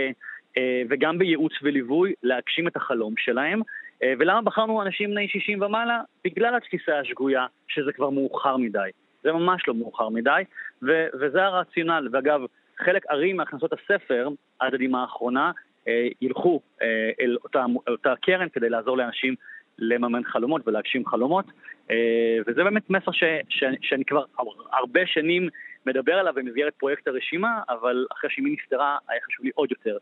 אה, 0.57 0.81
וגם 0.89 1.17
בייעוץ 1.17 1.53
וליווי 1.61 2.13
להגשים 2.23 2.67
את 2.67 2.75
החלום 2.75 3.13
שלהם. 3.17 3.61
אה, 4.03 4.13
ולמה 4.19 4.41
בחרנו 4.41 4.81
אנשים 4.81 5.11
בני 5.11 5.27
60 5.27 5.61
ומעלה? 5.61 6.01
בגלל 6.25 6.55
התפיסה 6.55 6.99
השגויה 6.99 7.45
שזה 7.67 7.93
כבר 7.93 8.09
מאוחר 8.09 8.57
מדי. 8.57 8.89
זה 9.23 9.31
ממש 9.31 9.67
לא 9.67 9.73
מאוחר 9.73 10.09
מדי, 10.09 10.43
ו- 10.83 11.07
וזה 11.19 11.43
הרציונל. 11.43 12.07
ואגב, 12.11 12.41
חלק 12.77 13.05
ארי 13.11 13.33
מהכנסות 13.33 13.73
הספר, 13.73 14.29
עד 14.59 14.73
הדמעה 14.73 15.01
האחרונה, 15.01 15.51
אה, 15.87 16.07
ילכו 16.21 16.61
אה, 16.81 17.11
אל 17.21 17.37
אותה, 17.43 17.65
אותה 17.87 18.13
קרן 18.21 18.49
כדי 18.49 18.69
לעזור 18.69 18.97
לאנשים 18.97 19.35
לממן 19.81 20.23
חלומות 20.23 20.67
ולהגשים 20.67 21.05
חלומות. 21.05 21.45
אה, 21.91 22.37
וזה 22.47 22.63
באמת 22.63 22.89
מסר 22.89 23.11
ש, 23.11 23.23
ש, 23.49 23.63
שאני 23.81 24.05
כבר 24.05 24.23
הרבה 24.71 25.01
שנים 25.05 25.49
מדבר 25.85 26.13
עליו 26.13 26.33
במסגרת 26.35 26.73
פרויקט 26.73 27.07
הרשימה, 27.07 27.61
אבל 27.69 28.05
אחרי 28.11 28.29
שאמי 28.33 28.51
נפטרה 28.51 28.97
היה 29.09 29.19
חשוב 29.25 29.45
לי 29.45 29.51
עוד 29.55 29.71
יותר 29.71 29.97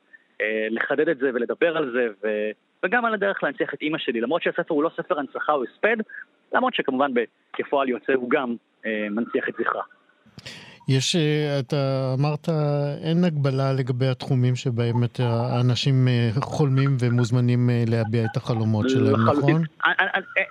לחדד 0.70 1.10
את 1.10 1.18
זה 1.18 1.30
ולדבר 1.34 1.78
על 1.78 1.92
זה, 1.92 2.08
ו, 2.24 2.28
וגם 2.86 3.06
על 3.06 3.14
הדרך 3.14 3.44
להנציח 3.44 3.74
את 3.74 3.82
אימא 3.82 3.98
שלי, 3.98 4.22
למרות 4.22 4.44
שהספר 4.44 4.74
הוא 4.74 4.84
לא 4.84 4.92
ספר 4.98 5.20
הנצחה 5.20 5.54
או 5.54 5.64
הספד, 5.64 5.98
למרות 6.54 6.74
שכמובן 6.74 7.12
כפועל 7.54 7.90
יוצא 7.90 8.14
הוא 8.14 8.30
גם 8.30 8.56
מנציח 8.86 9.50
את 9.50 9.54
זכרה. 9.60 9.84
יש, 10.90 11.16
אה, 11.16 11.60
אתה 11.60 12.14
אמרת, 12.20 12.50
אין 13.04 13.24
הגבלה 13.24 13.74
לגבי 13.74 14.08
התחומים 14.08 14.56
שבהם 14.56 15.04
את 15.04 15.20
האנשים 15.20 16.08
אה, 16.08 16.30
חולמים 16.42 16.98
ומוזמנים 17.00 17.70
אה, 17.70 17.84
להביע 17.88 18.26
את 18.32 18.38
החלומות 18.38 18.90
שלהם, 18.90 19.30
נכון? 19.30 19.64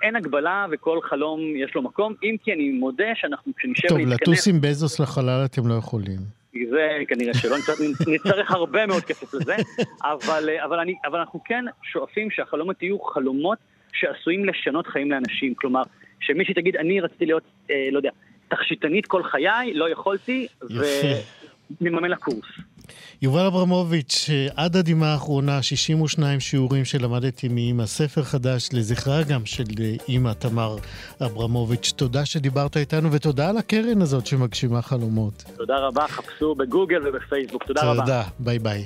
אין 0.03 0.15
הגבלה 0.15 0.65
וכל 0.71 0.99
חלום 1.01 1.39
יש 1.55 1.75
לו 1.75 1.81
מקום, 1.81 2.13
אם 2.23 2.35
כי 2.43 2.53
אני 2.53 2.69
מודה 2.69 3.05
שאנחנו 3.15 3.51
כשנשב. 3.57 3.87
טוב, 3.87 3.97
לטוס 3.97 4.47
עם 4.47 4.61
בזוס 4.61 4.99
לחלל 4.99 5.45
אתם 5.45 5.67
לא 5.67 5.73
יכולים. 5.73 6.19
זה 6.53 6.87
כנראה 7.07 7.33
שלא, 7.33 7.55
נצטרך 8.13 8.51
הרבה 8.51 8.85
מאוד 8.85 9.03
כסף 9.03 9.33
לזה, 9.33 9.55
אבל, 10.03 10.49
אבל, 10.65 10.79
אני, 10.79 10.95
אבל 11.05 11.19
אנחנו 11.19 11.43
כן 11.45 11.65
שואפים 11.83 12.31
שהחלומות 12.31 12.83
יהיו 12.83 12.99
חלומות 12.99 13.57
שעשויים 13.93 14.45
לשנות 14.45 14.87
חיים 14.87 15.11
לאנשים. 15.11 15.53
כלומר, 15.55 15.81
שמישהי 16.19 16.53
תגיד, 16.53 16.75
אני 16.75 17.01
רציתי 17.01 17.25
להיות, 17.25 17.43
אה, 17.71 17.89
לא 17.91 17.97
יודע, 17.97 18.09
תכשיטנית 18.49 19.05
כל 19.05 19.23
חיי, 19.23 19.73
לא 19.73 19.89
יכולתי, 19.89 20.47
ומממן 21.81 22.09
לה 22.09 22.15
קורס. 22.15 22.45
יובל 23.21 23.45
אברמוביץ', 23.45 24.29
עד 24.55 24.75
הדמעה 24.75 25.13
האחרונה, 25.13 25.61
62 25.61 26.39
שיעורים 26.39 26.85
שלמדתי 26.85 27.47
מאמא, 27.47 27.85
ספר 27.85 28.23
חדש 28.23 28.69
לזכרה 28.73 29.23
גם 29.23 29.45
של 29.45 29.63
אימא 30.07 30.33
תמר 30.33 30.75
אברמוביץ'. 31.25 31.93
תודה 31.95 32.25
שדיברת 32.25 32.77
איתנו 32.77 33.11
ותודה 33.11 33.49
על 33.49 33.57
הקרן 33.57 34.01
הזאת 34.01 34.25
שמגשימה 34.25 34.81
חלומות. 34.81 35.43
תודה 35.57 35.77
רבה, 35.77 36.07
חפשו 36.07 36.55
בגוגל 36.55 37.07
ובפייסבוק. 37.07 37.63
תודה, 37.63 37.81
תודה 37.81 37.91
רבה. 37.91 38.01
תודה, 38.01 38.23
ביי 38.39 38.59
ביי. 38.59 38.85